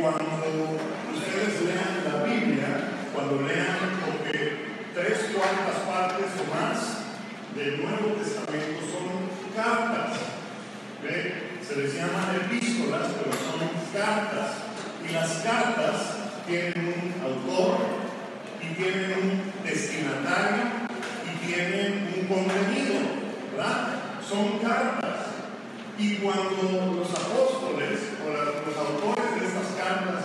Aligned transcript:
cuando 0.00 0.78
ustedes 1.12 1.62
lean 1.62 2.04
la 2.06 2.22
Biblia, 2.22 2.66
cuando 3.12 3.42
lean, 3.42 3.98
porque 4.06 4.92
tres 4.94 5.30
cuartas 5.34 5.82
partes 5.86 6.26
o 6.38 6.54
más 6.54 6.98
del 7.56 7.82
Nuevo 7.82 8.14
Testamento 8.14 8.80
son 8.86 9.54
cartas. 9.56 10.18
¿Ve? 11.02 11.58
Se 11.66 11.76
les 11.76 11.94
llama 11.94 12.34
epístolas, 12.36 13.08
pero 13.18 13.32
son 13.32 13.68
cartas. 13.92 14.50
Y 15.08 15.12
las 15.12 15.30
cartas 15.42 16.16
tienen 16.46 16.94
un 16.94 17.22
autor 17.22 17.78
y 18.62 18.74
tienen 18.74 19.14
un 19.22 19.64
destinatario 19.64 20.64
y 21.26 21.46
tienen 21.46 22.14
un 22.18 22.26
contenido, 22.26 22.94
¿verdad? 23.52 23.88
Son 24.28 24.58
cartas. 24.58 25.26
Y 25.98 26.16
cuando 26.16 26.94
los 26.96 27.10
apóstoles 27.10 27.98
o 28.24 28.68
los 28.68 28.76
autores 28.76 29.17
cartas 29.88 30.20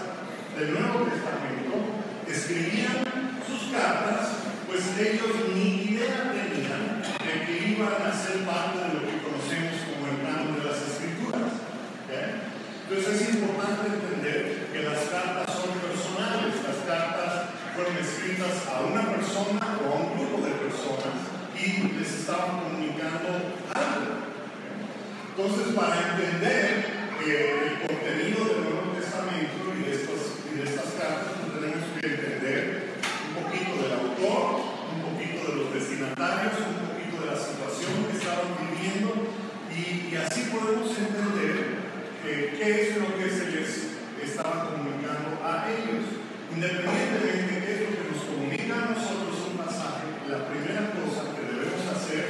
del 0.59 0.73
Nuevo 0.76 1.08
Testamento 1.08 2.04
escribían 2.27 2.99
sus 3.48 3.71
cartas, 3.71 4.52
pues 4.67 4.84
ellos 4.99 5.55
ni 5.55 5.88
idea 5.88 6.35
tenían 6.35 6.99
de 6.99 7.45
que 7.48 7.71
iban 7.71 7.95
a 7.95 8.12
ser 8.12 8.44
parte 8.44 8.76
de 8.84 8.91
lo 8.91 9.02
que 9.07 9.23
conocemos 9.23 9.88
como 9.88 10.12
el 10.12 10.20
plano 10.20 10.59
de 10.59 10.68
las 10.68 10.84
escrituras. 10.84 11.63
Entonces 12.12 13.21
es 13.21 13.35
importante 13.40 13.88
entender 13.88 14.68
que 14.73 14.84
las 14.84 15.07
cartas 15.07 15.48
son 15.48 15.80
personales, 15.80 16.59
las 16.59 16.84
cartas 16.84 17.55
fueron 17.73 17.95
escritas 18.04 18.68
a 18.68 18.84
una 18.84 19.16
persona 19.16 19.80
o 19.80 19.85
a 19.88 19.95
un 19.95 20.12
grupo 20.20 20.43
de 20.43 20.59
personas 20.59 21.23
y 21.55 21.88
les 21.98 22.12
estaban 22.12 22.68
comunicando 22.68 23.63
algo. 23.71 24.27
Entonces, 25.32 25.73
para 25.73 25.95
entender 26.12 26.85
eh, 27.26 27.80
el 27.80 27.88
contenido 27.88 28.43
Testamento 28.45 28.82
y 29.74 29.84
de, 29.84 29.91
estos, 29.96 30.43
y 30.54 30.57
de 30.57 30.63
estas 30.63 30.93
cartas, 30.93 31.34
pues 31.41 31.57
tenemos 31.57 31.85
que 31.98 32.05
entender 32.05 32.93
un 33.29 33.43
poquito 33.43 33.71
del 33.82 33.93
autor, 33.93 34.62
un 34.93 35.02
poquito 35.02 35.40
de 35.49 35.55
los 35.57 35.74
destinatarios, 35.74 36.54
un 36.62 36.79
poquito 36.93 37.16
de 37.24 37.27
la 37.34 37.38
situación 37.38 38.05
que 38.05 38.18
estaban 38.18 38.54
viviendo 38.62 39.10
y, 39.74 40.16
así 40.16 40.46
podemos 40.54 40.94
entender 40.94 41.82
qué 42.24 42.82
es 42.82 42.98
lo 42.98 43.18
que 43.18 43.29
se 43.29 43.49
les 43.49 43.70
estaba 44.21 44.70
comunicando 44.70 45.41
a 45.44 45.66
ellos. 45.68 46.21
Independientemente 46.54 47.49
de 47.49 47.66
qué 47.66 47.74
es 47.74 47.82
lo 47.82 47.98
que 47.98 48.05
nos 48.13 48.24
comunica 48.29 48.74
a 48.77 48.94
nosotros 48.94 49.49
un 49.49 49.57
pasaje, 49.57 50.05
la 50.29 50.46
primera 50.48 50.94
cosa 50.94 51.34
que 51.34 51.49
debemos 51.49 51.82
hacer 51.90 52.29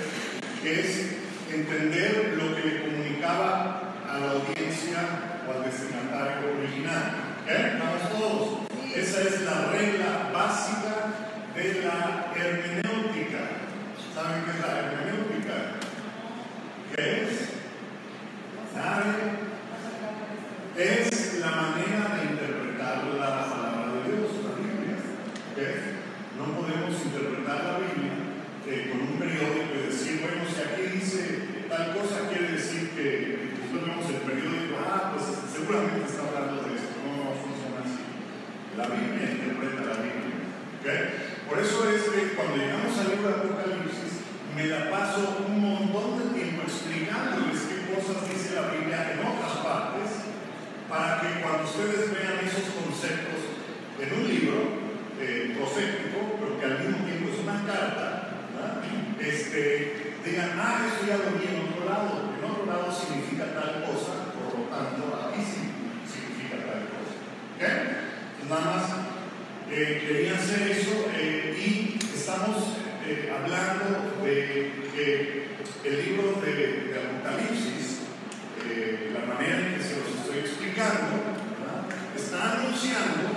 es 0.64 1.23
entender 1.52 2.39
lo 2.39 2.55
que 2.55 2.64
le 2.64 2.81
comunicaba 2.83 3.95
a 4.08 4.19
la 4.19 4.31
audiencia 4.31 5.44
o 5.45 5.52
al 5.52 5.64
destinatario 5.66 6.55
original. 6.58 7.22
¿Eh? 7.47 7.80
¿Vamos 7.80 8.09
todos? 8.09 8.59
Esa 8.95 9.22
es 9.22 9.41
la 9.41 9.72
regla 9.72 10.30
básica 10.33 11.13
de 11.55 11.83
la 11.83 12.31
hermenéutica. 12.36 13.39
¿Saben 14.13 14.44
qué 14.45 14.52
es 14.52 14.59
la 14.59 14.80
hermenéutica? 14.80 15.55
¿Qué 16.95 17.23
es? 17.23 17.49
¿Nadie? 18.75 19.53
es 20.77 21.39
la 21.39 21.52
manera 21.52 22.17
de 22.17 22.33
interpretar 22.33 23.05
la 23.19 23.45
palabra 23.45 23.94
de 23.94 24.09
Dios, 24.09 24.41
la 24.41 24.58
Biblia. 24.58 24.97
No 26.33 26.58
podemos 26.58 26.97
interpretar 26.97 27.64
la 27.64 27.77
Biblia 27.77 28.17
eh, 28.66 28.89
con 28.89 29.05
un 29.05 29.19
periódico 29.21 29.69
y 29.69 29.86
decir, 29.86 30.25
bueno, 30.25 30.49
si 30.49 30.58
aquí 30.66 30.97
dice 30.97 31.66
tal 31.69 31.94
cosa, 31.94 32.25
quiere 32.30 32.58
decir 32.58 32.89
que 32.97 33.53
después 33.53 33.86
vemos 33.86 34.09
el 34.09 34.25
periódico, 34.25 34.81
ah, 34.81 35.14
pues 35.14 35.30
seguramente 35.53 36.09
está 36.09 36.25
hablando 36.25 36.66
de 36.66 36.73
esto. 36.73 36.97
No, 37.05 37.21
no 37.21 37.38
funciona 37.38 37.86
así. 37.86 38.02
La 38.73 38.89
Biblia 38.89 39.30
interpreta 39.30 39.93
la 39.93 39.97
Biblia. 40.02 40.42
Por 41.45 41.61
eso 41.61 41.86
es 41.86 42.02
que 42.10 42.33
cuando 42.33 42.58
llegamos 42.58 42.98
al 42.98 43.14
libro 43.14 43.30
de 43.30 43.36
Apocalipsis, 43.45 44.25
me 44.58 44.65
la 44.73 44.89
paso 44.89 45.45
un 45.45 45.61
montón 45.61 46.17
de 46.17 46.25
tiempo 46.33 46.65
explicándoles 46.65 47.61
qué 47.70 47.93
cosas 47.93 48.25
dice 48.25 48.58
la 48.58 48.73
Biblia 48.73 49.14
en 49.14 49.21
otras 49.21 49.61
partes 49.61 50.33
para 50.93 51.21
que 51.21 51.42
cuando 51.42 51.65
ustedes 51.65 52.14
vean 52.14 52.37
esos 52.45 52.70
conceptos 52.77 53.42
en 54.03 54.19
un 54.19 54.27
libro 54.27 54.59
eh, 55.19 55.55
profético, 55.55 56.36
pero 56.39 56.59
que 56.59 56.65
al 56.65 56.80
mismo 56.80 57.05
tiempo 57.05 57.30
es 57.31 57.39
una 57.39 57.64
carta, 57.65 58.19
este, 59.19 60.15
digan, 60.25 60.59
ah, 60.59 60.83
esto 60.86 61.08
ya 61.08 61.17
lo 61.23 61.39
vi 61.39 61.47
en 61.47 61.71
otro 61.71 61.86
lado, 61.87 62.36
en 62.36 62.43
otro 62.43 62.65
lado 62.65 62.92
significa 62.92 63.53
tal 63.55 63.87
cosa, 63.87 64.36
por 64.36 64.59
lo 64.59 64.65
tanto 64.67 65.08
aquí 65.15 65.39
sí 65.39 65.71
significa 66.03 66.59
tal 66.67 66.92
cosa. 66.92 67.15
¿Okay? 67.55 68.49
Nada 68.49 68.75
más 68.75 68.83
eh, 69.71 70.03
quería 70.05 70.36
hacer 70.36 70.71
eso 70.71 71.08
eh, 71.15 71.55
y 71.55 71.97
estamos 72.03 72.83
hablando 73.31 74.23
de 74.23 74.71
que 74.95 75.47
el 75.83 76.05
libro 76.05 76.42
de, 76.42 76.53
de 76.53 76.99
Apocalipsis 76.99 77.99
la 79.13 79.33
manera 79.33 79.59
en 79.59 79.75
que 79.75 79.83
se 79.83 79.99
los 79.99 80.08
estoy 80.19 80.39
explicando, 80.39 81.19
está 82.15 82.53
anunciando 82.53 83.33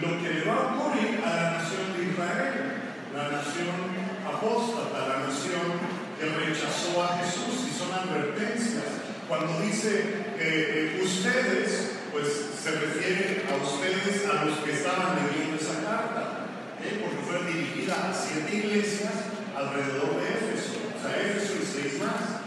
lo 0.00 0.22
que 0.22 0.32
le 0.32 0.44
va 0.44 0.54
a 0.54 0.74
ocurrir 0.74 1.20
a 1.24 1.36
la 1.36 1.50
nación 1.60 1.92
de 1.96 2.08
Israel, 2.08 2.80
la 3.14 3.28
nación 3.36 3.76
apóstata, 4.24 5.08
la 5.08 5.18
nación 5.28 5.76
que 6.18 6.26
rechazó 6.26 7.02
a 7.04 7.18
Jesús, 7.18 7.68
y 7.68 7.78
son 7.78 7.92
advertencias. 7.92 8.84
Cuando 9.28 9.60
dice 9.60 10.24
eh, 10.38 11.00
ustedes, 11.04 12.00
pues 12.12 12.26
se 12.56 12.70
refiere 12.72 13.44
a 13.50 13.56
ustedes, 13.62 14.26
a 14.26 14.44
los 14.44 14.58
que 14.58 14.72
estaban 14.72 15.16
leyendo 15.20 15.56
esa 15.56 15.84
carta, 15.84 16.46
¿eh? 16.82 17.04
porque 17.04 17.20
fue 17.24 17.52
dirigida 17.52 18.10
a 18.10 18.14
siete 18.14 18.56
iglesias 18.56 19.12
alrededor 19.54 20.16
de 20.16 20.28
Éfeso, 20.28 20.80
o 20.96 20.98
sea, 21.00 21.20
Éfeso 21.20 21.54
y 21.60 21.66
seis 21.66 22.00
más. 22.00 22.40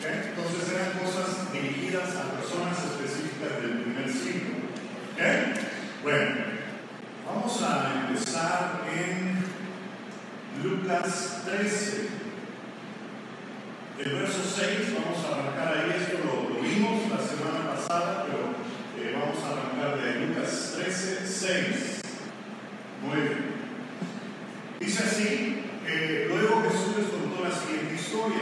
Entonces 0.00 0.72
eran 0.72 0.92
cosas 1.04 1.52
dirigidas 1.52 2.16
a 2.16 2.32
personas 2.36 2.76
específicas 2.78 3.60
del 3.60 3.82
primer 3.82 4.08
siglo. 4.08 4.60
Bueno, 6.02 6.30
vamos 7.26 7.62
a 7.62 8.06
empezar 8.08 8.80
en 8.90 9.36
Lucas 10.64 11.42
13. 11.44 12.08
El 13.98 14.14
verso 14.14 14.40
6, 14.42 14.94
vamos 14.94 15.18
a 15.22 15.34
arrancar 15.34 15.76
ahí, 15.76 16.00
esto 16.00 16.24
lo, 16.24 16.58
vimos 16.62 17.02
la 17.10 17.18
semana 17.18 17.74
pasada, 17.74 18.24
pero 18.24 18.56
eh, 18.96 19.14
vamos 19.14 19.44
a 19.44 19.52
arrancar 19.52 20.02
de 20.02 20.26
Lucas 20.26 20.72
13, 20.78 21.26
6. 21.26 22.00
Muy. 23.04 23.20
Dice 24.80 25.02
así, 25.04 25.64
que 25.86 26.28
luego 26.30 26.62
Jesús 26.62 26.96
les 26.96 27.08
contó 27.08 27.44
la 27.44 27.54
siguiente 27.54 27.94
historia. 27.96 28.40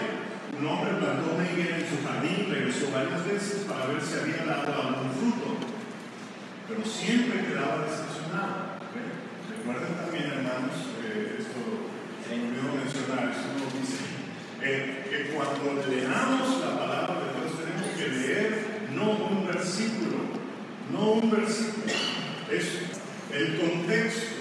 Un 0.60 0.64
hombre 0.64 0.92
plantó 0.92 1.34
una 1.34 1.48
en 1.48 1.86
su 1.90 2.06
jardín, 2.06 2.46
regresó 2.50 2.92
varias 2.92 3.26
veces 3.26 3.64
para 3.66 3.86
ver 3.86 4.00
si 4.00 4.14
había 4.14 4.44
dado 4.46 4.80
algún 4.80 5.10
fruto, 5.10 5.47
siempre 6.84 7.46
quedaba 7.46 7.84
decepcionado. 7.84 8.78
Recuerden 9.48 9.94
también, 9.96 10.24
hermanos, 10.24 10.76
eh, 11.02 11.36
esto 11.38 11.60
se 12.24 12.36
me 12.36 12.48
olvidó 12.48 12.74
mencionar, 12.74 13.30
eso 13.30 13.48
no 13.58 13.66
dice, 13.78 14.04
eh, 14.62 15.06
que 15.08 15.34
cuando 15.34 15.86
leamos 15.88 16.60
la 16.60 16.78
palabra 16.78 17.14
de 17.20 17.40
Dios 17.40 17.58
tenemos 17.58 17.88
que 17.96 18.08
leer 18.08 18.88
no 18.94 19.10
un 19.12 19.46
versículo, 19.46 20.18
no 20.92 21.12
un 21.12 21.30
versículo, 21.30 21.92
es 22.50 22.64
el 23.32 23.60
contexto. 23.60 24.36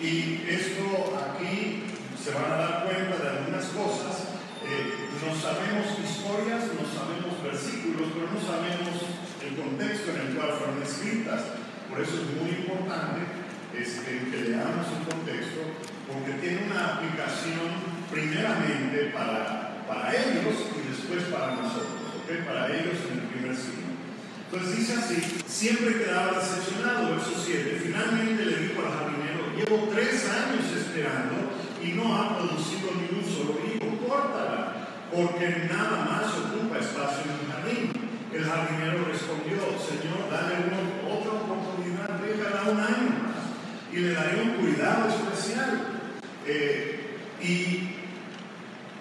Y 0.00 0.44
esto 0.48 1.16
aquí 1.16 1.84
se 2.22 2.30
van 2.32 2.52
a 2.52 2.56
dar 2.56 2.84
cuenta 2.84 3.22
de 3.22 3.38
algunas 3.38 3.64
cosas 3.66 4.36
eh, 4.66 5.06
no 5.22 5.30
sabemos 5.30 5.94
historias, 6.02 6.66
no 6.74 6.82
sabemos 6.90 7.38
versículos, 7.38 8.10
pero 8.10 8.26
no 8.34 8.40
sabemos 8.42 8.98
el 9.46 9.54
contexto 9.54 10.10
en 10.10 10.20
el 10.26 10.34
cual 10.34 10.58
fueron 10.58 10.82
escritas. 10.82 11.42
Por 11.90 12.02
eso 12.02 12.18
es 12.18 12.26
muy 12.42 12.50
importante 12.66 13.22
este, 13.70 14.26
que 14.30 14.50
leamos 14.50 14.86
el 14.90 15.02
contexto, 15.06 15.62
porque 16.10 16.32
tiene 16.42 16.66
una 16.66 16.98
aplicación 16.98 17.70
primeramente 18.10 19.14
para, 19.14 19.86
para 19.86 20.10
ellos 20.10 20.66
y 20.74 20.80
después 20.90 21.30
para 21.30 21.54
nosotros, 21.54 22.26
para 22.46 22.74
ellos 22.74 22.98
en 23.06 23.22
el 23.22 23.26
primer 23.30 23.54
siglo. 23.54 23.86
Entonces 24.50 24.78
dice 24.78 24.94
así, 24.94 25.16
siempre 25.46 26.02
quedaba 26.02 26.38
decepcionado, 26.38 27.10
verso 27.10 27.34
7, 27.34 27.80
finalmente 27.82 28.46
le 28.46 28.56
dijo 28.66 28.82
al 28.82 28.94
jardinero, 28.94 29.50
llevo 29.54 29.88
tres 29.92 30.26
años 30.30 30.64
esperando 30.74 31.50
y 31.82 31.92
no 31.92 32.14
ha 32.14 32.38
producido 32.38 32.90
ni 32.94 33.18
un 33.18 33.24
solo 33.24 33.58
hijo, 33.66 34.06
córtala, 34.06 34.88
porque 35.10 35.66
nada 35.68 36.04
más 36.04 36.32
ocupa 36.34 36.78
espacio 36.78 37.24
en 37.26 37.40
el 37.40 37.52
jardín. 37.52 38.05
El 38.36 38.44
jardinero 38.44 39.06
respondió, 39.06 39.56
Señor, 39.80 40.28
dale 40.30 40.68
una, 40.68 41.08
otra 41.08 41.32
oportunidad, 41.40 42.20
déjala 42.20 42.70
un 42.70 42.80
año 42.80 43.08
más 43.24 43.48
y 43.90 43.96
le 43.96 44.12
daré 44.12 44.42
un 44.42 44.50
cuidado 44.56 45.08
especial. 45.08 46.02
Eh, 46.46 47.16
y 47.40 47.96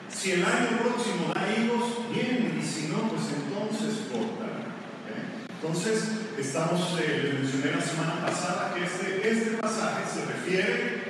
si 0.09 0.31
el 0.31 0.45
año 0.45 0.77
próximo 0.81 1.33
da 1.35 1.51
hijos, 1.51 2.09
bien, 2.13 2.57
y 2.57 2.65
si 2.65 2.87
no, 2.87 3.09
pues 3.09 3.23
entonces 3.35 4.05
córtala. 4.09 4.71
¿eh? 5.11 5.43
Entonces, 5.61 6.11
estamos, 6.39 6.97
eh, 7.01 7.23
les 7.23 7.33
mencioné 7.33 7.75
la 7.75 7.81
semana 7.81 8.25
pasada 8.25 8.73
que 8.73 8.85
este, 8.85 9.29
este 9.29 9.57
pasaje 9.57 10.03
se 10.13 10.25
refiere 10.27 11.03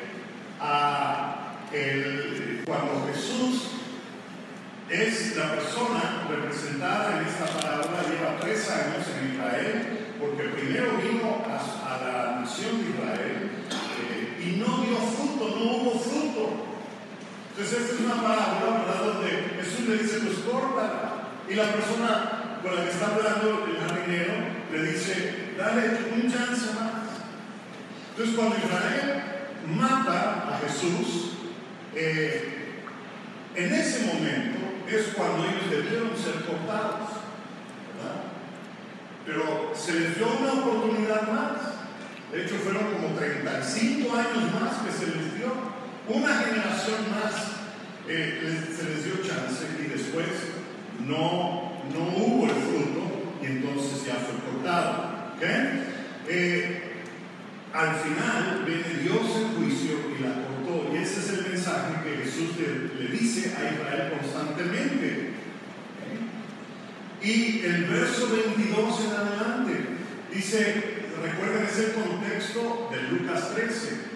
a 0.59 1.41
cuando 2.65 3.07
Jesús 3.13 3.69
es 4.89 5.35
la 5.35 5.55
persona 5.55 6.27
representada 6.29 7.19
en 7.19 7.27
esta 7.27 7.45
palabra, 7.45 8.03
lleva 8.07 8.39
tres 8.39 8.69
años 8.69 9.05
en 9.17 9.33
Israel, 9.33 9.97
porque 10.19 10.43
primero 10.49 10.97
vino 10.97 11.43
a, 11.45 11.97
la 12.03 12.39
nación 12.41 12.83
de 12.83 12.89
Israel 12.91 13.49
eh, 13.99 14.43
y 14.43 14.59
no 14.59 14.83
dio 14.83 14.97
fruto, 14.97 15.57
no 15.57 15.71
hubo 15.71 15.99
fruto. 15.99 16.65
Entonces 17.49 17.81
esta 17.81 17.95
es 17.95 17.99
una 18.01 18.21
palabra, 18.21 18.85
¿verdad?, 18.85 19.13
donde 19.13 19.55
Jesús 19.61 19.87
le 19.87 19.97
dice, 19.97 20.19
pues 20.19 20.39
córtala. 20.39 21.13
Y 21.49 21.55
la 21.55 21.71
persona 21.71 22.59
con 22.61 22.75
la 22.75 22.83
que 22.83 22.89
está 22.89 23.07
hablando 23.07 23.65
el 23.67 23.77
jardinero 23.79 24.33
le 24.71 24.83
dice, 24.83 25.53
dale 25.57 25.97
un 26.13 26.31
chance 26.31 26.73
más. 26.73 27.05
Entonces 28.11 28.35
cuando 28.35 28.57
Israel 28.57 29.23
mata 29.67 30.53
a 30.53 30.59
Jesús, 30.65 31.31
eh, 31.95 32.55
en 33.55 33.73
ese 33.73 34.05
momento 34.05 34.54
es 34.87 35.13
cuando 35.15 35.45
ellos 35.45 35.69
debieron 35.69 36.09
ser 36.15 36.45
cortados. 36.45 37.09
¿verdad? 37.95 38.21
Pero 39.25 39.71
se 39.75 39.99
les 39.99 40.17
dio 40.17 40.27
una 40.27 40.53
oportunidad 40.53 41.27
más. 41.31 41.75
De 42.31 42.43
hecho, 42.43 42.55
fueron 42.55 42.93
como 42.93 43.15
35 43.17 44.15
años 44.15 44.53
más 44.59 44.77
que 44.85 44.91
se 44.91 45.07
les 45.15 45.37
dio. 45.37 45.53
Una 46.07 46.35
generación 46.35 47.09
más 47.09 47.33
eh, 48.07 48.63
se 48.75 48.83
les 48.89 49.03
dio 49.05 49.15
chance 49.25 49.65
y 49.79 49.87
después 49.87 50.27
no, 50.99 51.81
no 51.93 51.99
hubo 52.17 52.45
el 52.45 52.51
fruto 52.51 53.35
y 53.41 53.45
entonces 53.45 54.05
ya 54.05 54.15
fue 54.15 54.35
cortado. 54.51 55.15
Eh, 56.27 56.94
al 57.75 57.93
final 57.95 58.63
viene 58.65 59.03
Dios 59.03 59.21
en 59.35 59.55
juicio 59.57 59.99
y 60.17 60.23
la 60.23 60.47
cortó. 60.47 60.93
Y 60.93 60.97
ese 60.97 61.19
es 61.19 61.29
el 61.29 61.51
mensaje 61.51 61.93
que 62.03 62.23
Jesús 62.23 62.51
le, 62.57 63.07
dice 63.07 63.53
a 63.53 63.73
Israel 63.73 64.13
constantemente. 64.17 65.33
Y 67.21 67.65
el 67.65 67.85
verso 67.85 68.29
22 68.29 69.01
en 69.01 69.11
adelante 69.11 69.85
dice, 70.33 70.83
recuerden 71.21 71.65
ese 71.65 71.93
contexto 71.93 72.89
de 72.91 73.01
Lucas 73.09 73.53
13. 73.53 74.15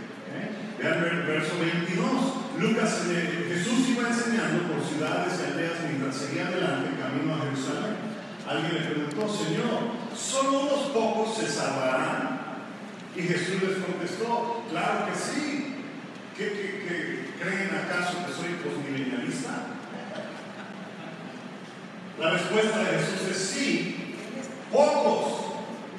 Vean 0.79 1.03
el 1.03 1.23
verso 1.23 1.59
22. 1.59 2.61
Lucas, 2.61 3.03
eh, 3.09 3.51
Jesús 3.53 3.89
iba 3.89 4.07
enseñando 4.07 4.71
por 4.71 4.81
ciudades 4.83 5.33
y 5.39 5.51
aldeas 5.51 5.79
mientras 5.85 6.15
seguía 6.15 6.47
adelante 6.47 6.91
camino 7.00 7.35
a 7.35 7.44
Jerusalén. 7.44 7.95
Alguien 8.47 8.73
le 8.73 8.89
preguntó, 8.89 9.27
Señor, 9.27 9.91
¿solo 10.15 10.61
unos 10.61 10.91
pocos 10.91 11.38
se 11.38 11.47
salvarán? 11.47 12.38
Y 13.15 13.21
Jesús 13.21 13.61
les 13.63 13.77
contestó, 13.83 14.63
claro 14.69 15.06
que 15.07 15.17
sí. 15.17 15.75
¿Qué, 16.38 17.25
creen 17.39 17.69
acaso 17.75 18.25
que 18.25 18.33
soy 18.33 18.53
postmilenialista? 18.63 19.67
La 22.19 22.31
respuesta 22.31 22.79
de 22.79 22.97
Jesús 22.97 23.27
es 23.31 23.38
sí. 23.38 24.15
Pocos. 24.71 25.50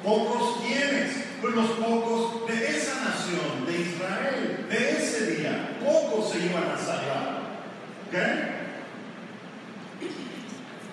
¿Pocos 0.03 0.61
quiénes? 0.61 1.25
Pues 1.41 1.55
los 1.55 1.69
pocos 1.71 2.47
de 2.47 2.69
esa 2.69 2.95
nación, 3.03 3.65
de 3.65 3.81
Israel, 3.81 4.65
de 4.69 4.91
ese 4.91 5.35
día. 5.35 5.77
Pocos 5.83 6.31
se 6.31 6.45
iban 6.45 6.63
a 6.63 6.77
salvar. 6.77 7.41
¿Ok? 8.07 8.51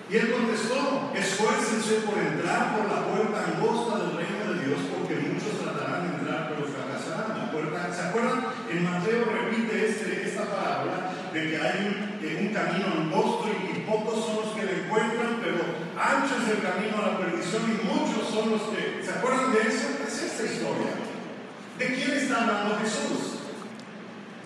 Y 0.09 0.17
él 0.17 0.31
contestó, 0.31 1.11
esfuércense 1.13 2.01
por 2.01 2.17
entrar 2.17 2.75
por 2.75 2.89
la 2.89 3.05
puerta 3.05 3.45
angosta 3.45 3.99
del 3.99 4.17
reino 4.17 4.53
de 4.53 4.65
Dios, 4.65 4.79
porque 4.97 5.13
muchos 5.21 5.61
tratarán 5.61 6.09
de 6.09 6.17
entrar, 6.17 6.49
pero 6.49 6.65
fracasarán. 6.65 7.37
La 7.37 7.51
puerta, 7.51 7.93
¿Se 7.93 8.01
acuerdan? 8.09 8.45
En 8.71 8.83
Mateo 8.83 9.25
repite 9.25 9.85
este, 9.87 10.29
esta 10.29 10.45
palabra 10.45 11.11
de 11.39 11.49
que 11.49 11.57
hay 11.57 11.87
un, 11.87 12.47
un 12.47 12.53
camino 12.53 12.85
angosto 12.97 13.47
y, 13.49 13.79
pocos 13.89 14.23
son 14.23 14.35
los 14.35 14.55
que 14.55 14.65
le 14.65 14.83
encuentran, 14.83 15.39
pero 15.41 15.57
ancho 15.97 16.35
es 16.43 16.57
el 16.57 16.61
camino 16.61 16.97
a 16.97 17.07
la 17.09 17.17
perdición 17.17 17.63
y 17.63 17.87
muchos 17.87 18.29
son 18.29 18.51
los 18.51 18.61
que... 18.63 19.01
¿Se 19.03 19.11
acuerdan 19.11 19.51
de 19.51 19.61
eso? 19.61 19.87
Es 20.07 20.21
esta 20.21 20.43
historia. 20.43 20.91
¿De 21.79 21.87
quién 21.87 22.11
está 22.11 22.41
hablando 22.41 22.77
Jesús? 22.77 23.39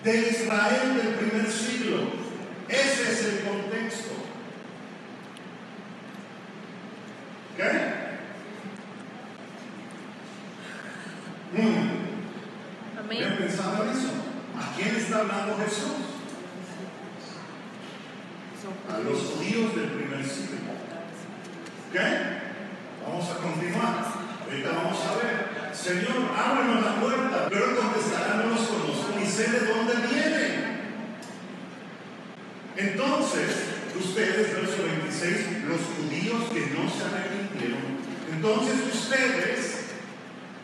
De 0.02 0.30
Israel 0.30 0.96
del 0.96 1.14
primer 1.14 1.50
siglo. 1.50 1.96
Ese 2.68 3.12
es 3.12 3.24
el 3.24 3.40
contexto. 3.40 4.14
¿Qué? 7.56 8.04
Mm. 11.60 12.98
Amén. 12.98 13.36
pensado 13.38 13.84
en 13.84 13.90
eso? 13.90 14.08
¿A 14.56 14.74
quién 14.74 14.96
está 14.96 15.20
hablando 15.20 15.58
Jesús? 15.58 16.14
A 18.88 18.93
los 19.04 19.18
judíos 19.20 19.76
del 19.76 19.90
primer 19.90 20.24
siglo. 20.24 20.58
¿Qué? 21.92 22.00
Vamos 23.06 23.30
a 23.30 23.34
continuar. 23.36 24.04
Ahorita 24.44 24.70
vamos 24.72 24.98
a 25.04 25.14
ver. 25.16 25.74
Señor, 25.74 26.32
ábrenos 26.34 26.84
la 26.84 27.00
puerta. 27.00 27.48
Pero 27.50 27.76
contestarán, 27.76 28.38
no 28.38 28.54
los 28.54 28.60
conozco 28.60 29.14
ni 29.18 29.26
sé 29.26 29.50
de 29.50 29.60
dónde 29.66 29.94
vienen. 30.08 30.64
Entonces, 32.76 33.50
ustedes, 33.98 34.54
verso 34.54 34.82
26, 34.82 35.64
los 35.68 35.80
judíos 35.96 36.42
que 36.52 36.74
no 36.74 36.90
se 36.90 37.04
arrepintieron. 37.04 37.94
Entonces 38.32 38.94
ustedes, 38.94 39.84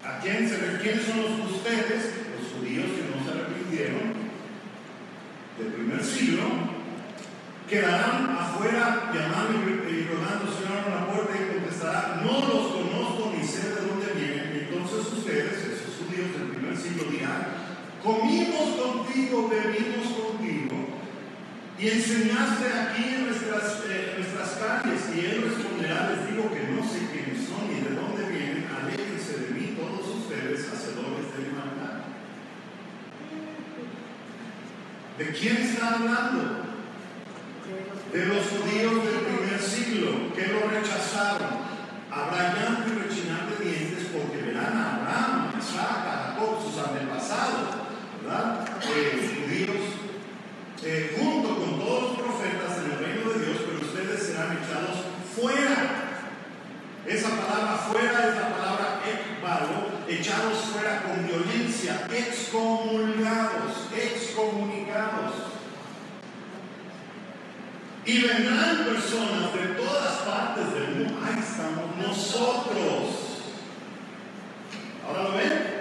¿a 0.02 0.18
quién 0.20 0.48
se 0.48 0.56
¿Quiénes 0.82 1.04
son 1.04 1.22
los 1.22 1.50
ustedes? 1.52 2.14
Los 2.34 2.58
judíos 2.58 2.86
que 2.86 3.04
no 3.08 3.24
se 3.24 3.30
arrepintieron 3.30 4.14
del 5.58 5.72
primer 5.74 6.02
siglo, 6.02 6.69
quedarán 7.70 8.36
afuera 8.36 9.12
llamando 9.14 9.62
y 9.62 10.02
rodando, 10.02 10.50
Señor, 10.50 10.90
a 10.90 10.90
la 10.90 11.06
puerta 11.06 11.32
y 11.38 11.54
contestará, 11.54 12.20
no 12.20 12.32
los 12.32 12.66
conozco 12.74 13.32
ni 13.32 13.46
sé 13.46 13.70
de 13.70 13.86
dónde 13.86 14.10
vienen. 14.12 14.66
Entonces 14.66 15.12
ustedes, 15.12 15.54
esos 15.78 16.02
judíos 16.02 16.34
del 16.34 16.50
primer 16.50 16.76
siglo, 16.76 17.04
dirán, 17.08 17.46
comimos 18.02 18.74
contigo, 18.74 19.48
bebimos 19.48 20.06
contigo 20.18 20.98
y 21.78 21.88
enseñaste 21.88 22.66
aquí 22.74 23.14
en 23.14 23.26
nuestras, 23.26 23.84
eh, 23.88 24.18
calles. 24.58 25.00
Y 25.14 25.20
él 25.20 25.42
responderá, 25.46 26.10
les 26.10 26.28
digo 26.28 26.50
que 26.52 26.74
no 26.74 26.82
sé 26.82 27.06
quiénes 27.06 27.46
son 27.46 27.70
ni 27.70 27.80
de 27.86 27.94
dónde 27.94 28.26
vienen, 28.28 28.66
aléjense 28.66 29.46
de 29.46 29.50
mí 29.54 29.78
todos 29.78 30.06
ustedes, 30.18 30.66
hacedores 30.66 31.30
de 31.38 31.54
maldad. 31.54 32.02
¿De 35.16 35.26
quién 35.32 35.56
está 35.56 35.94
hablando? 35.94 36.59
De 38.12 38.26
los 38.26 38.46
judíos 38.46 39.04
del 39.04 39.20
primer 39.20 39.60
siglo, 39.60 40.34
que 40.34 40.48
lo 40.48 40.68
rechazaron. 40.68 41.70
Habrá 42.10 42.54
llanto 42.54 42.90
y 42.92 42.98
rechinar 42.98 43.46
de 43.48 43.64
dientes 43.64 44.08
porque 44.12 44.42
verán 44.42 44.76
a 44.76 44.96
Abraham, 44.96 45.52
a 45.54 45.58
Isaac, 45.58 46.06
a 46.06 46.34
Jacob, 46.34 46.58
sus 46.60 46.82
antepasados, 46.82 47.70
¿verdad? 48.22 48.66
Eh, 48.82 49.44
judíos 49.46 50.00
eh, 50.82 51.16
junto 51.20 51.56
con 51.56 51.78
todos 51.78 52.02
los 52.02 52.18
profetas 52.18 52.78
en 52.78 52.92
el 52.92 52.98
reino 52.98 53.30
de 53.30 53.44
Dios, 53.44 53.58
pero 53.66 53.86
ustedes 53.86 54.26
serán 54.26 54.58
echados 54.58 55.04
fuera. 55.36 56.06
Esa 57.06 57.28
palabra 57.28 57.76
fuera 57.76 58.28
es 58.28 58.34
la 58.34 58.56
palabra 58.56 59.00
ekbalo, 59.04 60.08
echados 60.08 60.58
fuera 60.72 61.02
con 61.02 61.26
violencia, 61.26 62.06
excomulgados, 62.10 63.88
excomunicados. 63.94 65.34
Y 68.06 68.22
vendrán 68.22 68.84
personas 68.86 69.52
de 69.52 69.74
todas 69.76 70.14
partes 70.26 70.74
del 70.74 70.88
mundo. 70.96 71.20
Ahí 71.22 71.38
estamos 71.38 71.96
nosotros. 71.96 73.30
¿Ahora 75.06 75.22
lo 75.24 75.36
ven? 75.36 75.80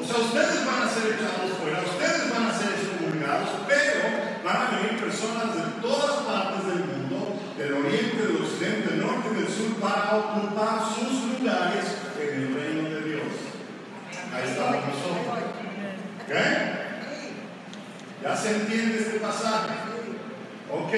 O 0.00 0.04
sea, 0.04 0.16
ustedes 0.18 0.66
van 0.66 0.82
a 0.82 0.88
ser 0.88 1.14
echados 1.14 1.58
fuera, 1.58 1.82
ustedes 1.82 2.30
van 2.32 2.46
a 2.46 2.56
ser 2.56 2.68
excomulgados, 2.74 3.48
pero 3.66 4.44
van 4.44 4.56
a 4.56 4.70
venir 4.76 5.00
personas 5.00 5.56
de 5.56 5.82
todas 5.82 6.22
partes 6.22 6.66
del 6.66 6.84
mundo, 6.84 7.40
del 7.56 7.72
oriente, 7.72 8.22
del 8.22 8.36
occidente, 8.36 8.90
del 8.90 9.00
norte 9.00 9.28
y 9.32 9.42
del 9.42 9.48
sur, 9.48 9.74
para 9.80 10.16
ocupar 10.16 10.80
sus 10.94 11.40
lugares 11.40 11.84
en 12.20 12.42
el 12.42 12.54
reino 12.54 12.90
de 12.90 13.02
Dios. 13.08 13.32
Ahí 14.32 14.48
estamos 14.48 14.86
nosotros. 14.86 15.26
¿Ok? 16.22 16.34
¿Ya 18.22 18.36
se 18.36 18.50
entiende 18.50 18.98
este 18.98 19.18
pasaje? 19.18 19.74
Ok, 20.70 20.92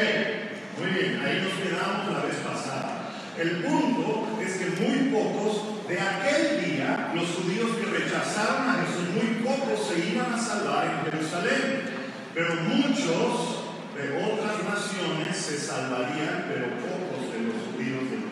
muy 0.79 0.91
bien, 0.91 1.21
ahí 1.25 1.43
nos 1.43 1.55
quedamos 1.61 2.12
la 2.12 2.27
vez 2.27 2.37
pasada. 2.37 3.11
El 3.39 3.65
punto 3.65 4.39
es 4.41 4.53
que 4.55 4.81
muy 4.81 5.11
pocos 5.11 5.89
de 5.89 6.00
aquel 6.00 6.65
día, 6.65 7.11
los 7.15 7.29
judíos 7.31 7.71
que 7.77 7.87
rechazaron 7.87 8.69
a 8.69 8.85
Jesús, 8.85 9.09
muy 9.15 9.43
pocos 9.43 9.89
se 9.89 10.12
iban 10.12 10.33
a 10.33 10.39
salvar 10.39 10.87
en 10.87 11.11
Jerusalén, 11.11 11.83
pero 12.35 12.55
muchos 12.69 13.65
de 13.97 14.25
otras 14.25 14.65
naciones 14.65 15.37
se 15.37 15.59
salvarían, 15.59 16.47
pero 16.49 16.67
pocos 16.81 17.33
de 17.33 17.41
los 17.49 17.57
judíos 17.73 18.11
del 18.11 18.29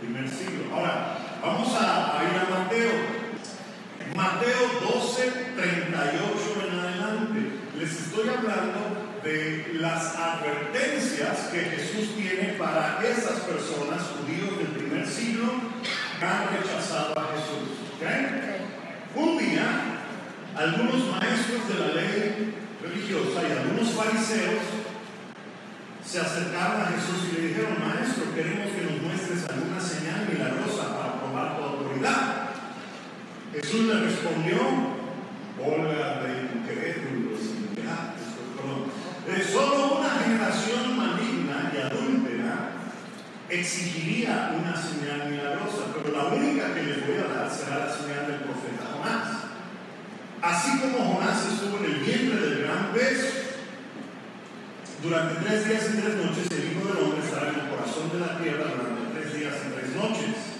primer 0.00 0.28
siglo. 0.28 0.74
Ahora, 0.74 1.18
vamos 1.40 1.68
a, 1.74 2.18
a 2.18 2.24
ir 2.24 2.36
a 2.36 2.58
Mateo. 2.58 3.22
Mateo 4.14 4.92
12, 4.94 5.30
38 5.56 6.68
en 6.68 6.78
adelante. 6.78 7.40
Les 7.78 7.90
estoy 7.90 8.28
hablando 8.28 9.01
las 9.24 10.16
advertencias 10.16 11.48
que 11.52 11.60
Jesús 11.60 12.16
tiene 12.16 12.54
para 12.58 13.00
esas 13.04 13.40
personas 13.40 14.02
judíos 14.02 14.58
del 14.58 14.66
primer 14.68 15.06
siglo 15.06 15.52
que 16.18 16.24
han 16.24 16.48
rechazado 16.50 17.16
a 17.16 17.30
Jesús. 17.34 17.78
Un 19.14 19.38
día, 19.38 19.62
algunos 20.56 21.06
maestros 21.06 21.68
de 21.68 21.74
la 21.78 21.94
ley 21.94 22.54
religiosa 22.82 23.42
y 23.48 23.52
algunos 23.52 23.90
fariseos 23.90 24.62
se 26.04 26.20
acercaron 26.20 26.80
a 26.82 26.86
Jesús 26.86 27.28
y 27.30 27.36
le 27.36 27.48
dijeron, 27.48 27.76
maestro, 27.78 28.34
queremos 28.34 28.72
que 28.72 28.82
nos 28.82 29.02
muestres 29.02 29.48
alguna 29.48 29.80
señal 29.80 30.28
milagrosa 30.28 30.98
para 30.98 31.20
probar 31.20 31.56
tu 31.56 31.62
autoridad. 31.62 32.48
Jesús 33.54 33.86
le 33.86 34.00
respondió, 34.00 34.58
hola 35.60 36.22
de 36.22 36.58
incrédulos, 36.58 37.22
de 39.26 39.44
solo 39.44 39.98
una 39.98 40.10
generación 40.10 40.96
maligna 40.96 41.70
y 41.72 41.78
adúltera 41.78 42.70
exigiría 43.48 44.52
una 44.58 44.74
señal 44.74 45.30
milagrosa, 45.30 45.94
pero 45.94 46.16
la 46.16 46.24
única 46.34 46.74
que 46.74 46.82
les 46.82 47.06
voy 47.06 47.16
a 47.18 47.32
dar 47.32 47.50
será 47.50 47.86
la 47.86 47.92
señal 47.92 48.26
del 48.26 48.40
profeta 48.40 48.90
Jonás. 48.92 49.28
Así 50.42 50.80
como 50.80 51.14
Jonás 51.14 51.46
estuvo 51.46 51.78
en 51.78 51.84
el 51.84 52.00
vientre 52.00 52.40
del 52.40 52.62
gran 52.62 52.92
pez, 52.92 53.42
durante 55.02 55.42
tres 55.42 55.68
días 55.68 55.82
y 55.90 56.00
tres 56.00 56.14
noches 56.14 56.46
el 56.52 56.72
Hijo 56.72 56.86
del 56.86 57.02
Hombre 57.02 57.24
estará 57.24 57.48
en 57.50 57.58
el 57.58 57.68
corazón 57.74 58.06
de 58.12 58.20
la 58.20 58.38
tierra 58.38 58.70
durante 58.70 59.18
tres 59.18 59.34
días 59.34 59.54
y 59.58 59.74
tres 59.74 59.90
noches. 59.98 60.52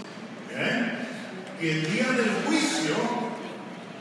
Y 1.63 1.69
el 1.69 1.93
día 1.93 2.11
del 2.11 2.31
juicio, 2.45 2.95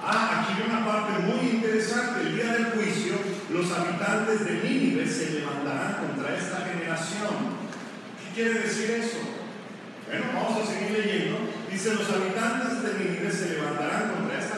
ah, 0.01 0.41
aquí 0.41 0.57
hay 0.57 0.67
una 0.67 0.83
parte 0.83 1.13
muy 1.21 1.62
interesante, 1.62 2.21
el 2.21 2.36
día 2.36 2.53
del 2.53 2.65
juicio, 2.74 3.13
los 3.51 3.71
habitantes 3.71 4.45
de 4.45 4.53
Nínive 4.65 5.05
se 5.05 5.29
levantarán 5.29 5.98
contra 6.01 6.36
esta 6.36 6.65
generación. 6.65 7.62
¿Qué 8.17 8.33
quiere 8.33 8.62
decir 8.62 8.89
eso? 8.89 9.19
Bueno, 10.07 10.25
vamos 10.33 10.63
a 10.63 10.74
seguir 10.74 10.89
leyendo. 10.98 11.38
Dice, 11.69 11.93
los 11.93 12.10
habitantes 12.10 12.81
de 12.81 12.98
Nínive 12.98 13.31
se 13.31 13.50
levantarán 13.50 14.10
contra 14.10 14.39
esta 14.39 14.50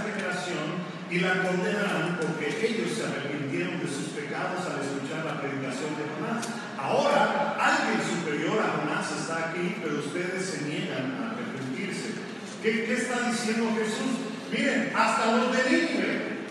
y 1.13 1.19
la 1.19 1.43
condenarán 1.43 2.17
porque 2.19 2.49
ellos 2.49 2.97
se 2.97 3.05
arrepintieron 3.05 3.77
de 3.77 3.85
sus 3.85 4.17
pecados 4.17 4.65
al 4.65 4.81
escuchar 4.81 5.21
la 5.23 5.39
predicación 5.39 5.93
de 5.93 6.09
Jonás. 6.09 6.41
Ahora, 6.75 7.53
alguien 7.53 8.01
superior 8.01 8.57
a 8.57 8.81
Jonás 8.81 9.11
está 9.13 9.49
aquí, 9.49 9.77
pero 9.77 9.99
ustedes 9.99 10.41
se 10.41 10.65
niegan 10.65 11.13
a 11.13 11.37
arrepentirse. 11.37 12.17
¿Qué, 12.63 12.91
está 12.91 13.29
diciendo 13.29 13.77
Jesús? 13.77 14.25
Miren, 14.49 14.91
hasta 14.95 15.37
los 15.37 15.53
de 15.53 15.61
Nínive, 15.69 16.49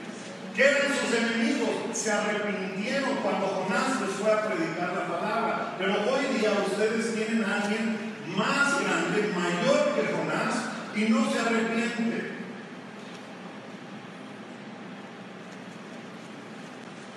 que 0.55 0.63
eran 0.63 0.95
sus 0.95 1.11
enemigos, 1.11 1.91
se 1.93 2.13
arrepintieron 2.13 3.17
cuando 3.17 3.67
Jonás 3.67 4.01
les 4.01 4.11
fue 4.15 4.31
a 4.31 4.47
predicar 4.47 4.95
la 4.95 5.09
palabra. 5.11 5.75
Pero 5.77 6.07
hoy 6.07 6.39
día 6.39 6.53
ustedes 6.71 7.17
tienen 7.17 7.43
a 7.43 7.63
alguien 7.63 8.15
más 8.37 8.79
grande, 8.79 9.27
mayor 9.35 9.91
que 9.99 10.15
Jonás, 10.15 10.55
y 10.95 11.11
no 11.11 11.33
se 11.33 11.39
arrepiente. 11.41 12.32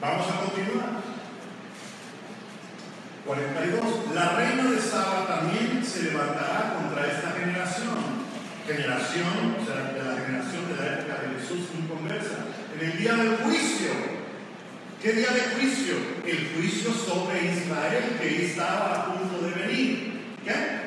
Vamos 0.05 0.27
a 0.29 0.39
continuar. 0.45 1.01
42. 3.25 4.13
La 4.13 4.29
reina 4.35 4.69
de 4.69 4.79
Saba 4.79 5.25
también 5.25 5.83
se 5.83 6.03
levantará 6.03 6.75
contra 6.75 7.07
esta 7.07 7.31
generación 7.31 8.25
generación, 8.65 9.57
o 9.61 9.65
sea, 9.65 9.93
la 9.93 10.25
generación 10.25 10.67
de 10.69 10.75
la 10.75 10.93
época 10.97 11.21
de 11.21 11.39
Jesús 11.39 11.69
inconversa, 11.77 12.49
en 12.73 12.89
el 12.89 12.97
día 12.97 13.13
del 13.13 13.37
juicio. 13.37 13.91
¿Qué 15.01 15.13
día 15.13 15.31
de 15.31 15.41
juicio? 15.55 15.95
El 16.25 16.49
juicio 16.55 16.91
sobre 16.91 17.53
Israel 17.53 18.17
que 18.19 18.45
estaba 18.45 18.95
a 18.95 19.05
punto 19.13 19.45
de 19.45 19.51
venir. 19.53 20.35
¿Qué? 20.43 20.85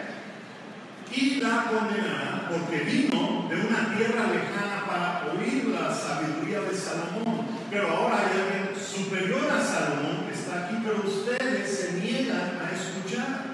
Y 1.14 1.40
la 1.40 1.66
condenará 1.70 2.48
porque 2.50 2.80
vino 2.80 3.46
de 3.48 3.56
una 3.56 3.96
tierra 3.96 4.26
lejana 4.26 4.84
para 4.86 5.32
oír 5.32 5.66
la 5.66 5.94
sabiduría 5.94 6.60
de 6.62 6.76
Salomón. 6.76 7.46
Pero 7.70 7.88
ahora 7.88 8.18
hay 8.18 8.40
alguien 8.40 8.68
superior 8.76 9.48
a 9.50 9.64
Salomón 9.64 10.26
que 10.26 10.34
está 10.34 10.66
aquí, 10.66 10.76
pero 10.82 11.02
ustedes 11.06 11.70
se 11.70 11.92
niegan 12.00 12.58
a 12.60 12.74
escuchar. 12.74 13.48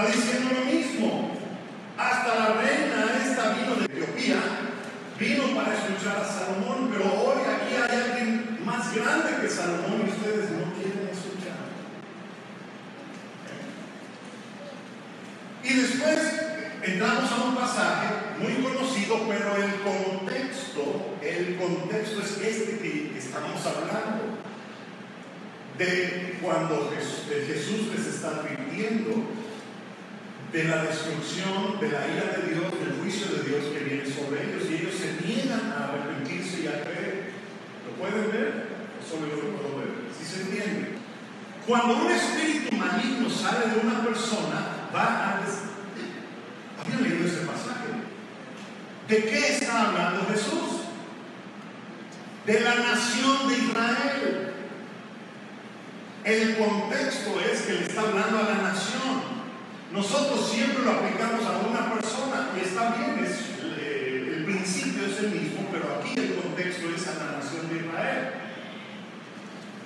Está 0.00 0.16
diciendo 0.16 0.50
lo 0.58 0.64
mismo. 0.64 1.30
Hasta 1.98 2.34
la 2.34 2.46
reina 2.54 3.20
esta 3.22 3.50
vino 3.50 3.74
de 3.76 3.84
Etiopía, 3.84 4.36
vino 5.18 5.54
para 5.54 5.74
escuchar 5.74 6.16
a 6.16 6.24
Salomón, 6.24 6.88
pero 6.90 7.04
hoy 7.04 7.40
aquí 7.44 7.74
hay 7.74 8.00
alguien 8.00 8.60
más 8.64 8.94
grande 8.94 9.42
que 9.42 9.48
Salomón 9.48 10.04
y 10.06 10.10
ustedes 10.10 10.50
no 10.52 10.72
quieren 10.72 11.10
escuchar. 11.12 11.60
Y 15.62 15.74
después 15.74 16.18
entramos 16.82 17.30
a 17.32 17.44
un 17.44 17.56
pasaje 17.56 18.08
muy 18.38 18.54
conocido, 18.62 19.28
pero 19.28 19.56
el 19.56 19.74
contexto, 19.82 21.18
el 21.20 21.58
contexto 21.58 22.22
es 22.22 22.38
este 22.38 22.78
que 22.78 23.18
estamos 23.18 23.60
hablando. 23.66 24.40
De 25.76 26.38
cuando 26.42 26.90
Jesús 26.90 27.88
les 27.94 28.06
está 28.06 28.28
advirtiendo 28.28 29.24
de 30.52 30.64
la 30.64 30.82
destrucción, 30.84 31.78
de 31.80 31.88
la 31.88 32.08
ira 32.08 32.36
de 32.36 32.54
Dios, 32.54 32.72
del 32.80 33.00
juicio 33.00 33.26
de 33.36 33.48
Dios 33.48 33.64
que 33.72 33.84
viene 33.84 34.04
sobre 34.04 34.50
ellos 34.50 34.68
y 34.68 34.74
ellos 34.74 34.94
se 34.94 35.24
niegan 35.24 35.72
a 35.72 35.84
arrepentirse 35.84 36.62
y 36.62 36.66
a 36.66 36.82
creer. 36.82 37.30
¿Lo 37.86 37.92
pueden 38.02 38.32
ver? 38.32 38.66
Eso 38.98 39.20
lo 39.20 39.56
puedo 39.56 39.78
ver. 39.78 39.88
Si 40.18 40.24
se 40.24 40.42
entiende. 40.42 40.98
Cuando 41.66 42.04
un 42.04 42.10
espíritu 42.10 42.74
maligno 42.74 43.30
sale 43.30 43.74
de 43.74 43.86
una 43.86 44.02
persona, 44.02 44.88
va 44.94 45.04
a... 45.04 45.40
¿Habían 46.80 47.02
leído 47.02 47.26
este 47.26 47.46
pasaje? 47.46 47.90
¿De 49.06 49.24
qué 49.24 49.48
está 49.54 49.88
hablando 49.88 50.26
Jesús? 50.32 50.80
De 52.46 52.60
la 52.60 52.74
nación 52.74 53.48
de 53.48 53.58
Israel. 53.58 54.54
El 56.24 56.56
contexto 56.58 57.40
es 57.40 57.62
que 57.62 57.72
le 57.74 57.82
está 57.82 58.00
hablando 58.00 58.38
a 58.38 58.42
la 58.42 58.62
nación. 58.62 59.29
Nosotros 59.92 60.48
siempre 60.48 60.84
lo 60.84 60.92
aplicamos 60.92 61.44
a 61.46 61.66
una 61.66 61.92
persona 61.92 62.50
y 62.56 62.60
está 62.60 62.94
bien, 62.94 63.24
es, 63.24 63.58
eh, 63.76 64.34
el 64.36 64.44
principio 64.44 65.06
es 65.06 65.18
el 65.18 65.30
mismo, 65.32 65.66
pero 65.72 65.98
aquí 65.98 66.14
el 66.14 66.36
contexto 66.36 66.86
es 66.94 67.08
a 67.08 67.18
la 67.18 67.38
nación 67.38 67.68
de 67.68 67.76
Israel. 67.82 68.40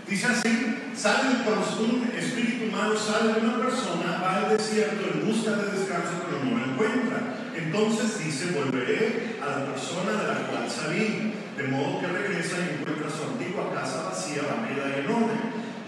Dice 0.07 0.27
así, 0.27 0.93
sale 0.95 1.41
un 1.81 2.13
espíritu 2.15 2.71
malo, 2.71 2.95
sale 2.99 3.33
de 3.33 3.41
una 3.41 3.57
persona, 3.57 4.21
va 4.23 4.45
al 4.45 4.57
desierto 4.57 5.09
en 5.11 5.27
busca 5.27 5.53
de 5.53 5.73
descanso, 5.73 6.29
pero 6.29 6.45
no 6.45 6.59
lo 6.59 6.73
encuentra. 6.73 7.51
Entonces 7.57 8.23
dice, 8.23 8.53
volveré 8.53 9.39
a 9.41 9.59
la 9.59 9.73
persona 9.73 10.13
de 10.13 10.29
la 10.29 10.47
cual 10.49 10.71
salí, 10.71 11.33
de 11.57 11.69
modo 11.69 12.01
que 12.01 12.09
regresa 12.09 12.57
y 12.61 12.81
encuentra 12.81 13.09
su 13.09 13.25
antigua 13.25 13.73
casa 13.73 14.11
vacía, 14.11 14.43
vacía 14.43 14.85
y 14.85 15.01
en 15.01 15.11
orden. 15.11 15.41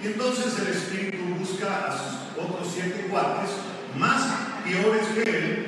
Y 0.03 0.07
entonces 0.07 0.59
el 0.61 0.69
espíritu 0.73 1.23
busca 1.39 1.89
a 1.89 1.93
sus 1.93 2.43
otros 2.43 2.73
siete 2.73 3.09
cuates, 3.11 3.51
más 3.99 4.23
peores 4.65 5.07
que 5.15 5.23
él, 5.23 5.67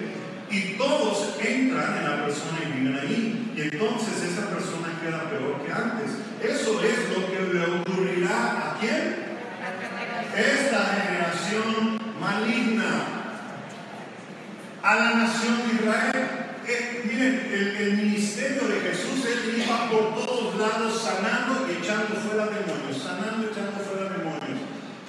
y 0.51 0.79
todos 0.79 1.37
entran 1.41 1.99
en 1.99 2.05
la 2.05 2.25
persona 2.25 2.59
y 2.67 2.73
viven 2.73 2.99
ahí. 2.99 3.53
Y 3.55 3.61
entonces 3.61 4.23
esa 4.23 4.49
persona 4.49 4.99
queda 5.03 5.29
peor 5.31 5.63
que 5.65 5.73
antes. 5.73 6.11
Eso 6.43 6.81
es 6.83 7.11
lo 7.11 7.27
que 7.27 7.53
le 7.53 7.65
ocurrirá 7.81 8.71
a 8.71 8.77
quién? 8.81 9.29
Esta 10.35 11.03
generación 11.03 11.99
maligna. 12.21 13.05
A 14.83 14.95
la 14.95 15.11
nación 15.15 15.69
de 15.69 15.75
Israel. 15.75 16.29
Eh, 16.67 17.03
miren, 17.05 17.77
el, 17.81 17.97
ministerio 17.97 18.69
de 18.69 18.81
Jesús, 18.81 19.25
él 19.27 19.63
iba 19.65 19.91
por 19.91 20.15
todos 20.15 20.57
lados 20.57 21.03
sanando 21.03 21.67
y 21.67 21.83
echando 21.83 22.15
fuera 22.15 22.45
demonios, 22.47 23.03
sanando 23.03 23.47
y 23.47 23.51
echando 23.51 23.81
fuera 23.81 24.11
demonios. 24.11 24.61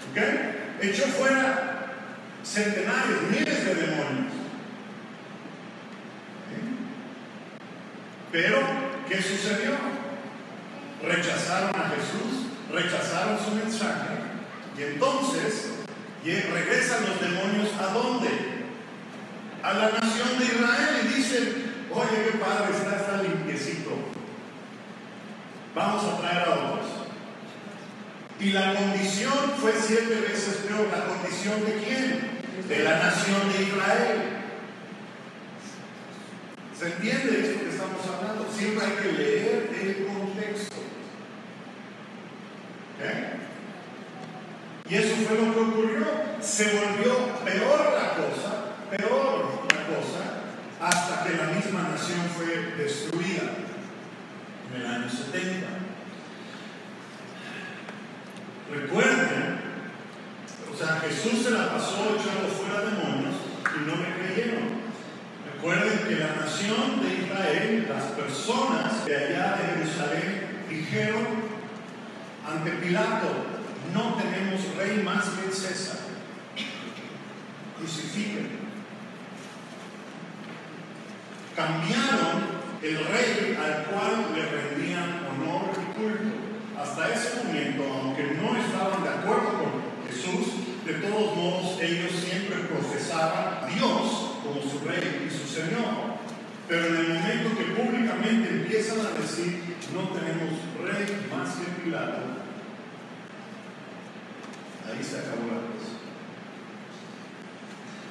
¿Ok? 0.09 0.81
Echó 0.81 1.03
fuera 1.07 1.68
centenarios, 2.43 3.21
miles 3.29 3.65
de 3.65 3.75
demonios. 3.75 4.33
Pero, 8.31 8.59
¿qué 9.07 9.21
sucedió? 9.21 9.71
Rechazaron 11.03 11.71
a 11.75 11.89
Jesús, 11.89 12.47
rechazaron 12.71 13.39
su 13.43 13.55
mensaje, 13.55 14.19
y 14.77 14.83
entonces 14.83 15.69
regresan 16.23 17.05
los 17.05 17.21
demonios 17.21 17.69
a 17.79 17.93
dónde? 17.93 18.29
A 19.63 19.73
la 19.73 19.89
nación 19.91 20.39
de 20.39 20.45
Israel 20.45 21.01
y 21.03 21.13
dicen, 21.15 21.73
oye, 21.91 22.31
qué 22.31 22.37
padre 22.37 22.75
está, 22.75 22.95
está 22.95 23.21
limpiecito. 23.23 23.91
Vamos 25.75 26.03
a 26.05 26.17
traer 26.17 26.47
a 26.47 26.53
otros. 26.53 26.87
Y 28.39 28.51
la 28.51 28.73
condición 28.73 29.33
fue 29.59 29.73
siete 29.79 30.15
veces 30.21 30.65
peor. 30.67 30.87
¿La 30.91 31.05
condición 31.05 31.65
de 31.65 31.73
quién? 31.83 32.28
De 32.67 32.83
la 32.83 32.99
nación 32.99 33.51
de 33.51 33.63
Israel. 33.63 34.39
¿Se 36.77 36.85
entiende 36.85 37.41
esto 37.41 37.63
que 37.63 37.69
estamos 37.69 38.01
hablando? 38.07 38.51
Siempre 38.51 38.85
hay 38.85 38.93
que 38.93 39.11
leer 39.11 39.69
el 39.81 40.07
contexto. 40.07 40.75
¿Eh? 43.01 43.39
Y 44.89 44.95
eso 44.95 45.15
fue 45.27 45.37
lo 45.37 45.53
que 45.53 45.59
ocurrió. 45.59 46.05
Se 46.41 46.65
volvió 46.65 47.35
peor 47.43 47.93
la 47.93 48.15
cosa, 48.15 48.75
peor 48.89 49.61
la 49.73 49.85
cosa, 49.95 50.21
hasta 50.81 51.23
que 51.23 51.37
la 51.37 51.43
misma 51.45 51.89
nación 51.89 52.21
fue 52.35 52.75
destruida 52.77 53.55
en 54.73 54.81
el 54.81 54.87
año 54.87 55.09
70. 55.09 55.67
Recuerden, 58.71 59.68
sea, 60.79 61.01
Jesús 61.01 61.43
se 61.43 61.51
la 61.51 61.73
pasó 61.73 62.15
echando 62.15 62.47
fuera 62.47 62.85
demonios 62.85 63.35
y 63.75 63.85
no 63.85 63.95
me 63.97 64.15
creyeron. 64.15 64.79
Recuerden 65.53 66.07
que 66.07 66.15
la 66.15 66.35
nación 66.35 67.01
de 67.01 67.25
Israel, 67.25 67.87
las 67.89 68.03
personas 68.11 69.05
de 69.05 69.15
allá 69.15 69.57
de 69.57 69.83
Jerusalén, 69.83 70.63
dijeron 70.69 71.27
ante 72.47 72.71
Pilato, 72.71 73.27
no 73.93 74.15
tenemos 74.15 74.75
rey 74.77 75.03
más 75.03 75.25
que 75.25 75.51
César. 75.51 75.97
Crucifiquen. 77.77 78.59
Cambiaron 81.55 82.59
el 82.81 82.95
rey 83.05 83.57
al 83.61 83.83
cual 83.85 84.33
le 84.33 84.45
rendían 84.45 85.27
honor 85.27 85.71
y 85.73 85.99
culto. 85.99 86.35
Hasta 86.79 87.13
ese 87.13 87.43
momento, 87.43 87.83
aunque 88.01 88.23
no 88.41 88.55
estaban 88.55 89.03
de 89.03 89.09
de 90.89 91.07
todos 91.07 91.35
modos 91.35 91.77
ellos 91.81 92.11
siempre 92.11 92.65
profesaban 92.65 93.61
a 93.61 93.67
Dios 93.67 94.41
como 94.41 94.59
su 94.59 94.79
rey 94.87 95.27
y 95.27 95.29
su 95.29 95.45
señor. 95.45 96.17
Pero 96.67 96.87
en 96.87 96.95
el 96.95 97.07
momento 97.09 97.57
que 97.57 97.65
públicamente 97.77 98.49
empiezan 98.49 98.99
a 99.05 99.19
decir, 99.19 99.77
no 99.93 100.09
tenemos 100.09 100.49
rey 100.81 101.29
más 101.29 101.55
que 101.55 101.81
Pilato, 101.83 102.41
ahí 104.85 105.03
se 105.03 105.19
acabó 105.19 105.45
la 105.45 105.61
cosa. 105.69 105.93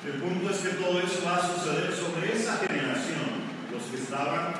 El 0.06 0.22
punto 0.22 0.50
es 0.50 0.58
que 0.58 0.68
todo 0.80 1.00
eso 1.00 1.22
va 1.26 1.36
a 1.36 1.46
suceder 1.46 1.92
sobre 1.92 2.32
esa 2.32 2.58
generación, 2.58 3.42
los 3.72 3.82
que 3.90 3.96
estaban 3.96 4.54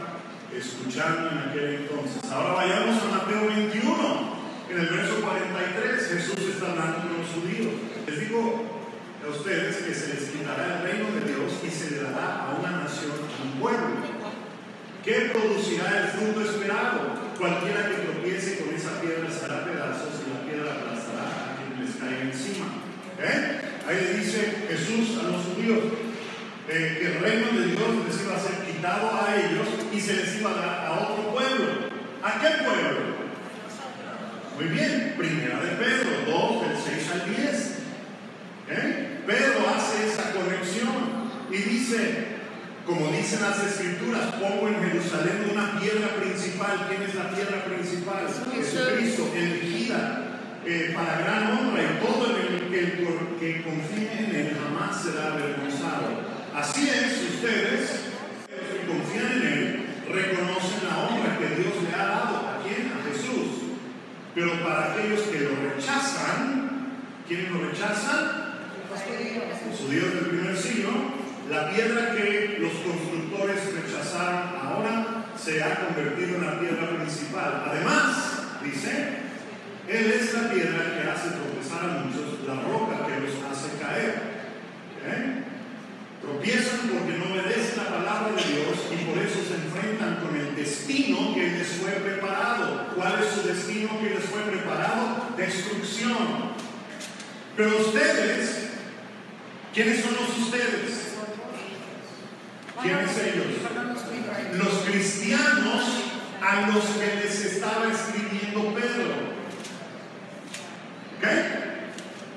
escuchando 0.55 1.31
en 1.31 1.39
aquel 1.39 1.87
entonces. 1.87 2.31
Ahora 2.31 2.55
vayamos 2.55 3.03
a 3.03 3.19
Mateo 3.19 3.47
21. 3.47 4.39
En 4.71 4.79
el 4.79 4.87
verso 4.87 5.21
43 5.23 6.09
Jesús 6.09 6.55
está 6.55 6.73
hablando 6.73 6.99
con 6.99 7.19
los 7.19 7.29
judíos. 7.31 7.88
A 8.29 9.31
ustedes 9.31 9.77
que 9.79 9.95
se 9.95 10.13
les 10.13 10.29
quitará 10.29 10.77
el 10.77 10.83
reino 10.85 11.09
de 11.17 11.33
Dios 11.33 11.49
y 11.65 11.71
se 11.71 11.93
le 11.93 12.03
dará 12.03 12.45
a 12.45 12.57
una 12.61 12.85
nación, 12.85 13.13
a 13.17 13.43
un 13.43 13.59
pueblo. 13.59 14.05
¿Qué 15.03 15.33
producirá 15.33 16.05
el 16.05 16.09
fruto 16.09 16.43
esperado? 16.43 17.17
Cualquiera 17.39 17.89
que 17.89 18.05
tropiece 18.05 18.59
con 18.59 18.75
esa 18.75 19.01
piedra 19.01 19.33
será 19.33 19.65
pedazos 19.65 20.21
y 20.21 20.29
la 20.29 20.45
piedra 20.45 20.75
aplastará 20.77 21.25
a 21.25 21.57
quien 21.57 21.81
les 21.81 21.97
caiga 21.97 22.21
encima. 22.29 22.67
¿Eh? 23.17 23.61
Ahí 23.89 24.21
dice 24.21 24.67
Jesús 24.69 25.25
a 25.25 25.33
los 25.33 25.45
judíos 25.47 25.85
eh, 26.69 26.99
que 27.01 27.07
el 27.07 27.21
reino 27.21 27.47
de 27.59 27.67
Dios 27.73 27.89
les 28.07 28.23
iba 28.25 28.37
a 28.37 28.41
ser 28.41 28.61
quitado 28.67 29.09
a 29.09 29.37
ellos 29.37 29.69
y 29.91 29.99
se 29.99 30.17
les 30.17 30.37
iba 30.37 30.51
a 30.51 30.55
dar 30.55 30.87
a 30.87 31.01
otro 31.01 31.33
pueblo. 31.33 31.89
¿A 32.23 32.39
qué 32.41 32.63
pueblo? 32.63 33.25
Muy 34.55 34.69
bien, 34.69 35.15
primera 35.17 35.61
de 35.61 35.71
Pedro 35.81 36.11
2, 36.27 36.69
del 36.69 36.77
6 36.77 37.11
al 37.11 37.37
10. 37.37 37.78
¿Eh? 38.71 39.23
Pedro 39.27 39.69
hace 39.75 40.09
esa 40.09 40.33
conexión 40.33 41.29
y 41.51 41.57
dice, 41.57 42.39
como 42.87 43.11
dicen 43.13 43.43
las 43.43 43.63
escrituras, 43.63 44.35
pongo 44.41 44.69
en 44.69 44.83
Jerusalén 44.83 45.51
una 45.53 45.79
piedra 45.79 46.17
principal. 46.17 46.87
¿Quién 46.89 47.03
es 47.03 47.15
la 47.15 47.31
piedra 47.31 47.65
principal? 47.65 48.27
Jesucristo, 48.27 49.33
elegida 49.35 50.41
eh, 50.65 50.93
para 50.95 51.19
gran 51.21 51.59
honra 51.59 51.83
y 51.83 52.05
todo 52.05 52.37
el 52.37 52.69
que, 52.71 53.07
que 53.41 53.63
confíe 53.63 54.13
en 54.19 54.37
él 54.37 54.57
jamás 54.57 55.03
será 55.03 55.33
avergonzado. 55.33 56.21
Así 56.55 56.89
es, 56.89 57.35
ustedes, 57.35 57.91
los 58.49 58.69
que 58.69 58.87
confían 58.87 59.33
en 59.33 59.49
él, 59.49 59.87
reconocen 60.11 60.89
la 60.89 61.09
honra 61.09 61.39
que 61.39 61.61
Dios 61.61 61.75
le 61.89 61.95
ha 61.95 62.07
dado. 62.07 62.37
¿A 62.49 62.63
quién? 62.63 62.93
A 62.93 63.05
Jesús. 63.09 63.77
Pero 64.35 64.63
para 64.63 64.93
aquellos 64.93 65.21
que 65.23 65.41
lo 65.41 65.75
rechazan, 65.75 66.97
¿quiénes 67.27 67.51
lo 67.51 67.69
rechazan? 67.69 68.48
Los 68.99 69.79
judíos 69.79 70.13
del 70.13 70.27
primer 70.27 70.57
siglo, 70.57 70.91
la 71.49 71.71
piedra 71.71 72.17
que 72.17 72.59
los 72.59 72.73
constructores 72.83 73.73
rechazaron 73.73 74.59
ahora 74.61 75.27
se 75.39 75.63
ha 75.63 75.87
convertido 75.87 76.39
en 76.39 76.47
la 76.47 76.59
piedra 76.59 76.91
principal. 76.97 77.65
Además, 77.71 78.43
dice, 78.65 78.91
Él 79.87 80.13
es 80.13 80.35
la 80.35 80.51
piedra 80.51 80.99
que 80.99 81.09
hace 81.09 81.29
tropezar 81.31 81.89
a 81.89 82.05
muchos, 82.05 82.45
la 82.45 82.55
roca 82.55 83.07
que 83.07 83.21
los 83.21 83.39
hace 83.47 83.79
caer. 83.79 84.39
¿Eh? 85.07 85.45
Tropiezan 86.21 86.91
porque 86.91 87.19
no 87.19 87.33
obedecen 87.33 87.79
la 87.79 87.91
palabra 87.91 88.35
de 88.35 88.43
Dios 88.43 88.79
y 88.91 89.05
por 89.05 89.19
eso 89.23 89.39
se 89.47 89.55
enfrentan 89.55 90.17
con 90.17 90.35
el 90.35 90.57
destino 90.57 91.35
que 91.35 91.53
les 91.53 91.69
fue 91.69 91.93
preparado. 91.93 92.89
¿Cuál 92.97 93.23
es 93.23 93.31
su 93.31 93.47
destino 93.47 94.01
que 94.01 94.11
les 94.11 94.25
fue 94.25 94.43
preparado? 94.43 95.29
Destrucción. 95.37 96.59
Pero 97.59 97.77
ustedes, 97.79 98.58
¿quiénes 99.75 100.03
son 100.03 100.15
los 100.15 100.39
ustedes? 100.39 101.09
¿Quiénes 102.83 103.19
ellos? 103.19 103.47
Los 104.57 104.75
cristianos 104.85 105.85
a 106.41 106.69
los 106.69 106.85
que 106.85 107.17
les 107.23 107.45
estaba 107.45 107.87
escribiendo 107.91 108.75
Pedro. 108.75 109.39
¿Ok? 111.17 111.27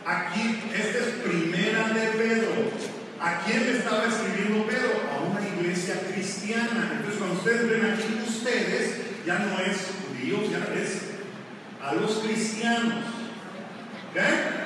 Aquí, 0.05 0.59
esta 0.73 0.97
es 0.97 1.05
primera 1.23 1.89
de 1.89 2.07
Pedro. 2.17 2.51
¿A 3.19 3.41
quién 3.45 3.65
le 3.65 3.77
estaba 3.77 4.05
escribiendo 4.07 4.65
Pedro? 4.65 5.03
A 5.13 5.21
una 5.21 5.41
iglesia 5.47 5.95
cristiana. 6.11 6.93
Entonces, 6.93 7.19
cuando 7.19 7.37
ustedes 7.37 7.69
ven 7.69 7.85
aquí 7.85 8.23
ustedes, 8.27 9.01
ya 9.25 9.39
no 9.39 9.59
es 9.59 9.77
judíos, 10.01 10.49
ya 10.49 10.67
es 10.73 11.01
a 11.81 11.93
los 11.93 12.19
cristianos. 12.19 13.05
¿Ok? 14.09 14.60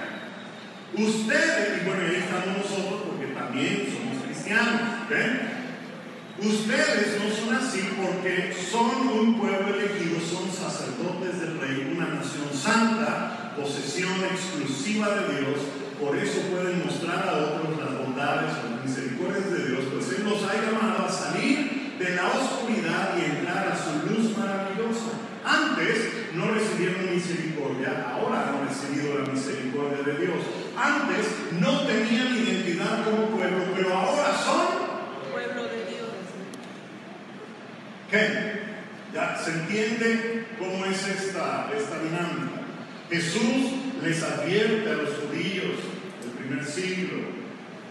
Ustedes, 0.98 1.82
y 1.82 1.86
bueno, 1.86 2.04
ahí 2.08 2.24
estamos 2.24 2.58
nosotros 2.58 3.02
porque 3.10 3.34
también 3.34 3.88
somos 3.92 4.24
cristianos. 4.24 4.82
¿ok? 5.04 5.12
Ustedes 6.40 7.20
no 7.20 7.36
son 7.36 7.56
así 7.56 7.90
porque 8.00 8.54
son 8.54 9.08
un 9.08 9.40
pueblo 9.40 9.76
elegido, 9.76 10.20
son 10.20 10.52
sacerdotes 10.52 11.40
del 11.42 11.60
rey, 11.60 11.92
una 11.96 12.16
nación 12.16 12.48
santa, 12.54 13.54
posesión 13.56 14.14
exclusiva 14.24 15.10
de 15.10 15.40
Dios. 15.40 15.60
Por 16.00 16.16
eso 16.18 16.42
pueden 16.52 16.86
mostrar 16.86 17.28
a 17.28 17.38
otros 17.38 17.80
las 17.80 17.98
bondades 18.00 18.52
o 18.52 18.70
las 18.70 18.86
misericordias 18.86 19.52
de 19.52 19.68
Dios, 19.68 19.80
pues 19.92 20.20
Él 20.20 20.26
los 20.26 20.44
ha 20.44 20.56
llamado 20.56 21.06
a 21.06 21.12
salir 21.12 21.96
de 22.00 22.16
la 22.16 22.28
oscuridad 22.28 23.16
y 23.18 23.38
entrar 23.38 23.68
a 23.68 23.76
su 23.76 24.08
luz 24.08 24.38
maravillosa. 24.38 25.12
Antes 25.44 26.34
no 26.36 26.52
recibieron 26.52 27.16
misericordia, 27.16 28.12
ahora 28.12 28.50
han 28.50 28.68
recibido 28.68 29.20
la 29.20 29.32
misericordia 29.32 30.04
de 30.04 30.26
Dios. 30.26 30.65
Antes 30.78 31.26
no 31.60 31.82
tenían 31.82 32.36
identidad 32.36 33.06
como 33.06 33.28
pueblo, 33.28 33.64
pero 33.76 33.94
ahora 33.94 34.36
son 34.38 35.32
pueblo 35.32 35.64
de 35.64 35.86
Dios. 35.86 36.10
¿Qué? 38.12 38.66
¿Ya 39.14 39.38
se 39.38 39.52
entiende 39.52 40.48
cómo 40.60 40.86
es 40.86 41.08
esta, 41.08 41.70
esta 41.76 42.00
dinámica? 42.00 42.62
Jesús 43.10 43.72
les 44.04 44.22
advierte 44.22 44.90
a 44.90 44.96
los 44.96 45.10
judíos 45.16 45.80
del 46.22 46.32
primer 46.32 46.66
siglo 46.66 47.20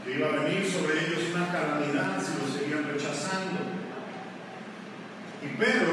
que 0.04 0.16
iba 0.16 0.28
a 0.28 0.44
venir 0.44 0.70
sobre 0.70 1.06
ellos 1.06 1.34
una 1.34 1.50
calamidad 1.50 2.20
si 2.20 2.38
los 2.38 2.54
seguían 2.54 2.84
rechazando. 2.84 3.60
Y 5.42 5.56
Pedro, 5.56 5.92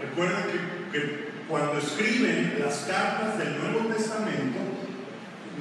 recuerden 0.00 0.44
que, 0.90 0.98
que 0.98 1.30
cuando 1.48 1.78
escriben 1.78 2.56
las 2.58 2.78
cartas 2.80 3.38
del 3.38 3.58
Nuevo 3.58 3.94
Testamento, 3.94 4.58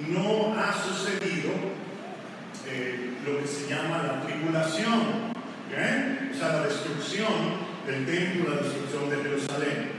no 0.07 0.55
ha 0.59 0.73
sucedido 0.73 1.51
eh, 2.67 3.17
lo 3.25 3.39
que 3.39 3.47
se 3.47 3.69
llama 3.69 4.03
la 4.03 4.21
tribulación, 4.21 4.99
¿ok? 4.99 6.33
o 6.33 6.37
sea, 6.37 6.53
la 6.53 6.63
destrucción 6.67 7.33
del 7.85 8.05
templo, 8.05 8.55
la 8.55 8.61
destrucción 8.61 9.09
de 9.09 9.17
Jerusalén. 9.17 9.91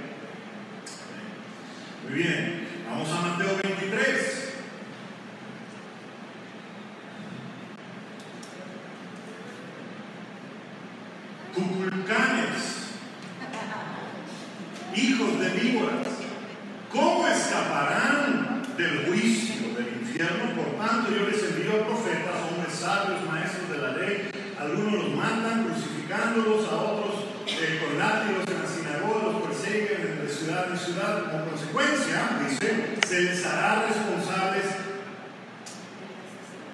Muy 2.04 2.18
bien, 2.18 2.66
vamos 2.88 3.08
a 3.10 3.20
Mateo 3.20 3.56
23. 3.62 4.40
Cuculcanes, 11.54 12.80
hijos 14.94 15.40
de 15.40 15.48
víboras, 15.50 16.06
¿cómo 16.90 17.26
escaparán 17.26 18.62
del 18.76 19.06
juicio 19.06 19.74
del 19.76 20.00
infierno? 20.00 20.54
Por 20.54 20.78
tanto, 20.78 21.10
yo 21.10 21.28
les 21.28 21.42
envío 21.42 21.82
a 21.82 21.86
profetas, 21.86 22.34
hombres 22.48 22.74
sabios, 22.74 23.26
maestros 23.26 23.70
de 23.70 23.78
la 23.78 23.96
ley. 23.96 24.30
Algunos 24.58 24.92
los 24.92 25.14
matan 25.14 25.64
crucificándolos, 25.64 26.68
a 26.68 26.74
otros 26.76 27.24
eh, 27.46 27.80
con 27.84 27.98
látigos 27.98 28.44
en 28.46 28.62
la 28.62 28.68
sinagoga, 28.68 29.32
los 29.32 29.42
persiguen 29.42 30.22
de 30.22 30.28
ciudad 30.28 30.70
en 30.70 30.78
ciudad. 30.78 31.30
Como 31.30 31.50
consecuencia, 31.50 32.38
se 32.60 33.20
les 33.22 33.46
hará 33.46 33.86
responsables 33.88 34.64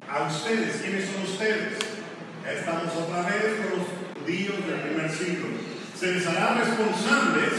a 0.09 0.23
ustedes. 0.27 0.81
¿Quiénes 0.81 1.05
son 1.09 1.23
ustedes? 1.23 1.77
Estamos 2.45 2.93
otra 2.95 3.23
vez 3.23 3.55
con 3.57 3.79
los 3.79 3.87
judíos 4.19 4.55
del 4.67 4.81
primer 4.81 5.09
siglo. 5.09 5.47
Se 5.97 6.13
les 6.13 6.27
hará 6.27 6.55
responsables 6.55 7.53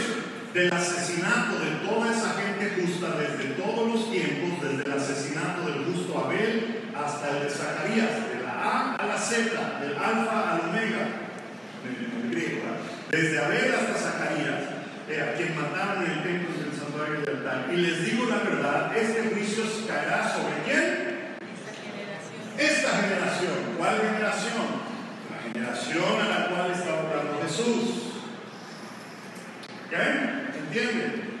del 0.53 0.73
asesinato 0.73 1.59
de 1.59 1.87
toda 1.87 2.11
esa 2.11 2.33
gente 2.33 2.81
justa 2.81 3.15
desde 3.17 3.53
todos 3.55 3.93
los 3.93 4.11
tiempos, 4.11 4.61
desde 4.61 4.83
el 4.83 4.93
asesinato 4.97 5.65
del 5.65 5.85
justo 5.85 6.25
Abel 6.25 6.89
hasta 6.95 7.29
el 7.29 7.43
de 7.43 7.49
Zacarías, 7.49 8.29
de 8.29 8.43
la 8.43 8.51
A 8.51 8.95
a 8.95 9.05
la 9.05 9.17
Z, 9.17 9.79
del 9.79 9.95
alfa 9.95 10.53
al 10.53 10.69
omega, 10.69 11.07
en 11.83 12.31
griego, 12.31 12.61
desde 13.09 13.39
Abel 13.39 13.73
hasta 13.75 13.93
Zacarías, 13.93 14.79
a 15.09 15.33
quien 15.35 15.55
mataron 15.55 16.05
en 16.05 16.11
el 16.11 16.23
templo 16.23 16.55
del 16.55 16.78
Y 17.71 17.75
les 17.77 18.03
digo 18.03 18.25
la 18.25 18.37
verdad, 18.37 18.97
este 18.97 19.29
juicio 19.29 19.63
caerá 19.87 20.27
sobre 20.33 20.63
quién? 20.65 21.37
Esta 22.57 22.89
generación. 22.89 23.77
¿Cuál 23.77 23.97
generación? 24.01 24.67
La 25.29 25.53
generación 25.53 26.21
a 26.21 26.27
la 26.27 26.45
cual 26.47 26.71
está 26.71 26.99
hablando 26.99 27.41
Jesús. 27.43 28.13
¿Ok? 29.85 29.93
¿Entienden? 30.57 31.39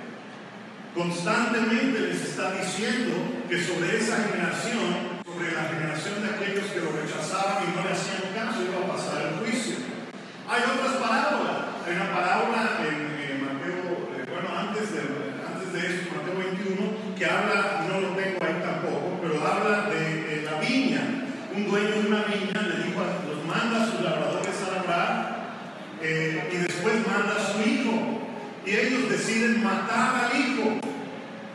Constantemente 0.95 1.99
les 1.99 2.21
está 2.21 2.51
diciendo 2.51 3.15
que 3.49 3.61
sobre 3.61 3.97
esa 3.97 4.17
generación, 4.17 5.21
sobre 5.25 5.51
la 5.51 5.63
generación 5.63 6.23
de 6.23 6.35
aquellos 6.35 6.71
que 6.71 6.79
lo 6.79 6.91
rechazaban 6.91 7.63
y 7.63 7.75
no 7.75 7.83
le 7.83 7.91
hacían 7.91 8.33
caso, 8.33 8.63
iba 8.63 8.85
a 8.85 8.95
pasar 8.95 9.21
el 9.27 9.39
juicio. 9.39 9.75
Hay 10.47 10.61
otras 10.61 10.95
parábolas. 10.97 11.57
Hay 11.85 11.95
una 11.95 12.11
parábola 12.13 12.79
en, 12.85 13.09
Mateo, 13.39 14.09
eh, 14.13 14.25
bueno, 14.29 14.49
antes 14.57 14.91
de, 14.93 15.28
de 15.73 15.79
eso, 15.79 16.09
Mateo 16.15 16.37
21, 16.37 17.15
que 17.17 17.25
habla, 17.25 17.85
no 17.87 18.01
lo 18.01 18.09
tengo 18.15 18.39
ahí 18.41 18.57
tampoco, 18.63 19.19
pero 19.21 19.45
habla 19.45 19.89
de, 19.89 20.43
la 20.43 20.59
viña. 20.59 21.01
Un 21.55 21.69
dueño 21.69 21.89
de 21.89 22.07
una 22.07 22.23
viña 22.23 22.61
le 22.61 22.83
dijo, 22.83 23.01
los 23.27 23.45
manda 23.45 23.83
a 23.83 23.85
sus 23.85 24.01
labradores 24.01 24.55
a 24.65 24.75
labrar 24.75 25.39
eh, 26.01 26.49
y 26.51 26.55
después 26.57 26.95
manda 27.07 27.35
a 27.35 27.53
su 27.53 27.59
hijo. 27.61 28.21
Y 28.65 28.71
ellos 28.71 29.09
deciden 29.09 29.63
matar 29.63 30.29
al 30.31 30.39
hijo. 30.39 30.79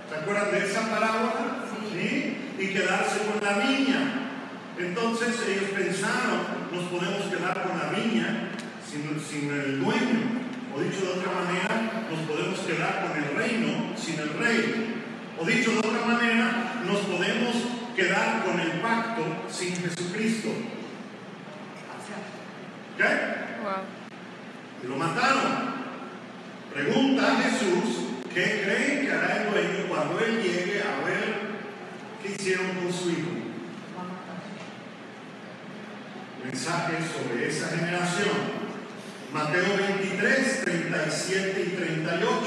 ¿Se 0.08 0.16
acuerdan 0.16 0.50
de 0.50 0.58
esa 0.64 0.90
parábola? 0.90 1.64
Sí. 1.92 2.36
Y 2.58 2.68
quedarse 2.68 3.20
con 3.26 3.42
la 3.42 3.64
viña. 3.64 4.30
Entonces 4.78 5.36
ellos 5.48 5.70
pensaron, 5.70 6.40
nos 6.72 6.84
podemos 6.84 7.22
quedar 7.26 7.62
con 7.62 7.78
la 7.78 7.98
viña 7.98 8.50
sin, 8.86 9.50
el 9.50 9.80
dueño. 9.80 10.43
O 10.74 10.80
dicho 10.80 11.02
de 11.02 11.20
otra 11.20 11.30
manera, 11.30 12.04
nos 12.10 12.20
podemos 12.26 12.58
quedar 12.60 13.06
con 13.06 13.16
el 13.16 13.36
reino 13.36 13.96
sin 13.96 14.18
el 14.18 14.30
rey. 14.30 15.04
O 15.38 15.44
dicho 15.44 15.70
de 15.70 15.78
otra 15.78 16.04
manera, 16.04 16.82
nos 16.84 16.98
podemos 17.02 17.54
quedar 17.94 18.44
con 18.44 18.58
el 18.58 18.80
pacto 18.80 19.22
sin 19.48 19.76
Jesucristo. 19.76 20.48
¿Ok? 22.94 23.04
Y 24.82 24.86
lo 24.88 24.96
mataron. 24.96 25.74
Pregunta 26.72 27.32
a 27.32 27.36
Jesús, 27.42 28.06
¿qué 28.34 28.62
creen 28.64 29.06
que 29.06 29.12
hará 29.12 29.44
el 29.44 29.52
dueño 29.52 29.88
cuando 29.88 30.18
él 30.18 30.42
llegue 30.42 30.82
a 30.82 31.04
ver 31.04 31.54
qué 32.20 32.32
hicieron 32.32 32.66
con 32.70 32.92
su 32.92 33.10
hijo? 33.10 33.30
Mensaje 36.44 36.96
sobre 37.16 37.48
esa 37.48 37.68
generación. 37.68 38.53
Mateo 39.34 39.64
23, 39.76 40.62
37 40.64 41.64
y 41.66 41.76
38. 41.76 42.38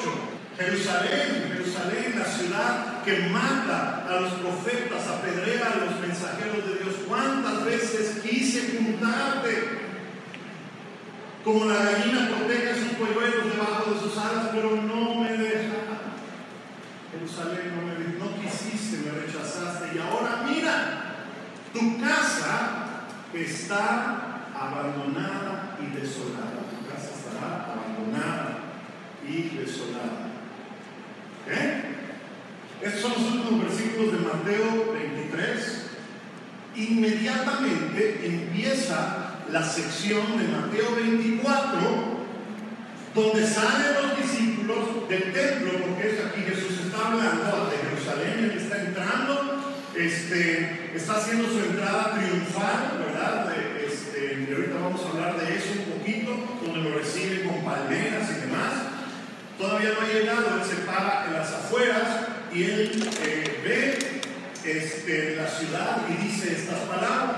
Jerusalén, 0.57 1.51
Jerusalén, 1.51 2.15
la 2.17 2.25
ciudad 2.25 3.03
que 3.03 3.27
mata 3.27 4.05
a 4.07 4.21
los 4.21 4.31
profetas, 4.35 5.05
apedrea 5.05 5.67
a 5.67 5.85
los 5.85 5.99
mensajeros 5.99 6.65
de 6.65 6.75
Dios. 6.81 6.95
¿Cuántas 7.05 7.65
veces 7.65 8.21
quise 8.23 8.77
juntarte? 8.77 9.79
Como 11.43 11.65
la 11.65 11.75
gallina 11.75 12.29
protege 12.37 12.73
sus 12.75 12.93
polluelos 12.93 13.51
debajo 13.51 13.91
de 13.91 13.99
sus 13.99 14.17
alas, 14.17 14.47
pero 14.53 14.77
no 14.77 15.15
me 15.15 15.31
deja. 15.31 15.75
Jerusalén, 17.11 17.73
no, 17.75 17.81
me, 17.83 18.17
no 18.17 18.41
quisiste, 18.41 18.99
me 18.99 19.25
rechazaste. 19.25 19.93
Y 19.93 19.99
ahora 19.99 20.45
mira, 20.47 21.15
tu 21.73 21.99
casa 21.99 23.07
está 23.33 24.37
abandonada 24.55 25.77
y 25.81 25.93
desolada 25.93 26.66
abandonada 27.41 28.59
y 29.27 29.57
desolada. 29.57 30.31
¿Eh? 31.47 31.83
Estos 32.81 33.01
son 33.01 33.11
los 33.11 33.33
últimos 33.33 33.63
versículos 33.65 34.11
de 34.13 34.19
Mateo 34.19 34.93
23. 34.93 35.83
Inmediatamente 36.75 38.21
empieza 38.23 39.27
la 39.51 39.63
sección 39.63 40.37
de 40.37 40.47
Mateo 40.47 40.95
24, 40.95 41.79
donde 43.15 43.47
salen 43.47 43.93
los 44.01 44.17
discípulos 44.17 45.09
del 45.09 45.33
templo, 45.33 45.71
porque 45.87 46.09
es 46.09 46.25
aquí 46.25 46.41
Jesús 46.41 46.85
está 46.85 47.07
hablando 47.07 47.71
de 47.71 47.77
Jerusalén, 47.77 48.51
él 48.51 48.57
está 48.57 48.81
entrando, 48.81 49.73
este, 49.95 50.91
está 50.95 51.17
haciendo 51.17 51.47
su 51.49 51.59
entrada 51.59 52.13
triunfal, 52.13 53.03
¿verdad? 53.07 53.51
Este, 53.83 54.45
y 54.47 54.53
ahorita 54.53 54.75
vamos 54.75 55.01
a 55.03 55.09
hablar 55.09 55.39
de 55.39 55.55
eso 55.55 55.69
un 55.79 55.97
poquito, 55.97 56.59
donde 56.63 56.89
lo 56.89 56.96
recibe 57.07 57.43
con 57.43 57.63
palmeras 57.63 58.29
y 58.29 58.41
demás. 58.41 58.73
Todavía 59.57 59.93
no 59.93 60.05
ha 60.05 60.13
llegado, 60.13 60.59
él 60.59 60.69
se 60.69 60.75
para 60.83 61.25
en 61.27 61.33
las 61.33 61.51
afueras 61.51 62.07
y 62.53 62.63
él 62.63 63.09
eh, 63.23 63.61
ve 63.63 64.21
este, 64.63 65.35
la 65.35 65.47
ciudad 65.47 66.01
y 66.09 66.27
dice 66.27 66.53
estas 66.53 66.79
palabras. 66.81 67.37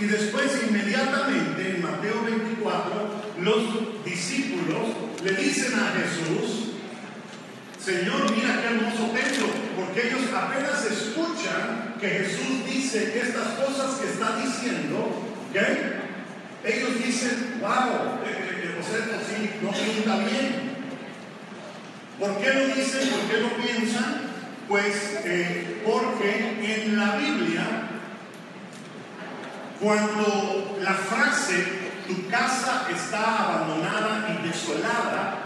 Y 0.00 0.06
después 0.06 0.62
inmediatamente 0.66 1.76
en 1.76 1.82
Mateo 1.82 2.24
24 2.24 3.24
los 3.40 4.04
discípulos 4.04 4.88
le 5.22 5.32
dicen 5.32 5.74
a 5.78 5.92
Jesús, 5.92 6.70
Señor, 7.78 8.30
mira 8.34 8.60
qué 8.60 8.74
hermoso 8.74 9.12
templo, 9.12 9.46
porque 9.76 10.08
ellos 10.08 10.22
apenas 10.34 10.84
escuchan 10.84 11.94
que 12.00 12.08
Jesús 12.08 12.66
dice 12.66 13.18
estas 13.18 13.48
cosas 13.58 14.00
que 14.00 14.08
está 14.08 14.36
diciendo, 14.36 15.30
ellos 16.64 17.04
dicen, 17.04 17.58
wow, 17.60 18.20
eh, 18.80 18.84
eh, 18.84 18.84
eh, 18.84 18.84
o 18.84 18.84
sea, 18.84 18.98
esto 18.98 19.18
sí, 19.28 19.50
no 19.62 19.70
pinta 19.70 20.16
bien. 20.18 20.70
¿Por 22.18 22.36
qué 22.38 22.52
lo 22.52 22.74
dicen? 22.74 23.08
¿Por 23.10 23.20
qué 23.30 23.40
lo 23.40 23.50
piensan? 23.56 24.30
Pues 24.68 25.18
porque 25.84 26.84
en 26.84 26.96
la 26.96 27.16
Biblia, 27.16 27.66
cuando 29.80 30.78
la 30.80 30.94
frase 30.94 31.64
tu 32.06 32.28
casa 32.28 32.86
está 32.94 33.44
abandonada 33.44 34.28
y 34.30 34.46
desolada, 34.46 35.38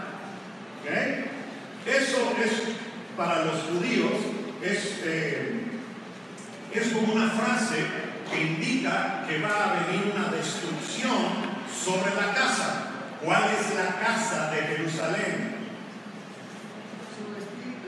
eso 1.85 2.33
es 2.43 2.51
para 3.17 3.45
los 3.45 3.63
judíos, 3.63 4.11
es, 4.61 5.01
es 6.73 6.93
como 6.93 7.13
una 7.13 7.29
frase 7.29 7.85
que 8.31 8.41
indica 8.41 9.25
que 9.27 9.39
va 9.39 9.63
a 9.63 9.85
venir 9.85 10.13
una 10.15 10.29
destrucción 10.29 11.55
sobre 11.73 12.15
la 12.15 12.33
casa. 12.33 12.84
¿Cuál 13.25 13.45
es 13.59 13.75
la 13.75 13.99
casa 13.99 14.51
de 14.51 14.61
Jerusalén? 14.61 15.55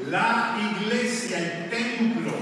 La 0.09 0.57
iglesia, 0.57 1.37
el 1.37 1.69
templo, 1.69 2.33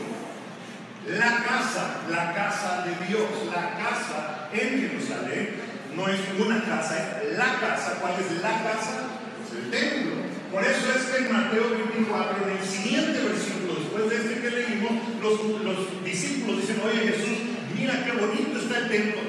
la 1.06 1.44
casa, 1.44 2.04
la 2.10 2.34
casa 2.34 2.86
de 2.86 3.06
Dios, 3.06 3.28
la 3.54 3.78
casa 3.78 4.48
en 4.54 4.80
Jerusalén. 4.80 5.56
No 5.94 6.08
es 6.08 6.22
una 6.40 6.64
casa, 6.64 7.22
es 7.22 7.38
la 7.38 7.60
casa. 7.60 7.98
¿Cuál 8.00 8.14
es 8.14 8.42
la 8.42 8.64
casa? 8.64 9.12
Es 9.44 9.58
el 9.58 9.72
templo. 9.72 10.16
Por 10.54 10.64
eso 10.64 10.88
es 10.96 11.04
que 11.04 11.26
en 11.26 11.34
Mateo 11.34 11.72
24, 11.72 12.48
en 12.48 12.58
el 12.58 12.66
siguiente 12.66 13.20
versículo, 13.24 13.76
después 13.76 14.10
de 14.10 14.16
este 14.16 14.42
que 14.42 14.52
leímos, 14.52 14.94
los, 15.22 15.62
los 15.64 16.04
discípulos 16.06 16.62
dicen, 16.62 16.82
oye 16.86 17.12
Jesús, 17.12 17.40
mira 17.76 18.06
qué 18.06 18.14
bonito 18.14 18.58
está 18.58 18.78
el 18.78 18.88
templo. 18.88 19.22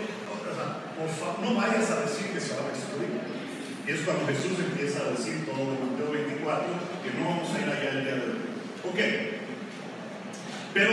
por 0.96 1.08
favor, 1.08 1.40
no 1.42 1.60
vayas 1.60 1.90
a 1.90 2.02
decir 2.02 2.26
que 2.32 2.40
se 2.40 2.54
va 2.54 2.62
a 2.62 2.70
destruir. 2.70 3.15
Y 3.86 3.90
es 3.92 4.00
cuando 4.00 4.26
Jesús 4.26 4.58
empieza 4.58 5.00
a 5.00 5.10
decir 5.10 5.46
todo 5.46 5.62
en 5.62 5.92
Mateo 5.92 6.10
24 6.10 6.66
que 7.04 7.18
no 7.18 7.28
vamos 7.28 7.48
a 7.54 7.60
ir 7.60 7.68
allá 7.68 7.90
el 7.90 8.04
día 8.04 8.14
de 8.14 8.20
hoy. 8.20 8.42
Ok. 8.82 8.98
Pero 10.74 10.92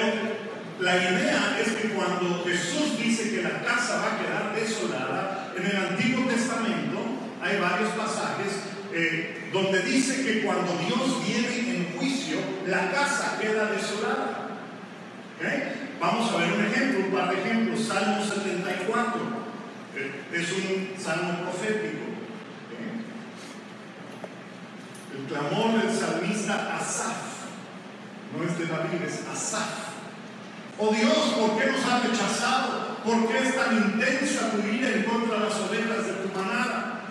la 0.80 0.96
idea 0.98 1.58
es 1.60 1.72
que 1.74 1.90
cuando 1.90 2.44
Jesús 2.46 2.98
dice 2.98 3.32
que 3.32 3.42
la 3.42 3.62
casa 3.64 3.98
va 3.98 4.14
a 4.14 4.20
quedar 4.20 4.56
desolada, 4.56 5.54
en 5.58 5.66
el 5.66 5.78
Antiguo 5.78 6.26
Testamento 6.28 7.00
hay 7.42 7.60
varios 7.60 7.90
pasajes 7.90 8.54
eh, 8.94 9.50
donde 9.52 9.82
dice 9.82 10.24
que 10.24 10.44
cuando 10.44 10.72
Dios 10.86 11.26
viene 11.26 11.78
en 11.78 11.98
juicio, 11.98 12.38
la 12.68 12.92
casa 12.92 13.40
queda 13.42 13.72
desolada. 13.72 14.44
Vamos 16.00 16.32
a 16.32 16.38
ver 16.38 16.54
un 16.54 16.66
ejemplo, 16.66 17.06
un 17.06 17.12
par 17.12 17.30
de 17.30 17.42
ejemplos. 17.42 17.86
Salmo 17.86 18.24
74 18.24 19.22
eh, 19.96 20.12
es 20.34 20.52
un 20.52 21.02
salmo 21.02 21.44
profético. 21.44 22.04
El 25.14 25.23
clamor 25.34 25.82
del 25.82 25.92
salmista 25.92 26.78
Asaf, 26.78 27.50
no 28.38 28.44
es 28.44 28.58
de 28.58 28.66
David, 28.68 29.02
es 29.06 29.24
Asaf. 29.32 29.84
Oh 30.78 30.92
Dios, 30.94 31.18
¿por 31.38 31.58
qué 31.58 31.72
nos 31.72 31.84
has 31.86 32.04
rechazado? 32.04 32.98
¿Por 33.04 33.28
qué 33.28 33.40
es 33.40 33.56
tan 33.56 33.76
intensa 33.78 34.52
tu 34.52 34.60
ira 34.68 34.90
en 34.90 35.04
contra 35.04 35.40
de 35.40 35.46
las 35.46 35.60
ovejas 35.60 36.06
de 36.06 36.14
tu 36.14 36.40
manada? 36.40 37.02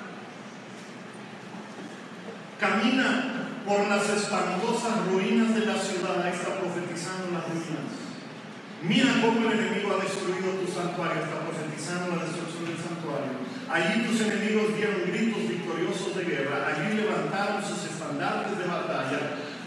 Camina 2.58 3.48
por 3.66 3.88
las 3.88 4.08
espantosas 4.08 5.06
ruinas 5.11 5.54
de 5.54 5.66
la 5.66 5.76
ciudad, 5.76 6.22
ahí 6.22 6.32
está 6.32 6.58
profetizando 6.58 7.30
las 7.32 7.44
ruinas. 7.48 8.02
Mira 8.82 9.14
cómo 9.22 9.48
el 9.48 9.58
enemigo 9.58 9.94
ha 9.94 10.02
destruido 10.02 10.58
tu 10.58 10.66
santuario, 10.66 11.22
está 11.22 11.38
profetizando 11.38 12.16
la 12.16 12.24
destrucción 12.24 12.66
del 12.66 12.78
santuario. 12.82 13.38
Allí 13.70 14.02
tus 14.02 14.20
enemigos 14.20 14.76
dieron 14.76 15.06
gritos 15.06 15.48
victoriosos 15.48 16.16
de 16.16 16.24
guerra, 16.24 16.66
allí 16.66 16.96
levantaron 16.96 17.62
sus 17.62 17.82
de 18.22 18.66
batalla, 18.66 19.18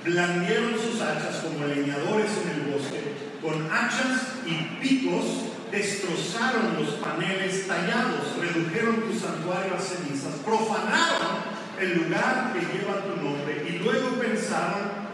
blandieron 0.06 0.74
sus 0.80 1.02
hachas 1.02 1.44
como 1.44 1.68
leñadores 1.68 2.32
en 2.44 2.50
el 2.56 2.72
bosque, 2.72 3.02
con 3.42 3.70
hachas 3.70 4.40
y 4.46 4.80
picos 4.80 5.26
destrozaron 5.72 6.76
los 6.80 6.96
paneles 6.96 7.68
tallados, 7.68 8.38
redujeron 8.40 9.02
tu 9.02 9.20
santuario 9.20 9.76
a 9.76 9.80
cenizas, 9.80 10.36
profanaron 10.46 11.44
el 11.82 11.98
lugar 11.98 12.54
que 12.54 12.60
lleva 12.62 13.04
tu 13.04 13.22
nombre 13.22 13.66
y 13.68 13.84
luego 13.84 14.10
pensaron 14.22 15.06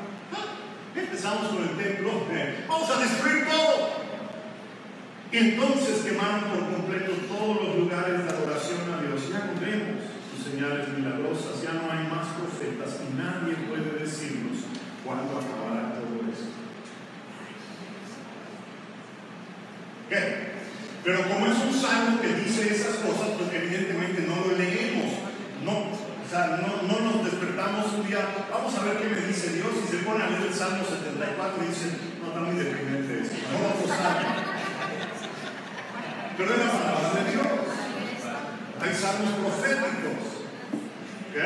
Empezamos 0.94 1.48
con 1.48 1.64
el 1.64 1.78
templo, 1.78 2.12
vamos 2.68 2.90
a 2.90 3.00
destruir 3.00 3.46
todo. 3.46 4.02
Y 5.32 5.38
entonces 5.38 6.04
quemaron 6.04 6.42
por 6.42 6.70
completo 6.70 7.14
todos 7.30 7.64
los 7.64 7.76
lugares 7.78 8.26
de 8.26 8.30
adoración 8.30 8.80
a 8.92 9.02
Dios. 9.02 9.30
Ya 9.32 9.54
sus 9.54 10.21
señales 10.52 10.90
milagrosas, 10.90 11.64
ya 11.64 11.72
no 11.80 11.88
hay 11.88 12.12
más 12.12 12.28
profetas 12.36 13.00
y 13.00 13.16
nadie 13.16 13.56
puede 13.72 14.04
decirnos 14.04 14.68
cuándo 15.06 15.40
acabará 15.40 15.96
todo 15.96 16.28
esto. 16.28 16.52
¿Qué? 20.10 20.52
Pero 21.04 21.24
como 21.30 21.48
es 21.48 21.58
un 21.58 21.74
salmo 21.74 22.20
que 22.20 22.36
dice 22.44 22.68
esas 22.68 23.00
cosas, 23.00 23.40
pues 23.40 23.48
evidentemente 23.54 24.28
no 24.28 24.36
lo 24.44 24.58
leemos. 24.58 25.24
No, 25.64 25.96
o 25.96 26.28
sea, 26.30 26.60
no, 26.60 26.84
no, 26.84 27.00
nos 27.00 27.24
despertamos 27.24 27.94
un 27.94 28.08
día, 28.08 28.20
vamos 28.52 28.76
a 28.76 28.84
ver 28.84 28.98
qué 28.98 29.08
me 29.08 29.28
dice 29.28 29.54
Dios, 29.54 29.72
y 29.72 29.88
se 29.88 30.04
pone 30.04 30.24
a 30.24 30.30
leer 30.30 30.52
el 30.52 30.54
Salmo 30.54 30.84
74 30.84 31.64
y 31.64 31.68
dice, 31.68 31.96
no, 32.20 32.28
está 32.28 32.40
muy 32.42 32.56
deprimente 32.56 33.22
esto, 33.24 33.36
no 33.52 33.58
vamos 33.72 33.92
a 33.92 33.96
Pero 36.38 36.54
es 36.54 36.60
la 36.60 36.72
palabra 36.72 37.24
de 37.24 37.32
Dios. 37.32 37.48
Hay 38.82 38.94
salmos 38.96 39.34
proféticos. 39.34 40.31
¿Ok? 41.32 41.38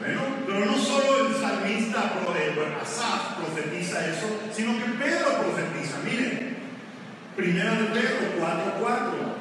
Bueno, 0.00 0.20
pero 0.44 0.64
no 0.66 0.76
solo 0.76 1.28
el 1.28 1.34
salmista, 1.36 2.12
Asaf 2.82 3.38
profetiza 3.38 4.06
eso, 4.06 4.26
sino 4.52 4.76
que 4.76 4.90
Pedro 5.02 5.38
profetiza. 5.40 5.98
Miren, 6.04 6.56
primera 7.36 7.74
de 7.74 7.84
Pedro 7.84 8.38
4.4. 8.40 9.36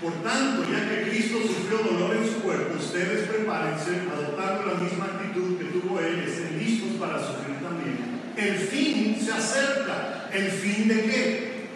Por 0.00 0.12
tanto, 0.22 0.64
ya 0.70 0.88
que 0.88 1.10
Cristo 1.10 1.38
sufrió 1.42 1.78
dolor 1.78 2.16
en 2.16 2.24
su 2.24 2.40
cuerpo, 2.40 2.78
ustedes 2.78 3.28
prepárense, 3.28 4.02
adoptando 4.12 4.66
la 4.66 4.74
misma 4.80 5.06
actitud 5.06 5.58
que 5.58 5.64
tuvo 5.64 5.98
Él, 5.98 6.20
estén 6.20 6.56
listos 6.56 6.90
para 7.00 7.18
sufrir 7.18 7.56
también. 7.60 7.98
El 8.36 8.54
fin 8.54 9.20
se 9.20 9.32
acerca. 9.32 10.28
¿El 10.32 10.50
fin 10.50 10.86
de 10.86 11.02
qué? 11.02 11.68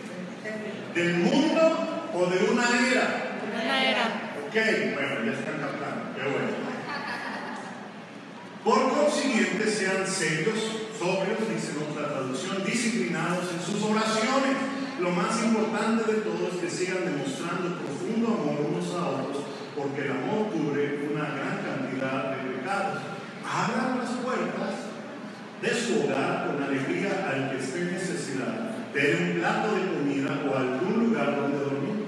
¿Del 0.94 1.14
mundo 1.14 2.10
o 2.14 2.26
de 2.26 2.44
una 2.44 2.62
era? 2.90 3.40
Una 3.52 3.84
era. 3.84 4.04
Ok, 4.46 4.54
bueno, 4.94 5.24
ya 5.24 5.32
están 5.32 5.58
captando. 5.58 6.01
Bueno. 6.30 6.72
Por 8.64 8.90
consiguiente, 8.96 9.68
sean 9.68 10.06
serios, 10.06 10.58
sobrios, 10.96 11.40
dice 11.52 11.72
otra 11.90 12.08
traducción, 12.08 12.64
disciplinados 12.64 13.46
en 13.52 13.60
sus 13.60 13.82
oraciones 13.82 14.56
lo 15.02 15.10
más 15.10 15.42
importante 15.42 16.12
de 16.12 16.20
todo 16.20 16.46
es 16.46 16.60
que 16.60 16.70
sigan 16.70 17.04
demostrando 17.04 17.76
profundo 17.76 18.28
amor 18.28 18.70
unos 18.70 18.94
a 18.94 19.08
otros, 19.08 19.42
porque 19.74 20.02
el 20.02 20.12
amor 20.12 20.46
cubre 20.52 21.10
una 21.10 21.26
gran 21.34 21.58
cantidad 21.58 22.30
de 22.30 22.54
pecados. 22.54 23.02
Abran 23.42 23.98
las 23.98 24.10
puertas 24.22 24.94
de 25.60 25.74
su 25.74 26.04
hogar 26.04 26.46
con 26.46 26.62
alegría 26.62 27.28
al 27.28 27.50
que 27.50 27.64
esté 27.64 27.80
en 27.80 27.92
necesidad, 27.94 28.70
de 28.94 29.16
un 29.16 29.40
plato 29.40 29.74
de 29.74 29.90
comida 29.90 30.40
o 30.48 30.56
algún 30.56 31.08
lugar 31.08 31.34
donde 31.34 31.58
dormir. 31.58 32.04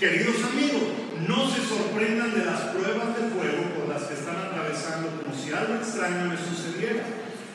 Queridos 0.00 0.42
amigos, 0.42 0.99
no 1.26 1.48
se 1.48 1.60
sorprendan 1.62 2.32
de 2.34 2.44
las 2.44 2.60
pruebas 2.72 3.16
de 3.16 3.28
fuego 3.30 3.62
por 3.76 3.88
las 3.88 4.04
que 4.04 4.14
están 4.14 4.36
atravesando 4.36 5.08
como 5.20 5.34
si 5.34 5.52
algo 5.52 5.74
extraño 5.74 6.32
les 6.32 6.40
sucediera. 6.40 7.04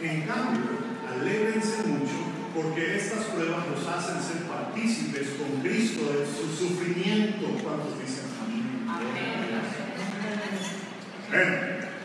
En 0.02 0.22
cambio, 0.24 0.64
alégrense 1.10 1.88
mucho 1.88 2.36
porque 2.54 2.98
estas 2.98 3.26
pruebas 3.26 3.66
nos 3.68 3.88
hacen 3.88 4.22
ser 4.22 4.44
partícipes 4.44 5.30
con 5.38 5.62
Cristo 5.62 6.14
de 6.14 6.26
su 6.26 6.48
sufrimiento. 6.56 7.48
¿Cuántos 7.64 8.00
dicen 8.00 8.26
amén? 8.40 8.66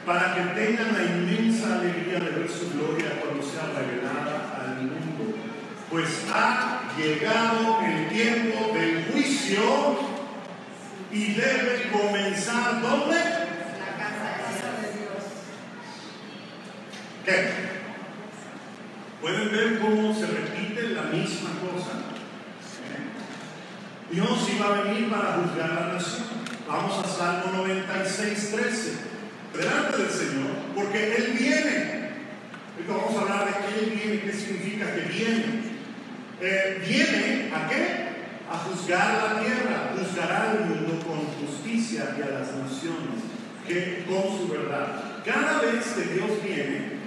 para 0.05 0.35
que 0.35 0.41
tengan 0.61 0.93
la 0.93 1.05
inmensa 1.05 1.79
alegría 1.79 2.19
de 2.19 2.31
ver 2.31 2.49
su 2.49 2.71
gloria 2.73 3.21
cuando 3.21 3.43
sea 3.43 3.67
revelada 3.79 4.59
al 4.61 4.77
mundo. 4.79 5.37
Pues 5.89 6.25
ha 6.33 6.83
llegado 6.97 7.81
el 7.83 8.09
tiempo 8.09 8.73
del 8.75 9.05
juicio 9.13 10.10
y 11.13 11.35
debe 11.35 11.91
comenzar 11.91 12.81
¿dónde? 12.81 13.17
La 13.17 13.97
casa 13.99 14.81
de 14.81 14.99
Dios. 14.99 15.25
¿Qué? 17.25 17.71
Pueden 19.21 19.51
ver 19.51 19.81
cómo 19.81 20.15
se 20.15 20.27
repite 20.27 20.91
la 20.91 21.03
misma 21.03 21.51
cosa. 21.61 22.01
Dios 24.11 24.49
iba 24.55 24.67
a 24.67 24.83
venir 24.83 25.11
para 25.11 25.35
juzgar 25.35 25.71
a 25.71 25.87
la 25.87 25.93
nación. 25.95 26.25
Vamos 26.67 27.05
a 27.05 27.09
Salmo 27.09 27.65
96, 27.65 28.53
13. 28.53 29.11
Delante 29.57 29.97
del 29.99 30.11
Señor, 30.11 30.51
porque 30.75 31.17
Él 31.17 31.37
viene. 31.39 32.11
vamos 32.89 33.17
a 33.17 33.21
hablar 33.21 33.47
de 33.47 33.53
que 33.53 33.85
Él 33.85 33.91
viene, 33.91 34.21
qué 34.23 34.33
significa 34.33 34.95
que 34.95 35.01
viene. 35.03 35.61
Eh, 36.41 36.83
viene 36.87 37.51
a 37.55 37.69
qué? 37.69 38.00
A 38.51 38.59
juzgar 38.59 39.23
la 39.23 39.41
tierra, 39.41 39.95
juzgará 39.95 40.51
al 40.51 40.67
mundo 40.67 40.99
con 41.07 41.23
justicia 41.39 42.17
y 42.19 42.23
a 42.23 42.41
las 42.41 42.51
naciones 42.51 43.23
que, 43.65 44.05
con 44.09 44.27
su 44.37 44.49
verdad. 44.51 45.23
Cada 45.25 45.61
vez 45.61 45.87
que 45.95 46.15
Dios 46.15 46.43
viene, 46.43 46.99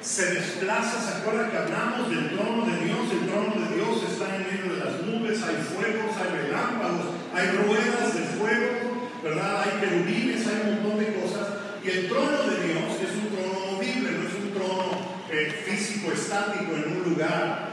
se 0.00 0.34
desplaza, 0.34 0.98
¿se 1.00 1.18
acuerdan 1.18 1.52
que 1.52 1.58
hablamos 1.58 2.10
del 2.10 2.30
trono 2.30 2.66
de 2.66 2.84
Dios? 2.84 3.06
El 3.12 3.28
trono 3.30 3.54
de 3.54 3.76
Dios 3.76 4.02
está 4.02 4.34
en 4.34 4.50
medio 4.50 4.74
de 4.74 4.84
las 4.84 5.02
nubes, 5.06 5.42
hay 5.42 5.62
fuegos, 5.62 6.16
hay 6.18 6.42
relámpagos, 6.42 7.06
hay 7.32 7.46
ruedas 7.54 8.14
de 8.14 8.22
fuego, 8.34 9.10
¿verdad? 9.22 9.62
Hay 9.62 9.80
querubines, 9.80 10.44
hay 10.44 10.58
un 10.58 10.82
montón 10.82 10.98
de 10.98 11.14
cosas. 11.20 11.46
Y 11.84 11.88
el 11.88 12.08
trono 12.08 12.50
de 12.50 12.66
Dios 12.66 12.98
es 12.98 13.14
un 13.14 13.30
trono 13.30 13.72
movible, 13.72 14.10
no 14.10 14.26
es 14.26 14.34
un 14.34 14.50
trono 14.52 15.18
eh, 15.30 15.64
físico, 15.66 16.10
estático 16.10 16.74
en 16.74 16.96
un 16.96 17.14
lugar. 17.14 17.67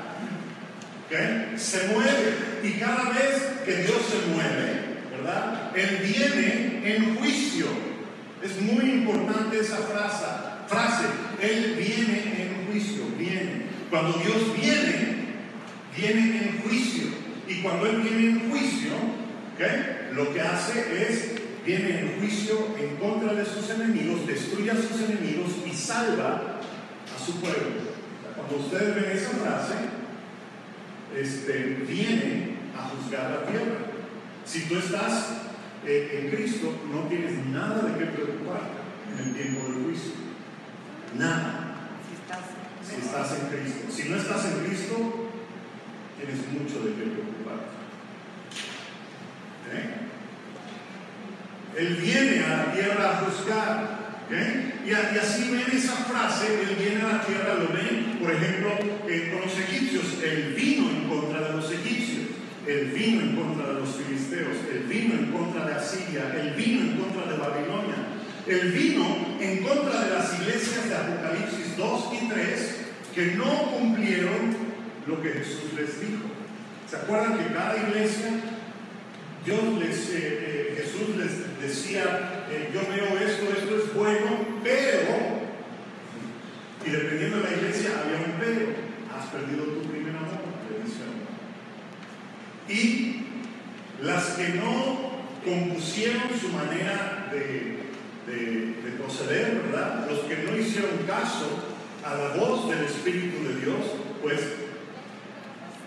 Se 1.58 1.88
mueve. 1.88 2.36
Y 2.64 2.72
cada 2.80 3.12
vez 3.12 3.44
que 3.66 3.76
Dios 3.84 3.98
se 4.10 4.32
mueve, 4.32 4.82
¿verdad? 5.12 5.72
Él 5.76 6.00
viene 6.04 6.96
en 6.96 7.16
juicio. 7.16 7.68
Es 8.44 8.62
muy 8.62 8.86
importante 8.92 9.60
esa 9.60 9.78
frase. 9.78 10.26
frase 10.68 11.06
él 11.42 11.76
viene 11.78 12.44
en 12.44 12.68
juicio, 12.68 13.04
viene. 13.18 13.66
Cuando 13.90 14.18
Dios 14.20 14.56
viene, 14.60 15.26
viene 15.96 16.38
en 16.44 16.62
juicio. 16.64 17.04
Y 17.48 17.62
cuando 17.62 17.86
Él 17.88 18.02
viene 18.02 18.30
en 18.30 18.50
juicio, 18.50 18.92
lo 20.14 20.34
que 20.34 20.42
hace 20.42 21.08
es, 21.08 21.32
viene 21.66 22.00
en 22.00 22.20
juicio 22.20 22.76
en 22.80 22.96
contra 22.98 23.34
de 23.34 23.46
sus 23.46 23.70
enemigos, 23.70 24.26
destruye 24.26 24.72
a 24.72 24.76
sus 24.76 25.02
enemigos 25.02 25.52
y 25.66 25.76
salva 25.76 26.60
a 27.16 27.26
su 27.26 27.40
pueblo. 27.40 27.86
Cuando 28.36 28.66
ustedes 28.66 28.96
ven 28.96 29.18
esa 29.18 29.30
frase, 29.32 29.74
este, 31.16 31.84
viene 31.88 32.56
a 32.78 32.90
juzgar 32.90 33.32
la 33.32 33.46
tierra. 33.46 33.78
Si 34.46 34.68
tú 34.68 34.78
estás 34.78 35.42
eh, 35.86 36.22
en 36.24 36.36
Cristo, 36.36 36.74
no 36.92 37.08
tienes 37.08 37.46
nada 37.48 37.84
de 37.84 37.98
qué 37.98 38.06
preocuparte 38.12 38.80
en 39.12 39.28
el 39.28 39.34
tiempo 39.34 39.68
del 39.68 39.84
juicio. 39.84 40.12
Nada. 41.18 41.62
Si 42.88 42.96
estás 43.02 43.32
en 43.40 43.48
Cristo. 43.48 43.92
Si 43.92 44.10
no 44.10 44.18
estás 44.18 44.46
en 44.46 44.66
Cristo, 44.66 45.30
tienes 46.18 46.48
mucho 46.52 46.86
de 46.86 46.94
qué 46.94 47.12
preocuparte. 47.12 47.76
¿Eh? 49.74 50.06
Él 51.78 51.96
viene 51.96 52.44
a 52.46 52.58
la 52.58 52.74
tierra 52.74 53.12
a 53.12 53.26
juzgar. 53.26 54.05
Y, 54.30 54.92
así 54.92 55.52
ven 55.52 55.78
esa 55.78 55.96
frase, 55.96 56.48
Él 56.48 56.76
viene 56.80 57.02
a 57.02 57.18
la 57.18 57.22
tierra, 57.22 57.56
lo 57.56 57.68
ven, 57.74 58.18
por 58.20 58.32
ejemplo, 58.32 58.70
eh, 59.08 59.30
con 59.32 59.42
los 59.42 59.60
egipcios, 59.60 60.24
Él 60.24 60.56
vino 60.58 60.90
en 60.90 61.08
contra 61.08 61.48
de 61.48 61.54
los 61.54 61.72
egipcios, 61.72 62.28
Él 62.68 62.92
vino 62.96 63.22
en 63.22 63.36
contra 63.36 63.68
de 63.68 63.80
los 63.82 63.96
filisteos, 63.96 64.58
Él 64.72 64.86
vino 64.90 65.14
en 65.14 65.32
contra 65.32 65.66
de 65.66 65.74
Asiria, 65.76 66.34
Él 66.40 66.54
vino 66.58 66.82
en 66.82 66.98
contra 66.98 67.32
de 67.32 67.38
Babilonia, 67.38 67.96
él 68.48 68.72
vino 68.72 69.04
en 69.40 69.64
contra 69.64 70.02
de 70.02 70.12
las 70.12 70.40
iglesias 70.40 70.88
de 70.88 70.96
Apocalipsis 70.96 71.78
2 71.78 72.06
y 72.14 72.30
3 72.30 72.76
que 73.16 73.26
no 73.38 73.72
cumplieron 73.72 74.56
lo 75.08 75.20
que 75.22 75.30
Jesús 75.30 75.74
les 75.76 76.00
dijo. 76.00 76.26
¿Se 76.88 76.98
acuerdan 76.98 77.40
que 77.40 77.54
cada 77.54 77.76
iglesia, 77.76 78.30
Dios 79.44 79.80
les, 79.80 80.10
eh, 80.12 80.55
Jesús 80.76 81.16
les 81.18 81.62
decía, 81.62 82.46
eh, 82.50 82.70
yo 82.74 82.82
veo 82.82 83.18
esto, 83.20 83.46
esto 83.58 83.78
es 83.78 83.94
bueno, 83.94 84.46
pero, 84.64 85.46
y 86.86 86.90
dependiendo 86.90 87.38
de 87.38 87.44
la 87.44 87.58
iglesia 87.58 87.92
había 88.04 88.18
un 88.18 88.40
pero, 88.40 88.76
has 89.16 89.26
perdido 89.28 89.64
tu 89.64 89.82
primer 89.90 90.16
amor, 90.16 90.46
Y 92.68 93.22
las 94.02 94.26
que 94.32 94.50
no 94.50 95.16
compusieron 95.46 96.24
su 96.40 96.50
manera 96.50 97.30
de, 97.32 97.80
de 98.28 98.92
proceder, 98.98 99.62
¿verdad? 99.66 100.08
Los 100.10 100.20
que 100.22 100.44
no 100.44 100.58
hicieron 100.58 100.98
caso 101.08 101.48
a 102.04 102.16
la 102.16 102.30
voz 102.36 102.70
del 102.70 102.84
Espíritu 102.86 103.48
de 103.48 103.62
Dios, 103.62 103.86
pues 104.22 104.42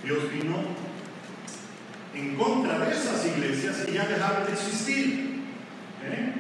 Dios 0.05 0.33
vino 0.33 0.78
en 2.19 2.35
contra 2.35 2.79
de 2.81 2.93
esas 2.93 3.25
iglesias 3.27 3.85
y 3.89 3.93
ya 3.93 4.07
dejaron 4.07 4.47
de 4.47 4.53
existir. 4.53 5.45
¿eh? 6.05 6.33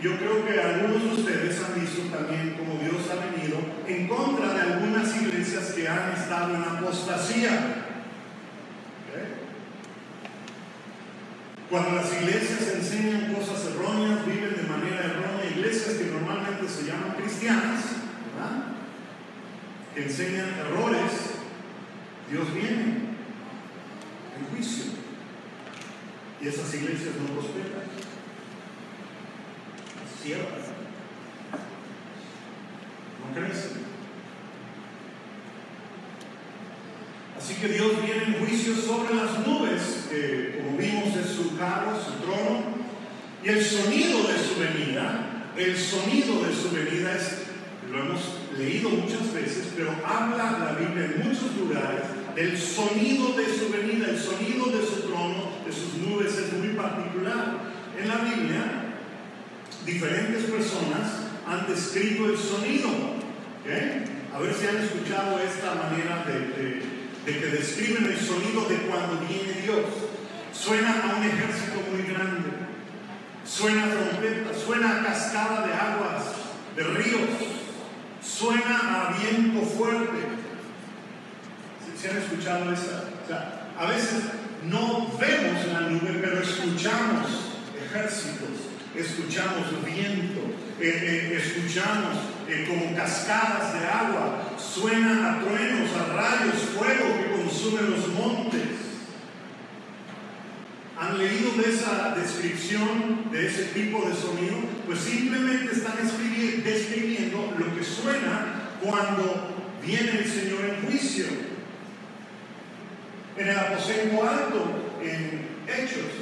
Yo 0.00 0.16
creo 0.18 0.46
que 0.46 0.60
algunos 0.60 1.02
de 1.02 1.08
ustedes 1.08 1.60
han 1.64 1.80
visto 1.80 2.02
también 2.14 2.56
cómo 2.56 2.78
Dios 2.80 3.02
ha 3.10 3.16
venido 3.32 3.58
en 3.86 4.06
contra 4.06 4.54
de 4.54 4.60
algunas 4.60 5.16
iglesias 5.20 5.72
que 5.72 5.88
han 5.88 6.12
estado 6.12 6.54
en 6.54 6.62
apostasía. 6.62 7.50
¿eh? 9.10 9.34
Cuando 11.68 11.96
las 11.96 12.12
iglesias 12.12 12.72
enseñan 12.74 13.34
cosas 13.34 13.66
erróneas, 13.72 14.24
viven 14.26 14.54
de 14.56 14.62
manera 14.62 15.04
errónea, 15.04 15.50
iglesias 15.50 15.94
que 15.94 16.12
normalmente 16.12 16.68
se 16.68 16.84
llaman 16.84 17.16
cristianas, 17.16 17.80
que 19.94 20.02
enseñan 20.04 20.48
errores, 20.58 21.12
Dios 22.30 22.52
viene 22.52 23.14
en 24.36 24.46
juicio. 24.50 25.03
Y 26.44 26.48
esas 26.48 26.74
iglesias 26.74 27.14
no 27.18 27.32
prosperan. 27.32 27.84
Cierran. 30.22 30.74
No 33.20 33.34
crecen. 33.34 33.84
Así 37.38 37.54
que 37.54 37.68
Dios 37.68 37.92
viene 38.04 38.24
en 38.24 38.44
juicio 38.44 38.74
sobre 38.76 39.14
las 39.14 39.46
nubes, 39.46 40.08
como 40.58 40.76
vimos 40.76 41.16
es 41.16 41.30
su 41.34 41.56
carro, 41.56 41.92
su 41.96 42.22
trono, 42.22 42.62
y 43.42 43.48
el 43.48 43.64
sonido 43.64 44.18
de 44.24 44.38
su 44.38 44.60
venida, 44.60 45.48
el 45.56 45.76
sonido 45.78 46.42
de 46.42 46.54
su 46.54 46.70
venida 46.70 47.16
es, 47.16 47.38
lo 47.90 48.00
hemos 48.00 48.20
leído 48.58 48.90
muchas 48.90 49.32
veces, 49.32 49.72
pero 49.74 49.92
habla 50.04 50.58
la 50.58 50.72
Biblia 50.78 51.06
en 51.06 51.26
muchos 51.26 51.56
lugares 51.56 52.04
del 52.34 52.58
sonido 52.58 53.32
de 53.32 53.46
su 53.46 53.70
venida, 53.70 54.10
el 54.10 54.18
sonido 54.18 54.66
de 54.66 54.86
su 54.86 55.08
trono, 55.08 55.53
de 55.66 55.72
sus 55.72 55.94
nubes 55.94 56.36
es 56.36 56.52
muy 56.52 56.68
particular. 56.68 57.74
En 57.98 58.08
la 58.08 58.16
Biblia, 58.16 58.84
diferentes 59.86 60.44
personas 60.44 61.24
han 61.46 61.66
descrito 61.66 62.26
el 62.26 62.38
sonido. 62.38 62.88
A 64.34 64.38
ver 64.38 64.52
si 64.52 64.66
han 64.66 64.76
escuchado 64.76 65.38
esta 65.38 65.74
manera 65.74 66.24
de, 66.26 66.82
que 67.24 67.46
describen 67.46 68.04
el 68.04 68.18
sonido 68.18 68.68
de 68.68 68.76
cuando 68.78 69.20
viene 69.26 69.62
Dios. 69.62 69.86
Suena 70.52 71.02
a 71.02 71.16
un 71.16 71.24
ejército 71.24 71.80
muy 71.90 72.02
grande, 72.02 72.50
suena 73.44 73.84
a 73.84 73.90
trompeta, 73.90 74.50
suena 74.54 75.00
a 75.00 75.04
cascada 75.04 75.66
de 75.66 75.72
aguas, 75.72 76.22
de 76.76 76.82
ríos, 76.84 77.28
suena 78.22 79.08
a 79.08 79.16
viento 79.18 79.66
fuerte. 79.66 80.18
¿Se, 82.00 82.10
han 82.10 82.18
escuchado 82.18 82.72
esa? 82.72 83.04
a 83.76 83.86
veces 83.86 84.22
no 84.68 85.10
vemos 85.18 85.66
la 85.72 85.80
nube, 85.88 86.18
pero 86.20 86.40
escuchamos 86.40 87.54
ejércitos, 87.84 88.70
escuchamos 88.96 89.84
viento, 89.84 90.40
eh, 90.80 91.32
eh, 91.32 91.40
escuchamos 91.42 92.16
eh, 92.48 92.66
como 92.68 92.94
cascadas 92.96 93.74
de 93.74 93.86
agua, 93.86 94.54
suena 94.58 95.34
a 95.34 95.40
truenos, 95.40 95.90
a 95.96 96.12
rayos, 96.12 96.54
fuego 96.76 97.16
que 97.16 97.42
consumen 97.42 97.90
los 97.90 98.08
montes. 98.08 98.62
¿Han 100.98 101.18
leído 101.18 101.50
de 101.62 101.70
esa 101.70 102.14
descripción, 102.14 103.30
de 103.30 103.46
ese 103.46 103.64
tipo 103.64 104.08
de 104.08 104.14
sonido? 104.14 104.56
Pues 104.86 105.00
simplemente 105.00 105.74
están 105.74 105.96
describiendo 105.96 107.54
lo 107.58 107.76
que 107.76 107.84
suena 107.84 108.70
cuando 108.80 109.54
viene 109.84 110.20
el 110.20 110.30
Señor 110.30 110.60
en 110.64 110.86
juicio. 110.86 111.53
En 113.36 113.48
el 113.48 113.58
aposento 113.58 114.22
alto, 114.22 114.64
en 115.02 115.48
Hechos, 115.66 116.12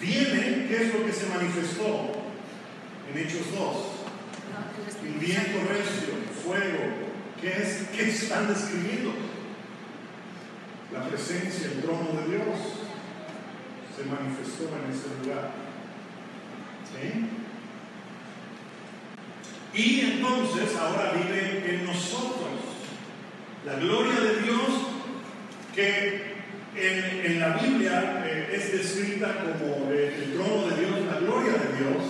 viene, 0.00 0.66
¿qué 0.68 0.76
es 0.76 0.94
lo 0.94 1.06
que 1.06 1.12
se 1.12 1.26
manifestó? 1.26 2.12
En 3.10 3.18
Hechos 3.18 3.46
2. 3.56 3.76
El 5.04 5.12
viento 5.14 5.58
recio, 5.68 6.14
fuego. 6.44 7.06
¿Qué, 7.40 7.48
es, 7.48 7.88
¿Qué 7.94 8.10
están 8.10 8.48
describiendo? 8.48 9.14
La 10.92 11.08
presencia, 11.08 11.68
el 11.68 11.80
trono 11.82 12.20
de 12.20 12.28
Dios 12.28 12.58
se 13.96 14.04
manifestó 14.04 14.64
en 14.76 14.90
ese 14.92 15.08
lugar. 15.22 15.50
¿Sí? 16.92 17.26
Y 19.74 20.00
entonces 20.00 20.76
ahora 20.76 21.12
vive 21.12 21.74
en 21.74 21.86
nosotros 21.86 22.50
la 23.64 23.74
gloria 23.74 24.20
de 24.20 24.42
Dios 24.42 24.95
que 25.76 26.34
en, 26.74 27.40
la 27.40 27.56
Biblia 27.58 28.24
eh, 28.26 28.50
es 28.52 28.72
descrita 28.72 29.28
como 29.40 29.92
eh, 29.92 30.14
el 30.24 30.34
trono 30.34 30.68
de 30.68 30.80
Dios, 30.80 30.90
la 31.06 31.20
gloria 31.20 31.52
de 31.52 31.76
Dios, 31.78 32.02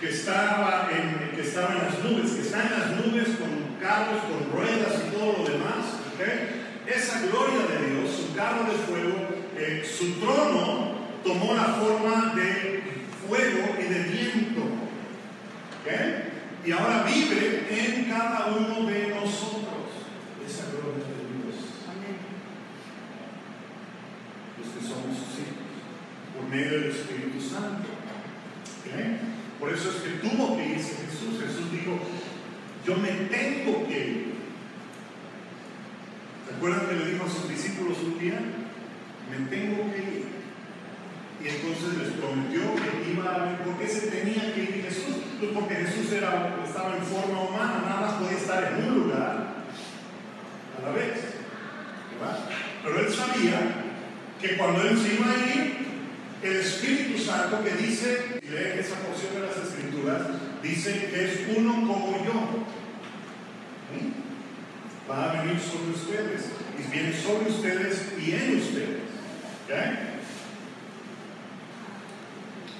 que 0.00 0.08
estaba, 0.08 0.88
en, 0.90 1.36
que 1.36 1.42
estaba 1.42 1.74
en 1.74 1.78
las 1.78 2.04
nubes, 2.04 2.32
que 2.32 2.40
está 2.40 2.62
en 2.62 2.70
las 2.72 2.90
nubes 3.06 3.28
con 3.38 3.76
carros, 3.80 4.22
con 4.24 4.58
ruedas 4.58 5.02
y 5.06 5.14
todo 5.14 5.36
lo 5.38 5.44
demás. 5.44 5.96
Esa 6.86 7.20
gloria 7.20 7.66
de 7.66 7.90
Dios, 7.90 8.10
su 8.10 8.34
carro 8.34 8.64
de 8.64 8.78
fuego, 8.78 9.28
eh, 9.56 9.84
su 9.84 10.14
trono 10.20 10.94
tomó 11.24 11.54
la 11.54 11.64
forma 11.64 12.34
de 12.34 12.82
fuego 13.26 13.76
y 13.78 13.92
de 13.92 14.02
viento. 14.04 14.62
Y 16.64 16.72
ahora 16.72 17.04
vive 17.04 17.66
en 17.70 18.04
cada 18.06 18.46
uno 18.46 18.90
de 18.90 19.08
nosotros 19.08 19.86
esa 20.44 20.64
gloria 20.70 21.06
de 21.06 21.22
Dios. 21.30 21.54
Los 24.58 24.68
que 24.74 24.80
somos 24.80 25.14
sus 25.14 25.46
hijos, 25.46 25.62
por 26.34 26.45
medio 26.56 26.80
del 26.80 26.90
Espíritu 26.90 27.40
Santo. 27.40 27.88
Por 29.60 29.72
eso 29.72 29.90
es 29.90 29.96
que 29.96 30.28
tuvo 30.28 30.56
que 30.56 30.66
irse 30.66 30.96
Jesús. 31.04 31.40
Jesús 31.40 31.70
dijo, 31.72 31.98
yo 32.86 32.96
me 32.96 33.08
tengo 33.28 33.86
que 33.86 33.98
ir. 33.98 34.36
¿Se 36.48 36.54
acuerdan 36.54 36.86
que 36.86 36.94
le 36.94 37.12
dijo 37.12 37.24
a 37.24 37.30
sus 37.30 37.48
discípulos 37.48 37.98
un 38.04 38.18
día? 38.18 38.40
me 39.28 39.44
tengo 39.48 39.92
que 39.92 39.98
ir. 39.98 40.26
Y 41.42 41.48
entonces 41.48 41.98
les 41.98 42.12
prometió 42.12 42.62
que 42.76 43.10
iba 43.10 43.34
a 43.34 43.38
ver 43.38 43.58
por 43.58 43.76
qué 43.76 43.88
se 43.88 44.06
tenía 44.06 44.54
que 44.54 44.62
ir 44.62 44.84
Jesús. 44.88 45.16
Pues 45.40 45.50
porque 45.52 45.74
Jesús 45.74 46.12
era, 46.12 46.56
estaba 46.64 46.96
en 46.96 47.02
forma 47.02 47.42
humana, 47.42 47.82
nada 47.84 48.00
más 48.02 48.12
podía 48.14 48.38
estar 48.38 48.72
en 48.72 48.88
un 48.88 48.98
lugar 49.00 49.48
a 50.78 50.86
la 50.86 50.92
vez. 50.92 51.18
Pero 52.84 53.00
él 53.00 53.12
sabía 53.12 53.60
que 54.40 54.56
cuando 54.56 54.82
él 54.82 54.96
se 54.96 55.14
iba 55.14 55.26
a 55.26 55.54
ir, 55.54 55.85
el 56.46 56.56
Espíritu 56.56 57.18
Santo 57.18 57.62
que 57.64 57.74
dice, 57.74 58.40
y 58.42 58.50
leen 58.50 58.78
esa 58.78 58.96
porción 58.96 59.34
de 59.34 59.40
las 59.46 59.56
Escrituras, 59.56 60.22
dice 60.62 61.08
que 61.10 61.24
es 61.24 61.56
uno 61.56 61.72
como 61.72 62.24
yo. 62.24 62.66
Va 65.08 65.30
a 65.30 65.42
venir 65.42 65.58
sobre 65.60 65.90
ustedes, 65.94 66.46
y 66.78 66.90
viene 66.90 67.12
sobre 67.12 67.50
ustedes 67.50 68.12
y 68.18 68.32
en 68.32 68.56
ustedes. 68.58 69.06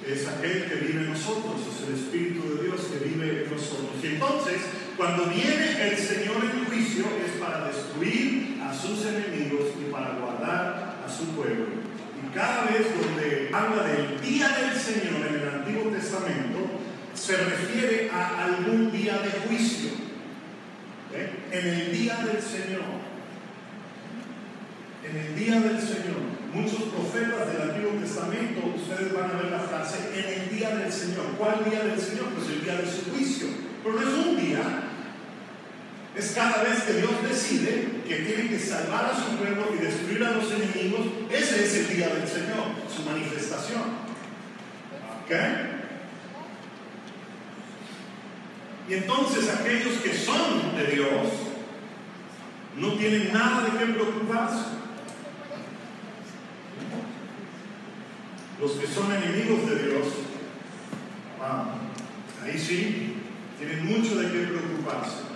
Es 0.05 0.27
aquel 0.27 0.65
que 0.65 0.75
vive 0.75 1.01
en 1.01 1.09
nosotros, 1.09 1.61
es 1.67 1.87
el 1.87 1.95
Espíritu 1.95 2.55
de 2.55 2.63
Dios 2.63 2.81
que 2.81 3.09
vive 3.09 3.43
en 3.43 3.51
nosotros. 3.51 3.91
Y 4.01 4.07
entonces, 4.07 4.61
cuando 4.95 5.25
viene 5.25 5.89
el 5.89 5.97
Señor 5.97 6.45
en 6.45 6.65
juicio, 6.65 7.05
es 7.25 7.41
para 7.41 7.67
destruir 7.67 8.61
a 8.63 8.73
sus 8.73 9.05
enemigos 9.05 9.67
y 9.79 9.91
para 9.91 10.17
guardar 10.19 11.03
a 11.05 11.09
su 11.09 11.25
pueblo. 11.35 11.86
Y 12.23 12.33
cada 12.35 12.65
vez 12.65 12.87
donde 12.99 13.49
habla 13.53 13.83
del 13.83 14.21
día 14.21 14.49
del 14.49 14.79
Señor 14.79 15.27
en 15.27 15.35
el 15.41 15.49
Antiguo 15.49 15.91
Testamento, 15.91 16.59
se 17.13 17.37
refiere 17.37 18.09
a 18.11 18.45
algún 18.45 18.91
día 18.91 19.19
de 19.19 19.31
juicio. 19.47 19.91
En 21.51 21.67
el 21.67 21.91
día 21.91 22.17
del 22.17 22.41
Señor. 22.41 23.07
En 25.03 25.15
el 25.15 25.35
día 25.35 25.59
del 25.61 25.81
Señor 25.81 26.37
muchos 26.53 26.89
profetas 26.89 27.53
del 27.53 27.69
Antiguo 27.69 27.91
Testamento, 27.99 28.73
ustedes 28.75 29.13
van 29.13 29.31
a 29.31 29.41
ver 29.41 29.51
la 29.51 29.59
frase, 29.59 30.09
en 30.15 30.41
el 30.41 30.57
día 30.57 30.75
del 30.75 30.91
Señor. 30.91 31.37
¿Cuál 31.37 31.63
día 31.69 31.83
del 31.83 31.99
Señor? 31.99 32.33
Pues 32.35 32.49
el 32.49 32.63
día 32.63 32.75
de 32.77 32.87
su 32.87 33.11
juicio. 33.11 33.47
Pero 33.83 33.95
no 33.95 34.01
es 34.01 34.25
un 34.25 34.37
día, 34.37 34.61
es 36.17 36.31
cada 36.31 36.63
vez 36.63 36.81
que 36.81 36.93
Dios 36.93 37.11
decide 37.29 38.01
que 38.07 38.15
tiene 38.15 38.49
que 38.49 38.59
salvar 38.59 39.05
a 39.05 39.15
su 39.15 39.37
pueblo 39.37 39.67
y 39.75 39.83
destruir 39.83 40.23
a 40.23 40.31
los 40.31 40.51
enemigos, 40.51 41.05
ese 41.29 41.63
es 41.63 41.75
el 41.75 41.95
día 41.95 42.07
del 42.09 42.27
Señor, 42.27 42.73
su 42.93 43.03
manifestación. 43.03 43.83
¿Ok? 45.23 45.31
Y 48.89 48.93
entonces 48.93 49.49
aquellos 49.49 49.97
que 50.01 50.13
son 50.13 50.75
de 50.75 50.87
Dios 50.87 51.27
no 52.77 52.93
tienen 52.93 53.31
nada 53.31 53.65
de 53.65 53.77
qué 53.77 53.93
preocuparse. 53.93 54.77
Los 58.59 58.71
que 58.71 58.87
son 58.87 59.11
enemigos 59.11 59.69
de 59.69 59.87
Dios, 59.87 60.07
ahí 62.43 62.57
sí, 62.57 63.17
tienen 63.59 63.85
mucho 63.85 64.15
de 64.19 64.31
qué 64.31 64.47
preocuparse. 64.47 65.26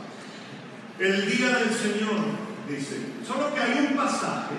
El 1.01 1.25
día 1.25 1.57
del 1.57 1.73
Señor, 1.73 2.25
dice, 2.69 2.97
solo 3.25 3.51
que 3.55 3.59
hay 3.59 3.87
un 3.89 3.95
pasaje 3.95 4.53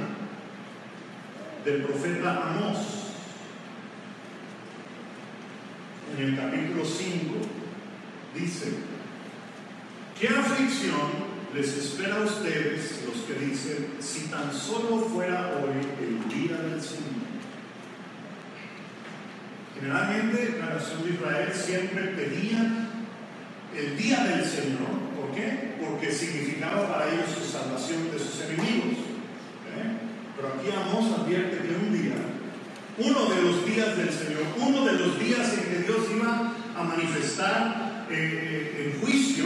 del 1.65 1.83
profeta 1.85 2.49
Amós, 2.49 2.79
en 6.19 6.25
el 6.25 6.37
capítulo 6.37 6.85
5, 6.85 7.35
dice, 8.35 8.73
¿qué 10.19 10.29
aflicción 10.31 11.31
les 11.55 11.77
espera 11.77 12.17
a 12.17 12.25
ustedes 12.25 13.05
los 13.07 13.19
que 13.19 13.35
dicen, 13.35 13.95
si 14.01 14.23
tan 14.23 14.53
solo 14.53 14.99
fuera 14.99 15.49
hoy 15.63 15.79
el 16.05 16.29
día 16.29 16.57
del 16.57 16.83
Señor? 16.83 17.23
Generalmente 19.77 20.59
la 20.59 20.75
nación 20.75 21.05
de 21.05 21.11
Israel 21.11 21.53
siempre 21.55 22.03
pedía 22.09 22.82
el 23.77 23.97
día 23.97 24.25
del 24.25 24.45
Señor. 24.45 24.93
¿Por 25.17 25.35
qué? 25.35 25.77
Porque 25.81 26.13
significaba 26.13 26.89
para 26.89 27.13
ellos 27.13 27.27
su 27.37 27.45
salvación 27.51 28.11
de 28.11 28.19
sus 28.19 28.41
enemigos. 28.43 28.99
¿eh? 29.77 30.03
Pero 30.37 30.49
aquí 30.49 30.69
Amos 30.71 31.19
advierte 31.19 31.59
que 31.59 31.75
un 31.75 31.93
día, 31.93 32.15
uno 32.99 33.35
de 33.35 33.43
los 33.43 33.67
días 33.67 33.97
del 33.97 34.11
Señor, 34.11 34.43
uno 34.59 34.85
de 34.85 34.93
los 34.93 35.19
días 35.19 35.53
en 35.55 35.65
que 35.65 35.79
Dios 35.87 36.07
iba 36.15 36.53
a 36.77 36.83
manifestar 36.83 38.07
eh, 38.11 38.15
eh, 38.15 38.95
en 38.95 39.01
juicio, 39.01 39.45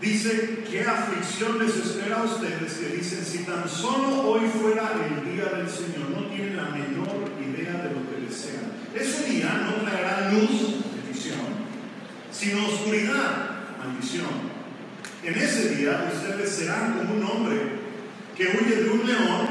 dice, 0.00 0.64
¿qué 0.70 0.82
aflicción 0.82 1.58
les 1.58 1.76
espera 1.76 2.20
a 2.20 2.24
ustedes 2.24 2.72
que 2.74 2.96
dicen, 2.96 3.24
si 3.24 3.38
tan 3.44 3.68
solo 3.68 4.22
hoy 4.22 4.48
fuera 4.48 4.92
el 4.94 5.32
día 5.32 5.44
del 5.56 5.68
Señor, 5.68 6.10
no 6.10 6.26
tienen 6.26 6.56
la 6.56 6.70
menor 6.70 7.30
idea 7.40 7.82
de 7.82 7.90
lo 7.90 8.08
que 8.08 8.26
desean? 8.28 8.72
Ese 8.94 9.30
día 9.30 9.64
no 9.64 9.84
traerá 9.84 10.30
luz, 10.32 10.84
bendición, 10.94 11.67
sino 12.38 12.66
oscuridad, 12.66 13.50
maldición. 13.78 14.58
En 15.24 15.34
ese 15.34 15.74
día 15.74 16.08
ustedes 16.14 16.48
serán 16.48 16.98
como 16.98 17.14
un 17.14 17.24
hombre 17.24 17.56
que 18.36 18.44
huye 18.46 18.76
de 18.76 18.90
un 18.90 19.06
león 19.06 19.48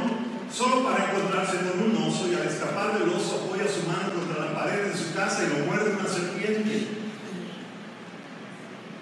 solo 0.49 0.83
para 0.85 1.11
encontrarse 1.11 1.57
con 1.57 1.91
un 1.91 1.97
oso 1.97 2.29
y 2.31 2.35
al 2.35 2.47
escapar 2.47 2.97
del 2.97 3.09
oso 3.09 3.43
apoya 3.43 3.69
su 3.69 3.85
mano 3.85 4.13
contra 4.13 4.45
la 4.45 4.53
pared 4.53 4.85
de 4.85 4.97
su 4.97 5.13
casa 5.13 5.43
y 5.43 5.59
lo 5.59 5.65
muerde 5.65 5.97
una 5.99 6.07
serpiente. 6.07 6.87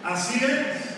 Así 0.04 0.44
es. 0.44 0.96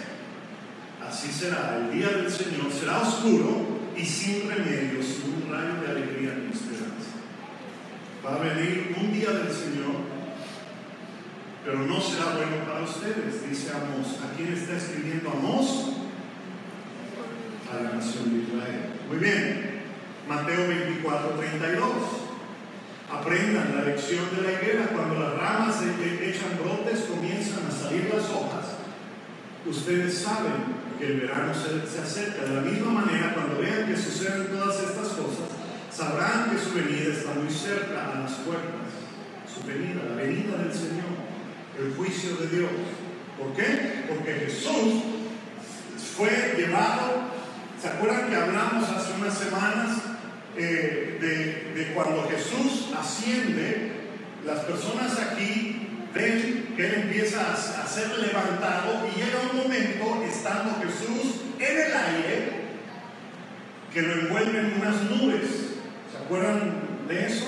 Así 1.05 1.31
será. 1.31 1.77
El 1.77 1.91
día 1.91 2.07
del 2.07 2.31
Señor 2.31 2.71
será 2.71 3.01
oscuro 3.01 3.79
y 3.97 4.05
sin 4.05 4.49
remedio, 4.49 5.03
sin 5.03 5.43
un 5.43 5.51
rayo 5.51 5.81
de 5.81 5.91
alegría 5.91 6.35
ni 6.35 6.53
esperanza. 6.53 7.19
Va 8.25 8.35
a 8.35 8.39
venir 8.39 8.95
un 8.97 9.11
día 9.11 9.31
del 9.31 9.53
Señor 9.53 10.06
pero 11.67 11.79
no 11.79 11.99
será 11.99 12.31
bueno 12.31 12.63
para 12.63 12.85
ustedes, 12.85 13.43
dice 13.43 13.73
Amos. 13.75 14.23
¿A 14.23 14.31
quién 14.37 14.53
está 14.53 14.77
escribiendo 14.77 15.29
Amos? 15.29 15.99
A 17.67 17.83
la 17.83 17.91
nación 17.99 18.31
de 18.31 18.47
Israel. 18.47 18.95
Muy 19.09 19.17
bien, 19.17 19.83
Mateo 20.29 20.65
24, 20.65 21.31
32. 21.31 21.83
Aprendan 23.11 23.75
la 23.75 23.83
lección 23.83 24.23
de 24.33 24.43
la 24.43 24.51
higuera. 24.53 24.87
Cuando 24.95 25.19
las 25.19 25.35
ramas 25.35 25.83
echan 25.83 26.55
brotes, 26.63 27.01
comienzan 27.01 27.67
a 27.67 27.71
salir 27.71 28.11
las 28.15 28.29
hojas. 28.31 28.79
Ustedes 29.65 30.17
saben 30.19 30.71
que 30.97 31.05
el 31.05 31.19
verano 31.19 31.51
se, 31.53 31.85
se 31.85 31.99
acerca. 31.99 32.45
De 32.45 32.55
la 32.55 32.61
misma 32.61 33.03
manera, 33.03 33.33
cuando 33.33 33.59
vean 33.59 33.87
que 33.87 33.97
suceden 33.97 34.47
todas 34.55 34.79
estas 34.79 35.09
cosas, 35.19 35.51
sabrán 35.91 36.49
que 36.49 36.63
su 36.63 36.73
venida 36.75 37.11
está 37.11 37.33
muy 37.33 37.51
cerca 37.51 38.13
a 38.13 38.19
las 38.21 38.31
puertas. 38.47 38.87
Su 39.43 39.67
venida, 39.67 40.07
la 40.07 40.15
venida 40.15 40.63
del 40.63 40.71
Señor 40.71 41.26
el 41.79 41.93
juicio 41.95 42.35
de 42.37 42.47
Dios. 42.47 42.71
¿Por 43.37 43.53
qué? 43.53 44.05
Porque 44.07 44.33
Jesús 44.33 45.03
fue 46.15 46.55
llevado, 46.57 47.29
¿se 47.79 47.87
acuerdan 47.87 48.29
que 48.29 48.35
hablamos 48.35 48.89
hace 48.89 49.13
unas 49.19 49.37
semanas 49.37 49.97
eh, 50.55 51.17
de, 51.75 51.93
cuando 51.93 52.27
Jesús 52.29 52.89
asciende? 52.99 53.91
Las 54.45 54.61
personas 54.61 55.19
aquí 55.19 55.87
ven 56.13 56.73
que 56.75 56.87
Él 56.87 56.93
empieza 57.03 57.53
a, 57.53 57.87
ser 57.87 58.17
levantado 58.19 59.07
y 59.07 59.19
llega 59.19 59.39
un 59.51 59.57
momento, 59.57 60.23
estando 60.23 60.77
Jesús 60.81 61.41
en 61.59 61.77
el 61.77 61.93
aire, 61.93 62.51
que 63.93 64.01
lo 64.01 64.13
envuelven 64.13 64.81
unas 64.81 65.01
nubes. 65.03 65.49
¿Se 66.11 66.17
acuerdan 66.23 67.07
de 67.07 67.27
eso? 67.27 67.45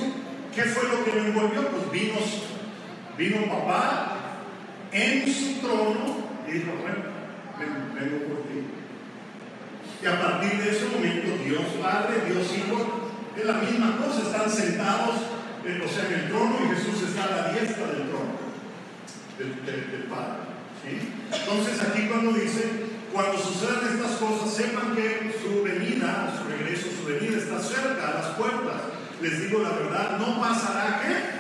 ¿Qué 0.54 0.64
fue 0.64 0.90
lo 0.90 1.04
que 1.04 1.12
lo 1.12 1.26
envolvió? 1.26 1.68
Pues 1.70 1.92
vino, 1.92 2.16
vino 3.18 3.52
papá 3.52 4.19
en 4.92 5.34
su 5.34 5.60
trono 5.60 6.18
y 6.48 6.52
dijo, 6.52 6.72
bueno, 6.82 7.20
vengo 7.94 8.26
por 8.26 8.44
ti. 8.48 8.66
Y 10.02 10.06
a 10.06 10.22
partir 10.22 10.64
de 10.64 10.70
ese 10.70 10.86
momento, 10.86 11.44
Dios 11.44 11.66
Padre, 11.82 12.24
Dios 12.26 12.48
Hijo, 12.56 13.12
es 13.36 13.46
la 13.46 13.54
misma 13.54 13.98
cosa, 13.98 14.22
están 14.22 14.50
sentados, 14.50 15.16
eh, 15.66 15.82
o 15.84 15.88
sea, 15.88 16.08
en 16.08 16.14
el 16.14 16.28
trono 16.30 16.58
y 16.64 16.76
Jesús 16.76 17.10
está 17.10 17.26
a 17.26 17.30
la 17.30 17.54
diestra 17.54 17.88
del 17.88 18.10
trono, 18.10 18.40
del, 19.38 20.04
Padre. 20.10 20.50
Entonces 21.32 21.82
aquí 21.82 22.08
cuando 22.08 22.34
dice, 22.34 22.90
cuando 23.14 23.38
sucedan 23.38 23.94
estas 23.94 24.14
cosas, 24.14 24.54
sepan 24.54 24.96
que 24.96 25.36
su 25.42 25.64
venida, 25.64 26.34
su 26.36 26.50
regreso, 26.50 26.88
su 26.98 27.06
venida 27.06 27.38
está 27.38 27.60
cerca, 27.60 28.08
a 28.08 28.14
las 28.16 28.28
puertas. 28.36 28.82
Les 29.22 29.42
digo 29.42 29.62
la 29.62 29.72
verdad, 29.72 30.18
no 30.18 30.40
pasará 30.40 31.02
que 31.02 31.39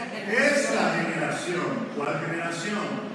es 0.00 0.74
la 0.74 0.94
generación. 0.94 1.88
¿Cuál 1.96 2.20
generación? 2.26 3.12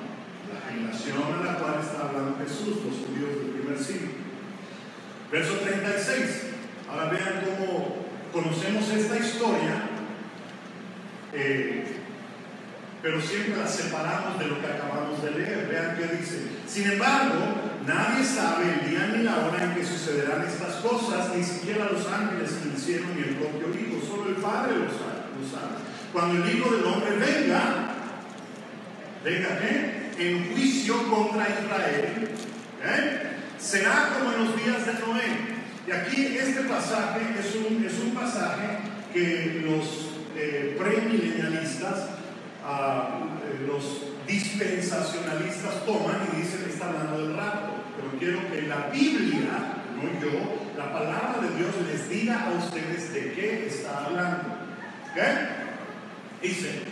La 0.54 0.72
generación 0.72 1.24
a 1.34 1.46
la 1.46 1.60
cual 1.60 1.80
está 1.82 2.08
hablando 2.08 2.38
Jesús, 2.38 2.84
los 2.86 3.06
judíos 3.06 3.42
del 3.42 3.52
primer 3.60 3.78
siglo. 3.78 4.12
Verso 5.32 5.54
36. 5.60 6.44
Ahora 6.90 7.10
vean 7.10 7.44
cómo 7.44 8.06
conocemos 8.32 8.90
esta 8.90 9.18
historia, 9.18 9.90
eh, 11.34 11.86
pero 13.02 13.22
siempre 13.22 13.58
la 13.58 13.68
separamos 13.68 14.40
de 14.40 14.48
lo 14.48 14.62
que 14.62 14.68
acabamos 14.68 15.22
de 15.22 15.32
leer. 15.32 15.68
Vean 15.70 15.98
qué 15.98 16.16
dice. 16.16 16.48
Sin 16.66 16.92
embargo, 16.92 17.36
nadie 17.86 18.24
sabe 18.24 18.74
el 18.74 18.90
día 18.90 19.08
ni 19.16 19.24
la 19.24 19.48
hora 19.48 19.64
en 19.64 19.74
que 19.74 19.86
sucederán 19.86 20.46
estas 20.46 20.76
cosas, 20.76 21.36
ni 21.36 21.44
siquiera 21.44 21.90
los 21.92 22.08
ángeles 22.08 22.52
que 22.64 22.78
hicieron 22.78 23.16
ni 23.16 23.24
el 23.24 23.36
propio 23.36 23.68
Hijo, 23.70 24.06
solo 24.06 24.30
el 24.30 24.36
Padre 24.36 24.78
lo 24.78 24.90
sabe. 24.90 25.18
Cuando 26.18 26.44
el 26.44 26.52
Hijo 26.52 26.72
del 26.72 26.84
Hombre 26.84 27.12
venga, 27.12 27.94
venga 29.24 29.50
¿eh? 29.62 30.12
en 30.18 30.52
juicio 30.52 30.96
contra 31.08 31.48
Israel, 31.48 32.30
¿eh? 32.84 33.22
será 33.60 34.16
como 34.18 34.34
en 34.34 34.46
los 34.46 34.56
días 34.58 34.84
de 34.88 34.94
Noé. 34.94 35.28
Y 35.88 35.92
aquí 35.92 36.38
este 36.38 36.62
pasaje 36.62 37.20
es 37.40 37.54
un, 37.58 37.86
es 37.86 38.00
un 38.00 38.16
pasaje 38.16 38.80
que 39.14 39.62
los 39.64 40.10
eh, 40.36 40.76
premilenialistas, 40.80 42.08
ah, 42.66 43.20
eh, 43.46 43.68
los 43.68 44.08
dispensacionalistas 44.26 45.86
toman 45.86 46.30
y 46.34 46.42
dicen 46.42 46.64
que 46.64 46.72
está 46.72 46.88
hablando 46.88 47.28
del 47.28 47.38
rapto. 47.38 47.74
Pero 47.96 48.18
quiero 48.18 48.52
que 48.52 48.64
la 48.64 48.90
Biblia, 48.92 49.52
no 49.96 50.20
yo, 50.20 50.66
la 50.76 50.92
palabra 50.92 51.42
de 51.44 51.56
Dios 51.58 51.76
les 51.88 52.10
diga 52.10 52.48
a 52.48 52.54
ustedes 52.54 53.14
de 53.14 53.34
qué 53.34 53.68
está 53.68 54.06
hablando. 54.06 54.66
¿Okay? 55.12 55.67
Dice, 56.42 56.84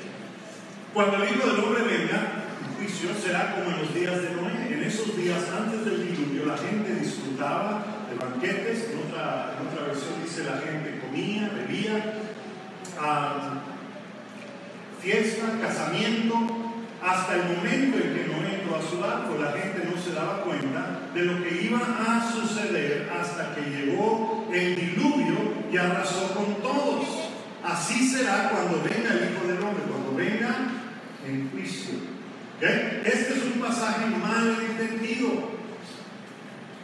cuando 0.94 1.18
el 1.18 1.36
Hijo 1.36 1.48
del 1.48 1.64
Hombre 1.64 1.84
venga, 1.84 2.46
juicio 2.78 3.10
será 3.14 3.56
como 3.56 3.76
en 3.76 3.82
los 3.82 3.94
días 3.94 4.22
de 4.22 4.32
Noé. 4.32 4.74
En 4.74 4.84
esos 4.84 5.16
días 5.16 5.44
antes 5.56 5.86
del 5.86 6.08
diluvio 6.08 6.46
la 6.46 6.58
gente 6.58 6.96
disfrutaba 6.96 7.86
de 8.10 8.18
banquetes, 8.18 8.90
en 8.92 9.08
otra, 9.08 9.56
en 9.60 9.68
otra 9.68 9.88
versión 9.88 10.14
dice 10.24 10.44
la 10.44 10.58
gente 10.58 11.00
comía, 11.00 11.52
bebía, 11.54 12.14
fiesta, 15.00 15.46
casamiento, 15.62 16.36
hasta 17.04 17.36
el 17.36 17.44
momento 17.56 17.98
en 17.98 18.16
que 18.16 18.26
Noé 18.26 18.62
entró 18.62 18.78
a 18.78 18.82
su 18.82 19.00
barco, 19.00 19.38
la 19.40 19.52
gente 19.52 19.88
no 19.90 20.02
se 20.02 20.14
daba 20.14 20.42
cuenta 20.42 21.10
de 21.14 21.24
lo 21.24 21.44
que 21.44 21.62
iba 21.62 21.80
a 21.80 22.32
suceder 22.32 23.12
hasta 23.16 23.54
que 23.54 23.62
llegó 23.62 24.48
el 24.52 24.76
diluvio 24.76 25.36
y 25.72 25.78
arrasó 25.78 26.34
con 26.34 26.56
todos. 26.64 27.25
Así 27.66 28.08
será 28.08 28.50
cuando 28.50 28.84
venga 28.84 29.12
el 29.12 29.34
Hijo 29.34 29.48
del 29.48 29.64
Hombre, 29.64 29.84
cuando 29.90 30.14
venga 30.16 30.56
en 31.28 31.50
juicio. 31.50 31.96
Este 32.62 33.34
es 33.34 33.44
un 33.56 33.60
pasaje 33.60 34.06
mal 34.06 34.56
entendido. 34.70 35.56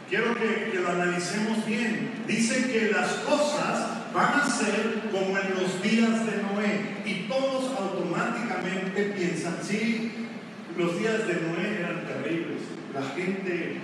quiero 0.08 0.34
que, 0.34 0.80
lo 0.82 0.90
analicemos 0.90 1.64
bien. 1.66 2.24
Dice 2.26 2.70
que 2.70 2.90
las 2.90 3.08
cosas 3.26 4.12
van 4.12 4.40
a 4.40 4.50
ser 4.50 5.02
como 5.12 5.38
en 5.38 5.50
los 5.54 5.80
días 5.82 6.26
de 6.26 6.42
Noé 6.42 7.02
y 7.04 7.28
todos 7.28 7.72
automáticamente 7.78 9.14
piensan, 9.16 9.58
sí, 9.62 10.28
los 10.76 10.98
días 10.98 11.26
de 11.28 11.34
Noé 11.34 11.78
eran 11.78 12.06
terribles, 12.06 12.60
la 12.92 13.02
gente 13.14 13.76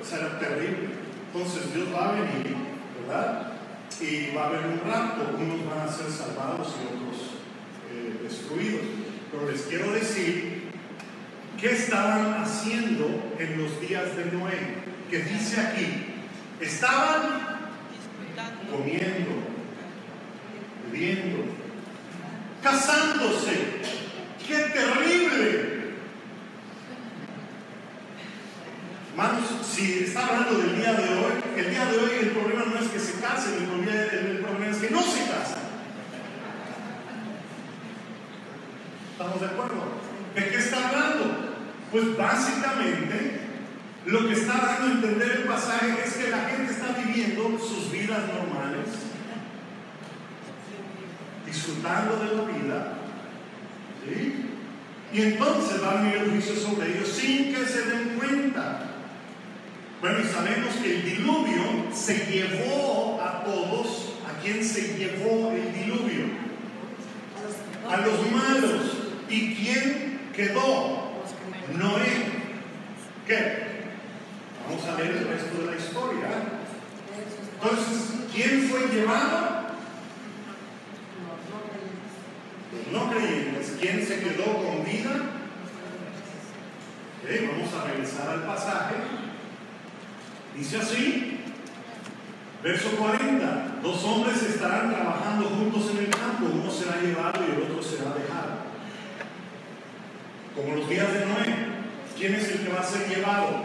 o 0.00 0.04
sea, 0.04 0.18
era 0.18 0.38
terrible. 0.38 0.88
Entonces 1.32 1.74
Dios 1.74 1.88
va 1.94 2.10
a 2.10 2.12
venir, 2.12 2.56
¿verdad? 3.00 3.55
Y 4.00 4.34
va 4.34 4.44
a 4.44 4.46
haber 4.48 4.66
un 4.66 4.80
rapto, 4.86 5.36
unos 5.38 5.66
van 5.66 5.88
a 5.88 5.92
ser 5.92 6.10
salvados 6.10 6.68
y 6.68 6.86
otros 6.86 7.16
eh, 7.90 8.20
destruidos. 8.22 8.82
Pero 9.32 9.50
les 9.50 9.62
quiero 9.62 9.92
decir, 9.92 10.64
¿qué 11.58 11.72
estaban 11.72 12.42
haciendo 12.42 13.32
en 13.38 13.62
los 13.62 13.80
días 13.80 14.16
de 14.16 14.26
Noé? 14.26 14.58
Que 15.10 15.22
dice 15.22 15.60
aquí, 15.60 16.06
estaban 16.60 17.56
comiendo, 18.70 19.30
bebiendo, 20.90 21.44
casándose. 22.62 23.76
¡Qué 24.46 24.54
terrible! 24.54 25.76
Hermanos, 29.10 29.44
si 29.66 30.04
está 30.04 30.26
hablando 30.26 30.58
del 30.58 30.76
día 30.76 30.92
de 30.92 31.08
hoy, 31.08 31.32
el 31.56 31.70
día 31.70 31.86
de 31.86 31.98
hoy 31.98 32.10
el 32.20 32.28
problema 32.32 32.66
no 32.66 32.78
es 32.78 32.88
que 32.88 33.00
se 33.00 33.15
casen, 33.26 33.54
el 33.54 34.38
problema, 34.38 34.66
es 34.70 34.78
que 34.78 34.90
no 34.90 35.02
se 35.02 35.20
casan. 35.20 35.66
¿Estamos 39.12 39.40
de 39.40 39.46
acuerdo? 39.46 39.82
¿De 40.34 40.48
qué 40.48 40.56
está 40.56 40.88
hablando? 40.88 41.56
Pues 41.90 42.16
básicamente 42.16 43.40
lo 44.06 44.28
que 44.28 44.34
está 44.34 44.54
dando 44.54 44.86
a 44.86 44.90
entender 44.92 45.32
el 45.32 45.42
pasaje 45.44 45.94
es 46.04 46.14
que 46.14 46.30
la 46.30 46.40
gente 46.48 46.72
está 46.72 46.88
viviendo 46.92 47.58
sus 47.58 47.90
vidas 47.90 48.20
normales, 48.28 48.86
disfrutando 51.46 52.16
de 52.18 52.36
la 52.36 52.42
vida. 52.42 52.92
Y 55.12 55.22
entonces 55.22 55.82
va 55.82 55.92
a 55.92 56.02
venir 56.02 56.16
el 56.16 56.30
juicio 56.30 56.54
sobre 56.54 56.96
ellos 56.96 57.08
sin 57.08 57.54
que 57.54 57.64
se 57.64 57.86
den 57.86 58.18
cuenta. 58.18 58.85
Bueno, 60.00 60.20
y 60.20 60.24
sabemos 60.24 60.74
que 60.76 60.96
el 60.96 61.04
diluvio 61.04 61.62
se 61.94 62.26
llevó 62.26 63.20
a 63.22 63.42
todos. 63.44 64.12
¿A 64.28 64.40
quién 64.42 64.62
se 64.62 64.98
llevó 64.98 65.52
el 65.52 65.72
diluvio? 65.72 66.24
A 67.88 67.96
los 67.98 68.30
malos. 68.30 68.82
¿Y 69.28 69.54
quién 69.54 70.30
quedó? 70.34 71.06
Noé. 71.74 72.26
¿Qué? 73.26 73.66
Vamos 74.68 74.84
a 74.84 74.96
ver 74.96 75.06
el 75.06 75.28
resto 75.28 75.60
de 75.60 75.66
la 75.66 75.76
historia. 75.76 76.28
Entonces, 77.54 78.26
¿quién 78.34 78.68
fue 78.68 78.80
llevado? 78.92 79.66
Los 82.72 82.92
no 82.92 83.10
creyentes. 83.10 83.76
¿Quién 83.80 84.06
se 84.06 84.20
quedó 84.20 84.44
con 84.44 84.84
vida? 84.84 85.10
Ok, 87.22 87.50
vamos 87.50 87.74
a 87.74 87.84
regresar 87.90 88.28
al 88.28 88.42
pasaje. 88.44 89.25
Dice 90.56 90.78
así, 90.78 91.38
verso 92.62 92.90
40, 92.96 93.80
dos 93.82 94.04
hombres 94.04 94.42
estarán 94.42 94.94
trabajando 94.94 95.50
juntos 95.50 95.90
en 95.90 95.98
el 95.98 96.08
campo, 96.08 96.46
uno 96.50 96.70
será 96.70 97.00
llevado 97.00 97.44
y 97.46 97.50
el 97.52 97.62
otro 97.62 97.82
será 97.82 98.14
dejado. 98.14 98.64
Como 100.54 100.76
los 100.76 100.88
días 100.88 101.12
de 101.12 101.26
Noé, 101.26 101.56
¿quién 102.16 102.34
es 102.34 102.50
el 102.52 102.60
que 102.60 102.72
va 102.72 102.80
a 102.80 102.84
ser 102.84 103.06
llevado? 103.06 103.64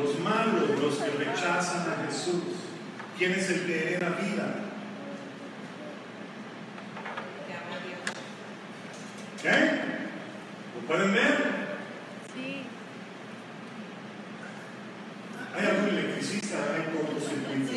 Los 0.00 0.18
malos, 0.18 0.80
los 0.80 0.96
que 0.96 1.24
rechazan 1.24 1.86
a 1.88 2.04
Jesús. 2.04 2.42
¿Quién 3.16 3.32
es 3.34 3.50
el 3.50 3.66
que 3.66 3.82
hereda 3.82 4.18
vida? 4.20 4.54
¿Qué? 9.40 9.50
¿Lo 10.74 10.86
pueden 10.88 11.12
ver? 11.12 11.78
Sí. 12.34 12.62
Hay 15.54 15.66
algún 15.66 15.88
electricista, 15.90 16.56
hay 16.74 16.84
cortocircuito. 16.94 17.72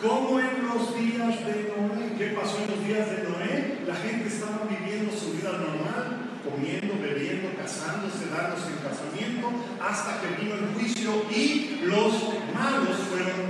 Como 0.00 0.40
en 0.40 0.66
los 0.66 0.96
días 0.96 1.46
de 1.46 1.54
Noé. 1.68 2.14
¿Qué 2.16 2.26
pasó 2.28 2.58
en 2.58 2.70
los 2.70 2.86
días 2.86 3.10
de 3.10 3.22
Noé? 3.24 3.78
La 3.86 3.94
gente 3.96 4.28
estaba 4.28 4.66
viviendo 4.68 5.12
su 5.12 5.32
vida 5.32 5.52
normal, 5.52 6.30
comiendo, 6.44 6.94
bebiendo, 7.00 7.50
casándose, 7.56 8.28
dándose 8.30 8.68
en 8.68 8.78
casamiento, 8.78 9.50
hasta 9.82 10.20
que 10.20 10.42
vino 10.42 10.54
el 10.54 10.74
juicio 10.74 11.24
y 11.30 11.80
los 11.84 12.12
malos 12.54 12.96
fueron 13.08 13.40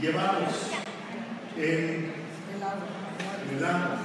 llevados 0.00 0.54
en 1.56 2.12
el 3.56 3.64
agua. 3.64 3.98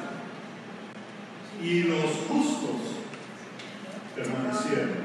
Y 1.61 1.84
los 1.84 2.11
justos 2.28 2.82
permanecieron. 4.15 5.00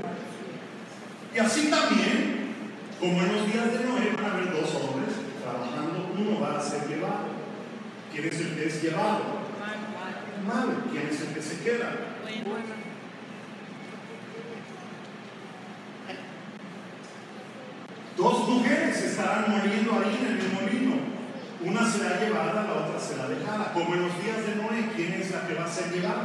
Y 1.37 1.39
así 1.39 1.69
también, 1.69 2.55
como 2.99 3.21
en 3.21 3.31
los 3.31 3.53
días 3.53 3.71
de 3.71 3.85
Noé, 3.85 4.11
van 4.17 4.25
a 4.25 4.33
haber 4.33 4.53
dos 4.53 4.75
hombres 4.75 5.13
trabajando, 5.43 6.11
uno 6.17 6.41
va 6.41 6.59
a 6.59 6.63
ser 6.63 6.89
llevado. 6.89 7.29
¿Quién 8.11 8.25
es 8.25 8.41
el 8.41 8.55
que 8.55 8.67
es 8.67 8.83
llevado? 8.83 9.21
Malo. 10.47 10.73
¿Quién 10.91 11.09
es 11.09 11.21
el 11.21 11.35
que 11.35 11.43
se 11.43 11.63
queda? 11.63 11.93
Dos 18.17 18.49
mujeres 18.49 19.03
estarán 19.03 19.51
muriendo 19.51 19.93
ahí 19.93 20.19
en 20.19 20.41
el 20.41 20.53
molino. 20.55 20.97
Una 21.67 21.91
será 21.91 22.19
llevada, 22.19 22.65
la 22.65 22.73
otra 22.73 22.99
será 22.99 23.29
dejada. 23.29 23.75
Como 23.75 23.93
en 23.93 24.09
los 24.09 24.23
días 24.23 24.39
de 24.47 24.57
Noé, 24.57 24.91
¿quién 24.97 25.13
es 25.13 25.31
la 25.33 25.47
que 25.47 25.53
va 25.53 25.67
a 25.67 25.69
ser 25.69 25.93
llevada? 25.93 26.25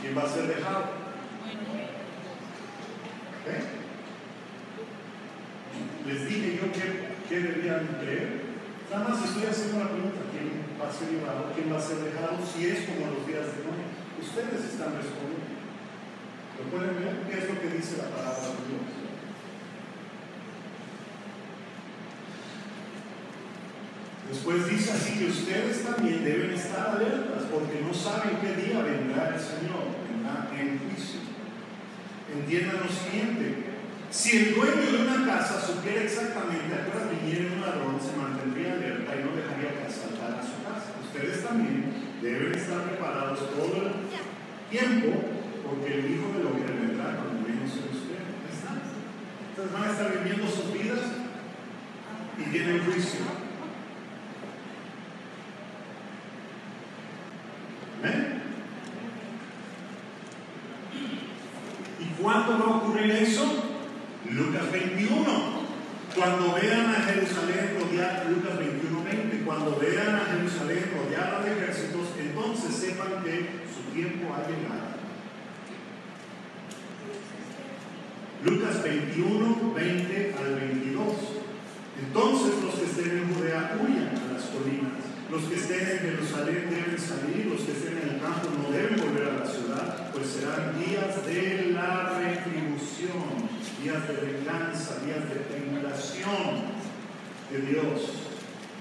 ¿Quién 0.00 0.18
va 0.18 0.22
a 0.24 0.28
ser 0.28 0.48
dejado? 0.48 1.06
Les 6.06 6.28
dije 6.28 6.56
yo 6.56 6.72
que, 6.72 6.86
que 7.28 7.40
debían 7.40 7.98
creer. 8.00 8.46
Nada 8.90 9.08
más 9.08 9.24
estoy 9.24 9.46
haciendo 9.46 9.80
la 9.80 9.90
pregunta, 9.90 10.22
¿quién 10.30 10.62
va 10.78 10.88
a 10.88 10.92
ser 10.92 11.10
llevado? 11.10 11.52
¿Quién 11.54 11.72
va 11.72 11.78
a 11.78 11.82
ser 11.82 11.98
dejado? 11.98 12.38
Si 12.46 12.66
es 12.66 12.86
como 12.86 13.10
los 13.10 13.26
días 13.26 13.46
de 13.50 13.66
Noé. 13.66 13.86
Ustedes 14.22 14.64
están 14.64 14.94
respondiendo. 14.94 15.56
¿Lo 16.56 16.70
pueden 16.70 16.94
ver? 16.96 17.26
¿Qué 17.28 17.38
es 17.38 17.48
lo 17.50 17.60
que 17.60 17.76
dice 17.76 17.98
la 17.98 18.14
palabra 18.14 18.38
de 18.38 18.62
Dios? 18.70 18.86
Después 24.30 24.68
dice 24.68 24.92
así 24.92 25.18
que 25.18 25.26
ustedes 25.26 25.84
también 25.84 26.24
deben 26.24 26.50
estar 26.52 26.96
alertas 26.96 27.44
porque 27.50 27.80
no 27.80 27.94
saben 27.94 28.38
qué 28.40 28.60
día 28.60 28.82
vendrá 28.82 29.34
el 29.34 29.40
Señor, 29.40 29.86
en 30.58 30.78
juicio. 30.78 31.25
Entiendan 32.36 32.80
lo 32.84 32.88
siguiente, 32.88 33.64
si 34.10 34.36
el 34.36 34.54
dueño 34.54 34.92
de 34.92 35.08
una 35.08 35.26
casa 35.26 35.60
supiera 35.60 36.02
exactamente 36.02 36.72
a 36.74 36.84
qué 36.84 36.90
hora 36.92 37.08
viniera 37.10 37.54
un 37.54 37.60
ladrón, 37.60 37.98
se 38.00 38.16
mantendría 38.16 38.74
alerta 38.74 39.16
y 39.16 39.24
no 39.24 39.34
dejaría 39.34 39.80
que 39.80 39.86
asaltara 39.88 40.42
su 40.44 40.62
casa. 40.62 41.00
Ustedes 41.02 41.42
también 41.42 41.92
deben 42.20 42.54
estar 42.54 42.82
preparados 42.84 43.50
todo 43.50 43.72
el 43.72 44.68
tiempo 44.70 45.36
porque 45.64 45.94
el 45.98 46.12
Hijo 46.12 46.32
del 46.32 46.46
Hombre 46.46 46.72
vendrá 46.72 47.16
cuando 47.16 47.40
menos. 47.40 47.72
Ahí 47.72 48.52
está. 48.52 48.84
Ustedes 49.50 49.72
van 49.72 49.84
a 49.84 49.92
estar 49.92 50.12
viviendo 50.12 50.46
sus 50.46 50.72
vidas 50.72 51.00
y 52.38 52.50
tienen 52.50 52.84
juicio. 52.84 53.20
¿Amén? 57.98 58.42
¿Y 61.98 62.15
cuándo 62.26 62.58
va 62.58 62.64
a 62.64 62.76
ocurrir 62.78 63.10
eso? 63.12 63.44
Lucas 64.28 64.72
21. 64.72 65.22
Cuando 66.16 66.54
vean 66.54 66.92
a 66.92 67.02
Jerusalén 67.02 67.78
rodeada, 67.78 68.24
Lucas 68.24 68.58
21, 68.58 69.04
20, 69.04 69.44
cuando 69.44 69.78
vean 69.78 70.16
a 70.16 70.24
Jerusalén 70.34 70.90
rodeada 70.96 71.44
de 71.44 71.52
ejércitos, 71.52 72.08
entonces 72.18 72.74
sepan 72.74 73.22
que 73.22 73.62
su 73.70 73.94
tiempo 73.94 74.34
ha 74.34 74.42
llegado. 74.48 74.96
Lucas 78.44 78.82
21, 78.82 79.74
20 79.74 80.34
al 80.36 80.54
22. 80.56 81.06
Entonces 82.02 82.64
los 82.64 82.74
que 82.74 82.84
estén 82.86 83.18
en 83.18 83.34
Judea 83.34 83.78
huyan 83.80 84.08
a 84.08 84.32
las 84.34 84.46
colinas. 84.46 84.98
Los 85.30 85.44
que 85.44 85.54
estén 85.54 85.80
en 85.80 85.98
Jerusalén 85.98 86.70
deben 86.70 86.98
salir, 86.98 87.46
los 87.46 87.60
que 87.60 87.72
estén 87.72 87.98
en 87.98 88.14
el 88.16 88.20
campo 88.20 88.48
no 88.50 88.72
deben 88.72 88.96
volver 88.96 89.28
a 89.28 89.44
la 89.44 89.46
ciudad, 89.46 90.05
pues 90.16 90.28
serán 90.28 90.72
días 90.82 91.26
de 91.26 91.72
la 91.72 92.18
retribución, 92.18 93.50
días 93.82 94.08
de 94.08 94.14
venganza, 94.14 94.96
días 95.04 95.28
de 95.28 95.44
tribulación 95.44 96.72
de 97.50 97.60
Dios. 97.60 98.00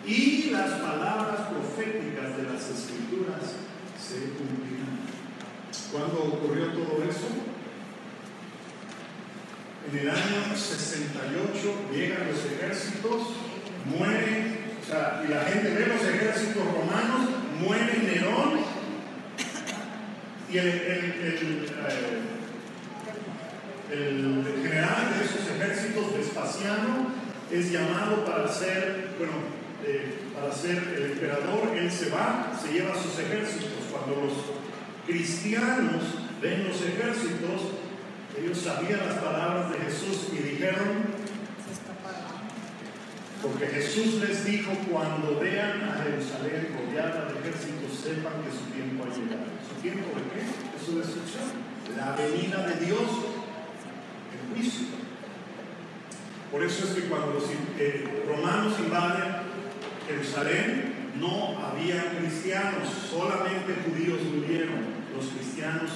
Y 0.06 0.52
las 0.52 0.80
palabras 0.80 1.50
proféticas 1.50 2.38
de 2.38 2.44
las 2.44 2.70
escrituras 2.70 3.44
se 4.00 4.32
cumplirán. 4.38 5.04
¿Cuándo 5.92 6.38
ocurrió 6.38 6.72
todo 6.72 7.04
eso? 7.04 7.28
En 9.92 10.00
el 10.00 10.10
año 10.10 10.56
68 10.56 11.76
llegan 11.92 12.28
los 12.30 12.46
ejércitos, 12.46 13.34
mueren, 13.86 14.78
o 14.82 14.88
sea, 14.88 15.22
y 15.26 15.28
la 15.28 15.42
gente 15.44 15.74
ve 15.74 15.88
los 15.88 16.02
ejércitos 16.02 16.64
romanos, 16.64 17.30
muere 17.60 17.98
Nerón, 18.04 18.65
y 20.56 20.58
el, 20.58 20.72
general 24.64 25.14
de 25.14 25.26
esos 25.26 25.52
ejércitos, 25.52 26.18
Vespasiano, 26.18 27.12
es 27.52 27.72
llamado 27.72 28.24
para 28.24 28.48
ser, 28.48 29.10
bueno, 29.18 29.34
eh, 29.86 30.14
para 30.34 30.54
ser 30.54 30.82
el 30.96 31.12
emperador, 31.12 31.76
él 31.76 31.92
se 31.92 32.10
va, 32.10 32.58
se 32.60 32.72
lleva 32.72 32.96
sus 32.96 33.20
ejércitos. 33.20 33.70
Cuando 33.92 34.22
los 34.22 34.34
cristianos 35.06 36.04
ven 36.42 36.70
los 36.70 36.82
ejércitos, 36.82 37.62
ellos 38.42 38.58
sabían 38.58 39.08
las 39.08 39.18
palabras 39.18 39.72
de 39.72 39.80
Jesús 39.80 40.30
y 40.32 40.38
dijeron, 40.38 41.04
porque 43.46 43.68
Jesús 43.68 44.16
les 44.22 44.44
dijo, 44.44 44.72
cuando 44.90 45.40
vean 45.40 45.84
a 45.84 46.02
Jerusalén 46.02 46.74
rodeada 46.74 47.30
de 47.30 47.40
ejércitos, 47.40 47.94
sepan 47.94 48.42
que 48.42 48.50
su 48.50 48.66
tiempo 48.74 49.04
ha 49.04 49.14
llegado. 49.14 49.46
¿Su 49.70 49.82
tiempo 49.82 50.10
de 50.18 50.24
qué? 50.34 50.42
De 50.42 50.80
su 50.84 50.98
destrucción. 50.98 51.54
La 51.96 52.16
venida 52.16 52.66
de 52.66 52.86
Dios 52.86 53.06
en 54.34 54.56
juicio. 54.56 54.88
Por 56.52 56.64
eso 56.64 56.88
es 56.88 56.94
que 56.96 57.02
cuando 57.08 57.34
los 57.34 57.44
eh, 57.78 58.24
romanos 58.28 58.74
invaden 58.80 59.46
Jerusalén, 60.08 61.12
no 61.20 61.60
había 61.60 62.18
cristianos, 62.18 62.90
solamente 63.12 63.76
judíos 63.86 64.22
murieron. 64.24 65.06
Los 65.16 65.28
cristianos 65.28 65.92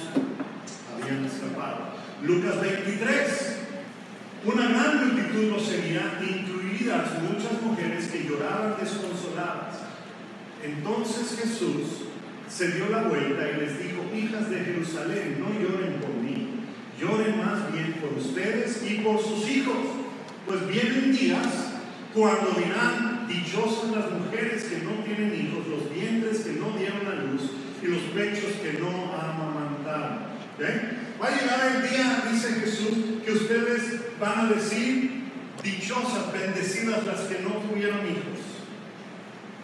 habían 0.94 1.24
escapado. 1.24 1.94
Lucas 2.22 2.60
23. 2.60 3.56
Una 4.42 4.68
gran 4.68 5.06
multitud 5.06 5.50
los 5.50 5.66
seguía, 5.66 6.16
muchas 6.84 7.60
mujeres 7.62 8.06
que 8.06 8.24
lloraban 8.24 8.76
desconsoladas. 8.80 9.80
Entonces 10.64 11.38
Jesús 11.38 12.06
se 12.48 12.72
dio 12.72 12.88
la 12.88 13.02
vuelta 13.02 13.48
y 13.48 13.60
les 13.60 13.78
dijo, 13.78 14.04
hijas 14.14 14.50
de 14.50 14.60
Jerusalén, 14.60 15.38
no 15.40 15.48
lloren 15.52 16.00
por 16.00 16.14
mí, 16.14 16.48
lloren 17.00 17.38
más 17.38 17.72
bien 17.72 17.94
por 18.00 18.18
ustedes 18.18 18.82
y 18.88 18.96
por 18.96 19.22
sus 19.22 19.48
hijos, 19.48 19.76
pues 20.46 20.66
vienen 20.68 21.12
días 21.12 21.46
cuando 22.14 22.50
dirán, 22.58 23.28
dichosas 23.28 23.90
las 23.90 24.10
mujeres 24.10 24.64
que 24.64 24.78
no 24.78 25.04
tienen 25.04 25.34
hijos, 25.34 25.66
los 25.68 25.94
vientres 25.94 26.40
que 26.40 26.52
no 26.54 26.76
dieron 26.76 27.06
a 27.06 27.14
luz 27.14 27.50
y 27.82 27.86
los 27.86 28.02
pechos 28.14 28.52
que 28.62 28.80
no 28.80 29.14
amamantaron. 29.14 30.30
Va 31.22 31.26
a 31.26 31.30
llegar 31.30 31.76
el 31.76 31.88
día, 31.88 32.24
dice 32.30 32.48
Jesús, 32.54 33.22
que 33.24 33.32
ustedes 33.32 34.00
van 34.18 34.46
a 34.46 34.48
decir, 34.48 35.09
dichosas, 35.62 36.32
bendecidas 36.32 37.06
las 37.06 37.20
que 37.20 37.40
no 37.40 37.50
tuvieron 37.58 38.00
hijos. 38.06 38.40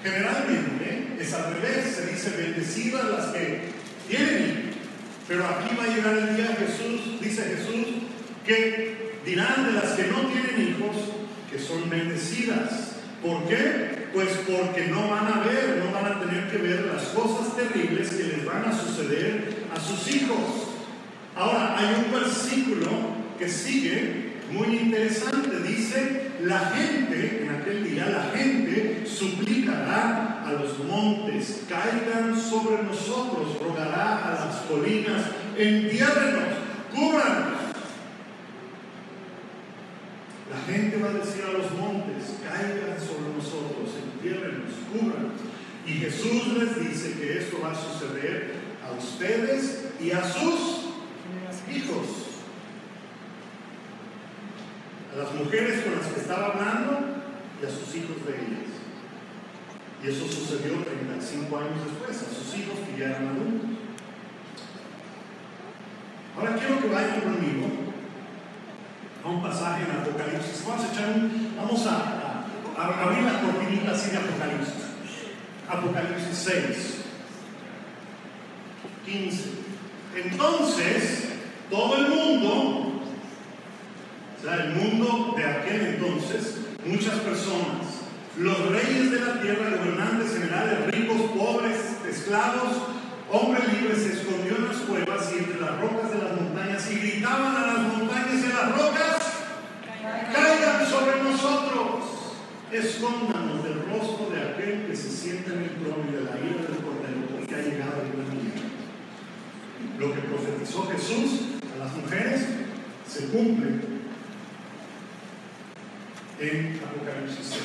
Generalmente 0.03 1.17
es 1.19 1.33
al 1.33 1.55
revés, 1.55 1.97
se 1.97 2.07
dice 2.07 2.31
bendecidas 2.37 3.05
las 3.05 3.27
que 3.27 3.61
tienen 4.09 4.45
hijos. 4.45 4.77
Pero 5.29 5.45
aquí 5.45 5.75
va 5.77 5.85
a 5.85 5.97
llegar 5.97 6.17
el 6.17 6.37
día, 6.37 6.57
Jesús, 6.59 7.21
dice 7.21 7.43
Jesús, 7.43 7.87
que 8.45 9.17
dirán 9.25 9.67
de 9.67 9.73
las 9.73 9.93
que 9.93 10.07
no 10.07 10.21
tienen 10.29 10.69
hijos 10.69 10.97
que 11.51 11.59
son 11.59 11.91
bendecidas. 11.91 12.93
¿Por 13.23 13.49
qué? 13.49 14.07
Pues 14.15 14.29
porque 14.47 14.87
no 14.87 15.09
van 15.09 15.27
a 15.27 15.41
ver, 15.41 15.83
no 15.85 15.91
van 15.91 16.13
a 16.13 16.21
tener 16.21 16.49
que 16.49 16.59
ver 16.59 16.87
las 16.93 17.03
cosas 17.07 17.57
terribles 17.57 18.11
que 18.11 18.23
les 18.25 18.45
van 18.45 18.65
a 18.67 18.79
suceder 18.79 19.67
a 19.75 19.81
sus 19.81 20.15
hijos. 20.15 20.69
Ahora, 21.35 21.77
hay 21.77 22.05
un 22.05 22.13
versículo 22.13 22.91
que 23.39 23.49
sigue 23.49 24.26
muy 24.51 24.77
interesante. 24.77 25.61
Dice, 25.63 26.31
la 26.43 26.59
gente, 26.71 27.43
en 27.43 27.51
aquel 27.51 27.85
día, 27.85 28.07
la 28.07 28.37
gente 28.37 29.05
suplicará 29.07 30.45
a 30.47 30.53
los 30.53 30.79
montes, 30.81 31.65
caigan 31.69 32.39
sobre 32.39 32.83
nosotros, 32.83 33.59
rogará 33.61 34.27
a 34.27 34.47
las 34.47 34.57
colinas, 34.63 35.23
entiérrenos, 35.57 36.59
cúbranos. 36.95 37.57
La 40.51 40.73
gente 40.73 40.97
va 40.99 41.09
a 41.09 41.13
decir 41.15 41.43
a 41.45 41.53
los 41.53 41.73
montes, 41.73 42.37
caigan 42.45 42.99
sobre 43.01 43.35
nosotros, 43.37 43.91
entiérrenos, 44.15 44.73
cúbranos. 44.93 45.33
Y 45.87 45.93
Jesús 45.93 46.49
les 46.59 46.81
dice 46.81 47.13
que 47.19 47.39
esto 47.39 47.61
va 47.63 47.73
a 47.73 47.75
suceder 47.75 48.55
a 48.85 48.93
ustedes 48.97 49.87
y 50.01 50.11
a 50.11 50.23
sus 50.23 50.87
hijos 51.75 52.26
las 55.17 55.35
mujeres 55.35 55.83
con 55.83 55.97
las 55.97 56.07
que 56.09 56.21
estaba 56.21 56.49
hablando 56.49 57.01
y 57.61 57.64
a 57.64 57.71
sus 57.71 57.95
hijos 57.95 58.17
de 58.27 58.35
ellas. 58.37 58.69
Y 60.05 60.09
eso 60.09 60.27
sucedió 60.27 60.85
35 60.85 61.57
años 61.57 61.85
después, 61.85 62.23
a 62.23 62.35
sus 62.35 62.55
hijos 62.59 62.79
que 62.87 63.01
ya 63.01 63.07
eran 63.07 63.29
adultos. 63.29 63.71
Ahora 66.37 66.55
quiero 66.57 66.81
que 66.81 66.89
vayan 66.89 67.21
conmigo 67.23 67.67
a 69.25 69.29
un 69.29 69.43
pasaje 69.43 69.85
en 69.85 69.91
Apocalipsis. 69.91 70.64
Vamos 70.67 70.85
a, 70.85 70.93
echar 70.93 71.09
vamos 71.57 71.87
a, 71.87 72.45
a 72.77 73.03
abrir 73.03 73.25
la 73.25 73.41
cortinita 73.41 73.93
así 73.93 74.11
de 74.11 74.19
Apocalipsis. 74.19 74.85
Apocalipsis 75.67 76.37
6, 76.37 77.05
15. 79.07 79.51
Entonces, 80.14 81.29
todo 81.71 81.97
el 81.97 82.09
mundo 82.09 82.86
el 84.55 84.75
mundo 84.75 85.35
de 85.37 85.45
aquel 85.45 85.87
entonces, 85.95 86.59
muchas 86.85 87.19
personas, 87.21 88.07
los 88.39 88.71
reyes 88.71 89.11
de 89.11 89.21
la 89.21 89.41
tierra, 89.41 89.77
gobernantes 89.77 90.35
generales, 90.35 90.87
ricos, 90.95 91.21
pobres, 91.37 91.81
esclavos, 92.09 92.71
hombres 93.31 93.65
libres, 93.73 94.03
se 94.03 94.13
escondió 94.13 94.57
en 94.57 94.69
las 94.69 94.77
cuevas 94.77 95.33
y 95.35 95.39
entre 95.39 95.61
las 95.61 95.81
rocas 95.81 96.13
de 96.13 96.19
las 96.23 96.41
montañas 96.41 96.91
y 96.93 96.99
gritaban 96.99 97.57
a 97.57 97.67
las 97.67 97.79
montañas 97.81 98.35
y 98.41 98.47
a 98.47 98.55
las 98.55 98.71
rocas, 98.79 99.17
caigan 100.33 100.87
sobre 100.87 101.23
nosotros, 101.23 102.05
escóndanos 102.71 103.65
del 103.65 103.83
rostro 103.91 104.31
de 104.31 104.43
aquel 104.43 104.87
que 104.87 104.97
se 104.97 105.11
siente 105.11 105.53
en 105.53 105.63
el 105.63 105.71
trono 105.71 106.05
y 106.09 106.13
de 106.13 106.21
la 106.23 106.37
ira 106.39 106.63
del 106.71 106.85
cordero, 106.85 107.27
porque 107.35 107.55
ha 107.55 107.63
llegado 107.63 108.03
el 108.03 108.13
gran 108.15 108.31
día. 108.31 108.63
Lo 109.99 110.15
que 110.15 110.21
profetizó 110.21 110.87
Jesús 110.89 111.41
a 111.75 111.79
las 111.85 111.97
mujeres 111.97 112.47
se 113.09 113.27
cumple 113.29 113.96
en 116.41 116.80
Apocalipsis 116.84 117.47
6. 117.47 117.62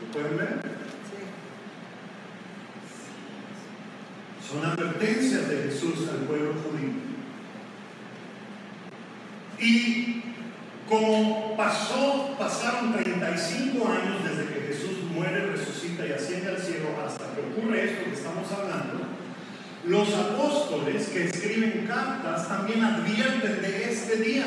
¿Lo 0.00 0.12
pueden 0.12 0.36
ver? 0.38 0.60
Son 4.48 4.64
advertencias 4.64 5.48
de 5.48 5.62
Jesús 5.64 6.08
al 6.08 6.26
pueblo 6.26 6.54
judío. 6.54 6.90
Y 9.58 10.22
como 10.88 11.56
pasó, 11.56 12.34
pasaron 12.38 12.92
35 12.94 13.86
años 13.86 14.24
desde 14.24 14.52
que 14.52 14.66
Jesús 14.68 15.04
muere, 15.14 15.46
resucita 15.46 16.06
y 16.06 16.12
asciende 16.12 16.50
al 16.50 16.58
cielo 16.58 16.88
hasta 17.04 17.26
que 17.34 17.40
ocurre 17.42 17.84
esto 17.84 18.04
que 18.06 18.16
estamos 18.16 18.50
hablando, 18.50 19.06
los 19.86 20.14
apóstoles 20.14 21.08
que 21.08 21.24
escriben 21.24 21.86
cartas 21.86 22.48
también 22.48 22.82
advierten 22.82 23.62
de 23.62 23.90
este 23.90 24.16
día. 24.16 24.46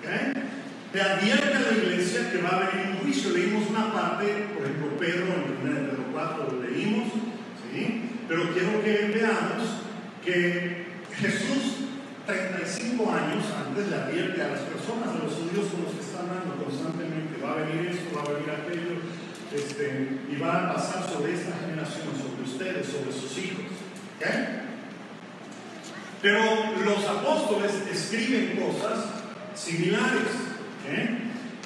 ¿okay? 0.00 0.47
Te 0.92 1.02
advierte 1.02 1.54
a 1.54 1.60
la 1.60 1.76
iglesia 1.76 2.30
que 2.32 2.40
va 2.40 2.48
a 2.48 2.70
venir 2.70 2.86
un 2.92 2.98
juicio. 3.00 3.30
Leímos 3.30 3.68
una 3.68 3.92
parte, 3.92 4.48
por 4.54 4.64
ejemplo, 4.64 4.96
Pedro, 4.98 5.26
en 5.36 5.68
1 5.68 5.88
Pedro 5.90 6.04
4 6.12 6.48
lo 6.50 6.62
leímos, 6.62 7.08
¿sí? 7.70 8.08
pero 8.26 8.54
quiero 8.54 8.82
que 8.82 9.12
veamos 9.12 9.84
que 10.24 10.86
Jesús, 11.14 11.92
35 12.24 13.04
años 13.12 13.44
antes, 13.52 13.88
le 13.88 13.96
advierte 13.96 14.42
a 14.42 14.48
las 14.48 14.60
personas, 14.60 15.08
a 15.12 15.24
los 15.24 15.34
judíos 15.34 15.68
con 15.68 15.84
los 15.84 15.92
que 15.92 16.00
están 16.00 16.24
hablando 16.24 16.56
constantemente: 16.64 17.36
va 17.44 17.52
a 17.52 17.56
venir 17.56 17.92
esto, 17.92 18.08
va 18.16 18.22
a 18.24 18.32
venir 18.32 18.48
aquello, 18.48 19.04
este, 19.52 20.24
y 20.32 20.36
va 20.40 20.70
a 20.70 20.74
pasar 20.74 21.04
sobre 21.04 21.34
esta 21.34 21.52
generación, 21.68 22.16
sobre 22.16 22.48
ustedes, 22.48 22.88
sobre 22.88 23.12
sus 23.12 23.36
hijos. 23.36 23.76
Pero 26.22 26.40
los 26.82 27.04
apóstoles 27.04 27.72
escriben 27.92 28.56
cosas 28.56 29.04
similares. 29.54 30.47
¿Eh? 30.90 31.18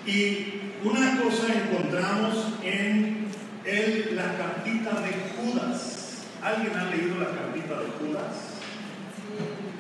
Y 0.05 0.63
una 0.85 1.21
cosa 1.23 1.47
encontramos 1.55 2.55
en 2.65 3.29
el, 3.65 4.17
la 4.17 4.37
cartita 4.37 5.01
de 5.01 5.13
Judas. 5.37 6.27
¿Alguien 6.43 6.77
ha 6.77 6.91
leído 6.91 7.21
la 7.21 7.27
cartita 7.27 7.75
de 7.81 7.87
Judas? 8.01 8.53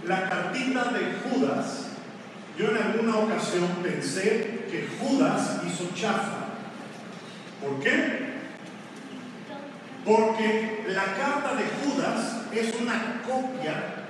La 0.06 0.28
cartita 0.28 0.84
de 0.92 1.16
Judas, 1.24 1.88
yo 2.56 2.70
en 2.70 2.76
alguna 2.76 3.16
ocasión 3.16 3.68
pensé 3.82 4.66
que 4.70 4.88
Judas 5.00 5.60
hizo 5.66 5.88
chafa. 5.94 6.46
¿Por 7.60 7.80
qué? 7.80 8.32
Porque 10.04 10.84
la 10.88 11.04
carta 11.04 11.54
de 11.56 11.64
Judas 11.82 12.42
es 12.52 12.80
una 12.80 13.22
copia 13.26 14.04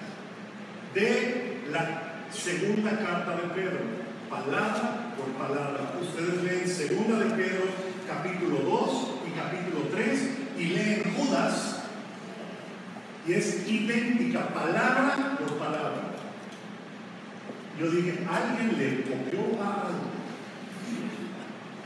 de 0.95 1.63
la 1.71 2.03
segunda 2.31 2.91
carta 2.99 3.37
de 3.37 3.49
Pedro, 3.55 3.81
palabra 4.29 5.02
por 5.17 5.27
palabra. 5.33 5.95
Ustedes 6.01 6.43
leen 6.43 6.69
segunda 6.69 7.19
de 7.19 7.31
Pedro, 7.35 7.65
capítulo 8.07 8.59
2 8.59 9.09
y 9.29 9.39
capítulo 9.39 9.89
3, 9.91 10.31
y 10.59 10.65
leen 10.67 11.15
Judas, 11.17 11.83
y 13.27 13.33
es 13.33 13.69
idéntica, 13.69 14.49
palabra 14.49 15.37
por 15.39 15.59
palabra. 15.59 16.13
Yo 17.79 17.91
dije, 17.91 18.19
alguien 18.29 18.79
le 18.79 19.03
copió 19.03 19.63
a 19.63 19.87
alguien. 19.87 20.13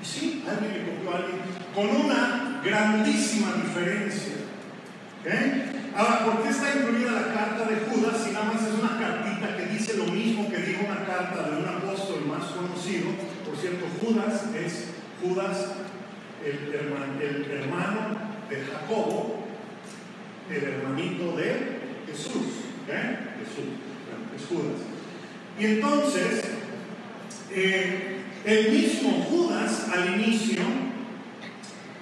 Y 0.01 0.05
sí, 0.05 0.45
alguien 0.49 0.72
le 0.72 0.93
copió 0.93 1.11
a 1.12 1.16
alguien 1.16 1.41
con 1.74 2.05
una 2.05 2.61
grandísima 2.64 3.53
diferencia. 3.62 4.45
Ahora, 5.97 6.24
¿por 6.24 6.43
qué 6.43 6.51
está 6.51 6.72
incluida 6.77 7.11
la 7.11 7.35
carta 7.35 7.64
de 7.64 7.77
Judas 7.91 8.22
si 8.22 8.31
nada 8.31 8.53
más 8.53 8.62
es 8.62 8.79
una 8.79 8.97
cartita 9.01 9.57
que 9.57 9.66
dice 9.72 9.97
lo 9.97 10.05
mismo 10.05 10.49
que 10.49 10.59
dijo 10.59 10.85
una 10.87 11.05
carta 11.05 11.51
de 11.51 11.57
un 11.57 11.68
apóstol 11.68 12.27
más 12.27 12.45
conocido? 12.53 13.09
Por 13.45 13.57
cierto, 13.57 13.87
Judas 14.01 14.45
es 14.55 14.91
Judas, 15.20 15.72
el 16.45 16.72
hermano, 16.72 17.20
el 17.20 17.51
hermano 17.51 18.01
de 18.49 18.57
Jacobo, 18.66 19.47
el 20.49 20.62
hermanito 20.62 21.37
de 21.37 21.81
Jesús. 22.07 22.47
¿eh? 22.89 23.18
Jesús, 23.41 23.72
es 24.37 24.47
Judas. 24.47 24.81
Y 25.59 25.64
entonces, 25.64 26.45
eh, 27.51 28.20
el 28.45 28.70
mismo 28.70 29.27
Judas 29.29 29.89
al 29.93 30.20
inicio, 30.20 30.62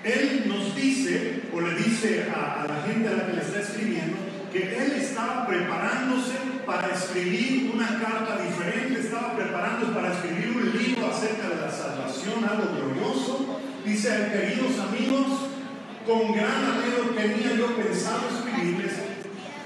él 0.05 0.45
nos 0.47 0.75
dice, 0.77 1.41
o 1.53 1.61
le 1.61 1.75
dice 1.77 2.27
a, 2.31 2.67
la 2.69 2.83
gente 2.87 3.09
a 3.09 3.13
la 3.13 3.27
que 3.27 3.33
le 3.33 3.41
está 3.41 3.61
escribiendo, 3.61 4.17
que 4.53 4.77
él 4.77 4.93
estaba 4.93 5.47
preparándose 5.47 6.35
para 6.67 6.93
escribir 6.95 7.73
una 7.75 7.89
carta 7.99 8.39
diferente, 8.43 9.01
estaba 9.01 9.35
preparándose 9.35 9.93
para 9.93 10.13
escribir 10.13 10.57
un 10.57 10.79
libro 10.79 11.07
acerca 11.09 11.49
de 11.49 11.57
la 11.57 11.71
salvación, 11.71 12.45
algo 12.45 12.71
glorioso. 12.77 13.61
Dice, 13.85 14.31
queridos 14.33 14.79
amigos, 14.79 15.27
con 16.07 16.33
gran 16.33 16.65
anhelo 16.65 17.11
tenía 17.17 17.57
yo 17.57 17.75
pensado 17.75 18.29
escribirles 18.29 18.93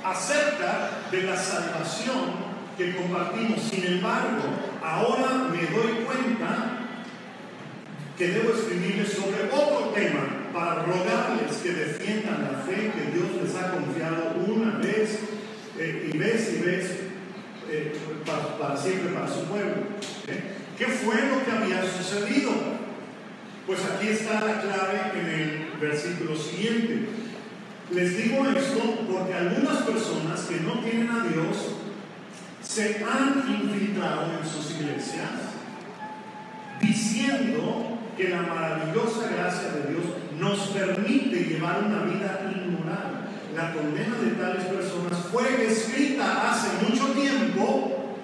acerca 0.05 0.91
de 1.11 1.23
la 1.25 1.37
salvación 1.37 2.49
que 2.77 2.95
compartimos. 2.95 3.61
Sin 3.61 3.85
embargo, 3.85 4.43
ahora 4.83 5.49
me 5.51 5.63
doy 5.67 6.05
cuenta 6.07 6.78
que 8.19 8.29
debo 8.29 8.53
escribirles 8.53 9.13
sobre 9.13 9.45
otro 9.45 9.93
tema 9.95 10.51
para 10.53 10.83
rogarles 10.83 11.57
que 11.63 11.71
defiendan 11.71 12.51
la 12.51 12.59
fe 12.67 12.91
que 12.91 13.13
Dios 13.17 13.29
les 13.41 13.55
ha 13.55 13.71
confiado 13.71 14.35
una 14.45 14.79
vez 14.79 15.21
eh, 15.79 16.11
y 16.13 16.19
vez 16.19 16.59
y 16.59 16.63
vez 16.65 16.91
eh, 17.71 17.93
para, 18.59 18.77
siempre 18.77 19.13
para 19.15 19.29
su 19.29 19.45
pueblo. 19.45 19.77
¿eh? 20.27 20.57
¿Qué 20.77 20.87
fue 20.87 21.15
lo 21.15 21.45
que 21.45 21.51
había 21.53 21.83
sucedido? 21.83 22.51
Pues 23.69 23.81
aquí 23.85 24.09
está 24.09 24.45
la 24.45 24.63
clave 24.63 25.13
en 25.15 25.27
el 25.27 25.67
versículo 25.81 26.37
siguiente. 26.37 27.07
Les 27.93 28.17
digo 28.17 28.45
esto 28.49 29.07
porque 29.09 29.33
algunas 29.33 29.83
personas 29.83 30.41
que 30.41 30.61
no 30.61 30.81
tienen 30.81 31.09
a 31.09 31.25
Dios 31.25 31.77
se 32.63 33.05
han 33.05 33.45
infiltrado 33.49 34.41
en 34.41 34.49
sus 34.49 34.73
iglesias 34.73 35.31
diciendo 36.81 37.98
que 38.19 38.29
la 38.31 38.43
maravillosa 38.43 39.31
gracia 39.31 39.71
de 39.71 39.93
Dios 39.93 40.05
nos 40.41 40.59
permite 40.71 41.45
llevar 41.45 41.85
una 41.85 42.03
vida 42.03 42.53
inmoral. 42.53 43.29
La 43.55 43.73
condena 43.73 44.17
de 44.17 44.33
tales 44.33 44.65
personas 44.65 45.19
fue 45.31 45.65
escrita 45.65 46.51
hace 46.51 46.69
mucho 46.85 47.13
tiempo. 47.13 48.17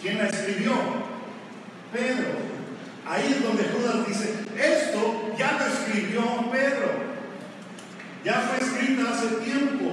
¿Quién 0.00 0.18
la 0.18 0.28
escribió? 0.28 0.74
Pedro. 1.92 2.46
Ahí 3.04 3.34
es 3.36 3.42
donde 3.42 3.64
Judas 3.64 4.06
dice, 4.06 4.44
esto 4.56 5.34
ya 5.36 5.58
lo 5.58 5.66
escribió 5.66 6.50
Pedro. 6.52 6.90
Ya 8.24 8.34
fue 8.34 8.64
escrita 8.64 9.10
hace 9.10 9.26
tiempo. 9.44 9.90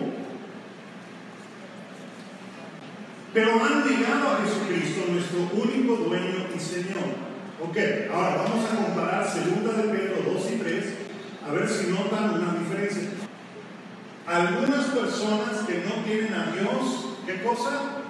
Pero 3.34 3.52
han 3.64 3.84
negado 3.90 4.30
a 4.30 4.42
Jesucristo, 4.46 5.12
nuestro 5.12 5.40
único 5.60 5.96
dueño 5.96 6.46
y 6.56 6.60
Señor. 6.60 7.23
Ok, 7.64 7.78
ahora 8.14 8.44
vamos 8.44 8.66
a 8.70 8.76
comparar 8.76 9.26
segunda 9.26 9.72
de 9.72 9.84
Pedro 9.84 10.34
2 10.34 10.52
y 10.52 10.56
3, 10.58 10.86
a 11.48 11.54
ver 11.54 11.70
si 11.70 11.88
notan 11.92 12.32
una 12.32 12.60
diferencia. 12.60 13.10
Algunas 14.28 14.86
personas 14.88 15.60
que 15.66 15.86
no 15.88 16.04
tienen 16.04 16.34
a 16.34 16.52
Dios, 16.52 17.16
¿qué 17.26 17.42
cosa? 17.42 18.04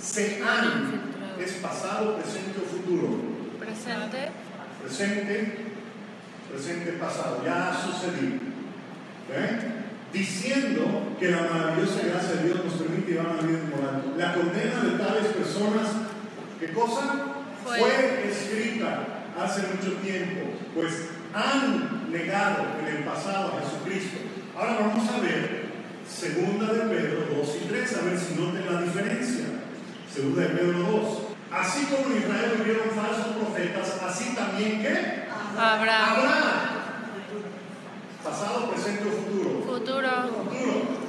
Se 0.00 0.40
han, 0.44 1.10
es 1.40 1.52
pasado, 1.54 2.18
presente 2.18 2.60
o 2.62 2.70
futuro. 2.70 3.18
Presente. 3.58 4.30
Presente, 4.80 5.56
presente, 6.48 6.92
pasado, 6.92 7.42
ya 7.44 7.70
ha 7.70 7.74
sucedido. 7.74 8.36
¿Eh? 9.32 9.58
Diciendo 10.12 11.16
que 11.18 11.32
la 11.32 11.42
maravillosa 11.42 12.06
gracia 12.06 12.36
de 12.36 12.44
Dios 12.44 12.64
nos 12.64 12.74
permite 12.74 13.10
llevar 13.10 13.26
una 13.26 13.42
vida 13.42 13.58
moral. 13.74 14.14
La 14.16 14.34
condena 14.34 14.84
de 14.84 14.98
tales 14.98 15.26
personas, 15.32 15.88
¿qué 16.60 16.72
cosa? 16.72 17.42
Fue. 17.64 17.78
fue 17.78 18.30
escrita 18.30 19.06
hace 19.42 19.62
mucho 19.62 19.96
tiempo, 20.02 20.50
pues 20.74 21.08
han 21.32 22.12
negado 22.12 22.66
en 22.78 22.96
el 22.96 23.04
pasado 23.04 23.54
a 23.54 23.60
Jesucristo. 23.64 24.18
Ahora 24.54 24.80
vamos 24.80 25.08
a 25.10 25.20
ver 25.20 25.64
segunda 26.06 26.72
de 26.72 26.80
Pedro 26.80 27.26
2 27.38 27.56
y 27.62 27.68
3, 27.68 27.96
a 27.96 28.02
ver 28.02 28.18
si 28.18 28.34
noten 28.34 28.72
la 28.72 28.82
diferencia. 28.82 29.44
Segunda 30.12 30.42
de 30.42 30.48
Pedro 30.48 30.78
2. 30.78 31.18
Así 31.50 31.86
como 31.86 32.14
en 32.14 32.22
Israel 32.22 32.52
vivieron 32.58 32.90
falsos 32.90 33.36
profetas, 33.36 33.98
así 34.02 34.34
también 34.34 34.82
que 34.82 35.24
Abraham. 35.56 36.18
Abraham. 36.18 36.74
Pasado, 38.22 38.70
presente 38.70 39.04
o 39.08 39.12
futuro. 39.12 39.50
Futuro. 39.64 40.10
Futuro. 40.50 41.04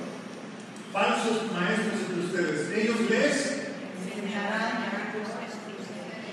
Falsos 0.93 1.51
maestros 1.51 1.99
entre 2.01 2.25
ustedes. 2.25 2.77
Ellos 2.77 3.09
les 3.09 3.55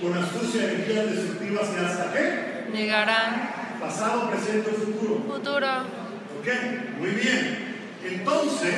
con 0.02 0.18
astucia 0.18 0.64
energías 0.64 1.06
destructivas 1.14 1.68
y 1.72 1.84
hasta 1.84 2.12
qué? 2.12 2.64
Negarán. 2.72 3.78
Pasado, 3.80 4.28
presente 4.30 4.70
o 4.70 4.74
futuro. 4.74 5.22
Futuro. 5.28 5.68
¿Ok? 6.40 6.98
Muy 6.98 7.10
bien. 7.10 7.76
Entonces, 8.04 8.74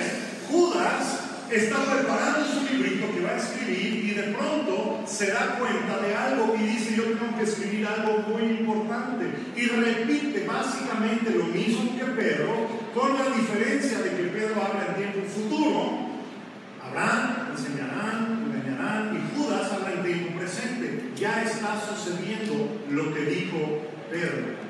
Judas 0.51 1.21
está 1.51 1.77
preparando 1.79 2.45
su 2.45 2.61
librito 2.71 3.11
que 3.11 3.23
va 3.23 3.31
a 3.31 3.37
escribir 3.39 4.05
y 4.05 4.11
de 4.15 4.23
pronto 4.35 5.03
se 5.07 5.29
da 5.29 5.59
cuenta 5.59 5.99
de 5.99 6.15
algo 6.15 6.55
y 6.59 6.65
dice 6.65 6.95
yo 6.97 7.05
tengo 7.05 7.37
que 7.39 7.45
escribir 7.45 7.87
algo 7.87 8.19
muy 8.29 8.43
importante. 8.43 9.27
Y 9.57 9.67
repite 9.69 10.45
básicamente 10.47 11.31
lo 11.31 11.45
mismo 11.45 11.99
que 11.99 12.05
Pedro, 12.05 12.69
con 12.95 13.15
la 13.15 13.35
diferencia 13.35 13.99
de 13.99 14.11
que 14.11 14.25
Pedro 14.25 14.63
habla 14.63 14.89
en 14.89 14.95
tiempo 14.97 15.31
futuro. 15.31 16.05
Habrán, 16.85 17.49
enseñarán, 17.57 18.45
engañarán 18.45 19.17
y 19.17 19.37
Judas 19.37 19.73
habla 19.73 19.93
en 19.93 20.03
tiempo 20.03 20.39
presente. 20.39 21.04
Ya 21.17 21.43
está 21.43 21.81
sucediendo 21.81 22.81
lo 22.91 23.15
que 23.15 23.21
dijo 23.21 23.83
Pedro. 24.11 24.65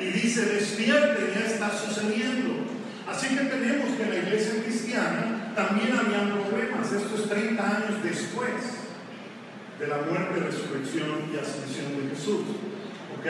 Y 0.00 0.04
dice, 0.06 0.46
despierten, 0.46 1.30
ya 1.34 1.46
está 1.46 1.70
sucediendo. 1.70 2.64
Así 3.08 3.36
que 3.36 3.44
tenemos 3.44 3.90
que 3.96 4.06
la 4.06 4.16
iglesia 4.16 4.62
cristiana 4.62 5.52
también 5.54 5.92
habían 5.92 6.30
problemas. 6.30 6.90
Esto 6.90 7.14
es 7.14 7.28
30 7.28 7.62
años 7.62 8.02
después 8.02 8.50
de 9.78 9.86
la 9.86 9.98
muerte, 9.98 10.40
resurrección 10.40 11.28
y 11.32 11.38
ascensión 11.38 12.00
de 12.00 12.14
Jesús. 12.14 12.40
¿Ok? 13.18 13.26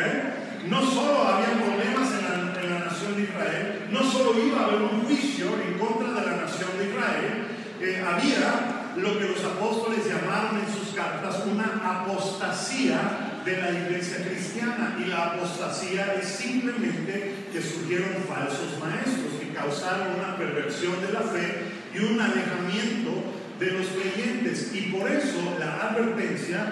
No 0.68 0.80
solo 0.80 1.26
había 1.26 1.58
problemas 1.58 2.08
en 2.12 2.22
la, 2.22 2.60
en 2.62 2.70
la 2.70 2.78
nación 2.86 3.16
de 3.16 3.22
Israel, 3.22 3.88
no 3.90 4.02
solo 4.04 4.38
iba 4.46 4.60
a 4.60 4.64
haber 4.66 4.82
un 4.82 5.02
juicio 5.02 5.46
en 5.66 5.78
contra 5.78 6.08
de 6.08 6.30
la 6.30 6.36
nación 6.42 6.70
de 6.78 6.84
Israel, 6.84 7.46
eh, 7.80 8.04
había 8.06 8.81
lo 8.96 9.18
que 9.18 9.28
los 9.28 9.44
apóstoles 9.44 10.06
llamaron 10.06 10.60
en 10.60 10.72
sus 10.72 10.94
cartas 10.94 11.44
una 11.46 12.02
apostasía 12.02 13.40
de 13.44 13.60
la 13.60 13.70
iglesia 13.70 14.24
cristiana. 14.28 14.96
Y 15.00 15.08
la 15.08 15.32
apostasía 15.32 16.14
es 16.20 16.28
simplemente 16.28 17.46
que 17.52 17.62
surgieron 17.62 18.24
falsos 18.28 18.78
maestros 18.80 19.40
que 19.40 19.52
causaron 19.52 20.18
una 20.18 20.36
perversión 20.36 21.00
de 21.00 21.12
la 21.12 21.20
fe 21.20 21.72
y 21.94 21.98
un 21.98 22.20
alejamiento 22.20 23.10
de 23.58 23.70
los 23.72 23.86
creyentes. 23.88 24.70
Y 24.74 24.82
por 24.92 25.10
eso 25.10 25.56
la 25.58 25.88
advertencia 25.88 26.66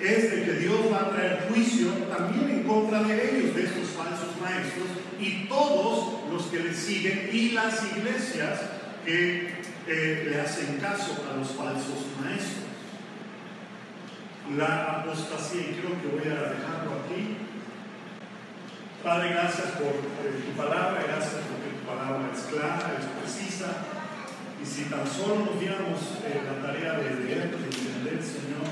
es 0.00 0.30
de 0.30 0.44
que 0.44 0.52
Dios 0.52 0.80
va 0.92 1.06
a 1.06 1.10
traer 1.10 1.48
juicio 1.48 1.88
también 2.08 2.50
en 2.50 2.62
contra 2.62 3.02
de 3.02 3.14
ellos, 3.14 3.54
de 3.54 3.64
estos 3.64 3.88
falsos 3.88 4.28
maestros, 4.40 4.86
y 5.20 5.48
todos 5.48 6.30
los 6.30 6.44
que 6.46 6.60
les 6.60 6.76
siguen 6.76 7.28
y 7.32 7.50
las 7.50 7.82
iglesias 7.96 8.60
que 9.04 9.67
eh, 9.88 10.28
le 10.28 10.40
hacen 10.40 10.78
caso 10.78 11.16
a 11.24 11.36
los 11.36 11.48
falsos 11.48 12.04
maestros. 12.20 12.68
La 14.56 15.00
apostasía, 15.00 15.60
y 15.62 15.80
creo 15.80 16.00
que 16.00 16.08
voy 16.08 16.28
a 16.28 16.52
dejarlo 16.52 17.04
aquí. 17.04 17.36
Padre, 19.02 19.30
gracias 19.30 19.72
por 19.80 19.96
eh, 19.96 20.44
tu 20.44 20.52
palabra, 20.56 21.00
gracias 21.06 21.40
porque 21.48 21.72
tu 21.72 21.84
palabra 21.88 22.28
es 22.34 22.42
clara, 22.52 22.96
es 23.00 23.06
precisa. 23.16 23.68
Y 24.60 24.66
si 24.66 24.90
tan 24.90 25.06
solo 25.06 25.46
nos 25.46 25.60
diéramos 25.60 26.20
eh, 26.24 26.42
la 26.44 26.60
tarea 26.60 26.98
de 26.98 27.24
leer, 27.24 27.48
de 27.56 27.64
entender, 27.64 28.18
Señor, 28.20 28.66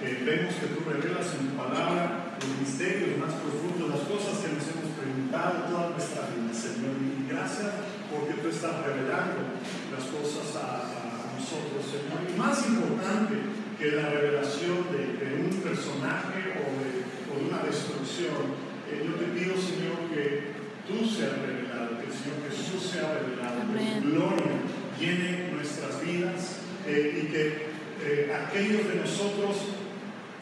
eh, 0.00 0.22
vemos 0.24 0.54
que 0.54 0.72
tú 0.72 0.88
revelas 0.88 1.34
en 1.34 1.50
tu 1.50 1.56
palabra 1.56 2.38
los 2.40 2.58
misterios 2.60 3.18
más 3.18 3.34
profundos, 3.36 3.90
las 3.90 4.04
cosas 4.08 4.38
que 4.40 4.54
nos 4.54 4.64
hemos 4.70 4.88
preguntado 4.96 5.68
toda 5.68 5.90
nuestra 5.90 6.30
vida, 6.32 6.54
Señor. 6.54 6.96
Y 6.96 7.28
gracias 7.28 8.01
porque 8.12 8.40
tú 8.40 8.48
estás 8.48 8.84
revelando 8.84 9.56
las 9.88 10.04
cosas 10.12 10.56
a, 10.60 11.02
nosotros, 11.32 11.82
Señor. 11.88 12.28
Y 12.28 12.38
más 12.38 12.68
importante 12.68 13.34
que 13.78 13.96
la 13.96 14.10
revelación 14.10 14.84
de, 14.92 15.42
un 15.42 15.56
personaje 15.60 16.60
o 16.60 16.76
de, 16.76 17.48
una 17.48 17.64
destrucción, 17.64 18.52
eh, 18.86 19.02
yo 19.04 19.14
te 19.16 19.26
pido, 19.32 19.56
Señor, 19.56 20.12
que 20.12 20.52
tú 20.86 21.08
seas 21.08 21.32
revelado, 21.40 21.98
que 21.98 22.06
el 22.06 22.12
Señor 22.12 22.38
Jesús 22.48 22.90
sea 22.92 23.14
revelado, 23.14 23.64
que 23.72 24.00
tu 24.00 24.10
gloria 24.12 24.52
llene 25.00 25.50
nuestras 25.52 26.04
vidas 26.04 26.58
eh, 26.86 27.24
y 27.24 27.32
que 27.32 27.72
eh, 28.04 28.32
aquellos 28.34 28.86
de 28.88 28.96
nosotros 29.00 29.56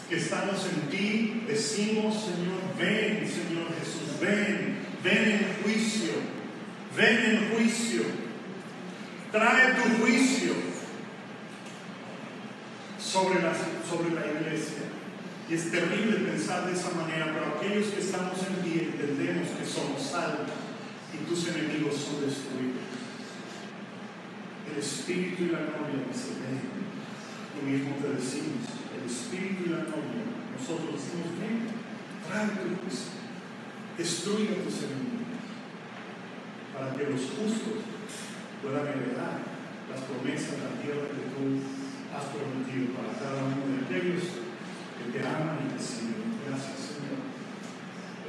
que 0.09 0.17
estamos 0.17 0.67
en 0.67 0.91
ti 0.91 1.45
decimos, 1.47 2.15
Señor, 2.25 2.61
ven, 2.79 3.27
Señor 3.29 3.69
Jesús, 3.79 4.19
ven, 4.21 4.79
ven 5.05 5.31
en 5.31 5.63
juicio, 5.63 6.13
ven 6.97 7.25
en 7.25 7.51
juicio, 7.51 8.03
trae 9.33 9.75
tu 9.75 10.03
juicio 10.03 10.55
sobre 12.99 13.43
la, 13.43 13.53
sobre 13.55 14.15
la 14.15 14.27
iglesia. 14.27 14.91
Y 15.49 15.55
es 15.55 15.71
terrible 15.71 16.31
pensar 16.31 16.67
de 16.67 16.73
esa 16.73 16.91
manera, 16.91 17.35
pero 17.35 17.57
aquellos 17.57 17.89
que 17.93 18.01
estamos 18.01 18.39
en 18.39 18.63
ti 18.63 18.79
entendemos 18.79 19.49
que 19.59 19.67
somos 19.67 20.01
salvos 20.01 20.47
y 21.13 21.29
tus 21.29 21.49
enemigos 21.49 21.97
son 21.97 22.23
destruidos. 22.23 22.87
El 24.71 24.79
Espíritu 24.79 25.43
y 25.45 25.51
la 25.51 25.67
novia 25.75 26.07
se 26.15 26.39
ven. 26.39 26.71
Lo 27.59 27.67
mismo 27.67 27.97
te 27.99 28.15
decimos, 28.15 28.63
el 28.95 29.11
Espíritu 29.11 29.67
y 29.67 29.69
la 29.71 29.91
novia, 29.91 30.23
nosotros 30.55 30.95
decimos, 30.95 31.35
ven, 31.43 31.67
trae 32.23 32.47
tu 32.55 32.79
juicio, 32.79 33.11
destruye 33.99 34.55
a 34.55 34.63
tus 34.63 34.87
enemigos, 34.87 35.30
para 36.81 36.97
que 36.97 37.13
los 37.13 37.21
justos 37.37 37.85
puedan 38.65 38.89
heredar 38.89 39.45
las 39.85 40.01
promesas 40.09 40.57
de 40.57 40.65
la 40.65 40.77
tierra 40.81 41.13
que 41.13 41.29
tú 41.29 41.61
has 42.09 42.25
prometido 42.33 42.97
para 42.97 43.21
cada 43.21 43.53
uno 43.53 43.69
de 43.69 43.85
aquellos 43.85 44.41
que 44.97 45.13
te 45.13 45.21
aman 45.21 45.61
y 45.61 45.77
te 45.77 45.81
siguen. 45.85 46.41
Gracias, 46.41 46.97
Señor. 46.97 47.21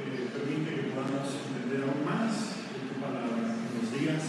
Eh, 0.04 0.28
permite 0.36 0.68
que 0.68 0.92
podamos 0.92 1.32
entender 1.32 1.80
aún 1.88 2.04
más 2.04 2.60
de 2.76 2.92
tu 2.92 2.94
palabra, 3.00 3.56
en 3.56 3.72
los 3.72 3.88
días 3.88 4.20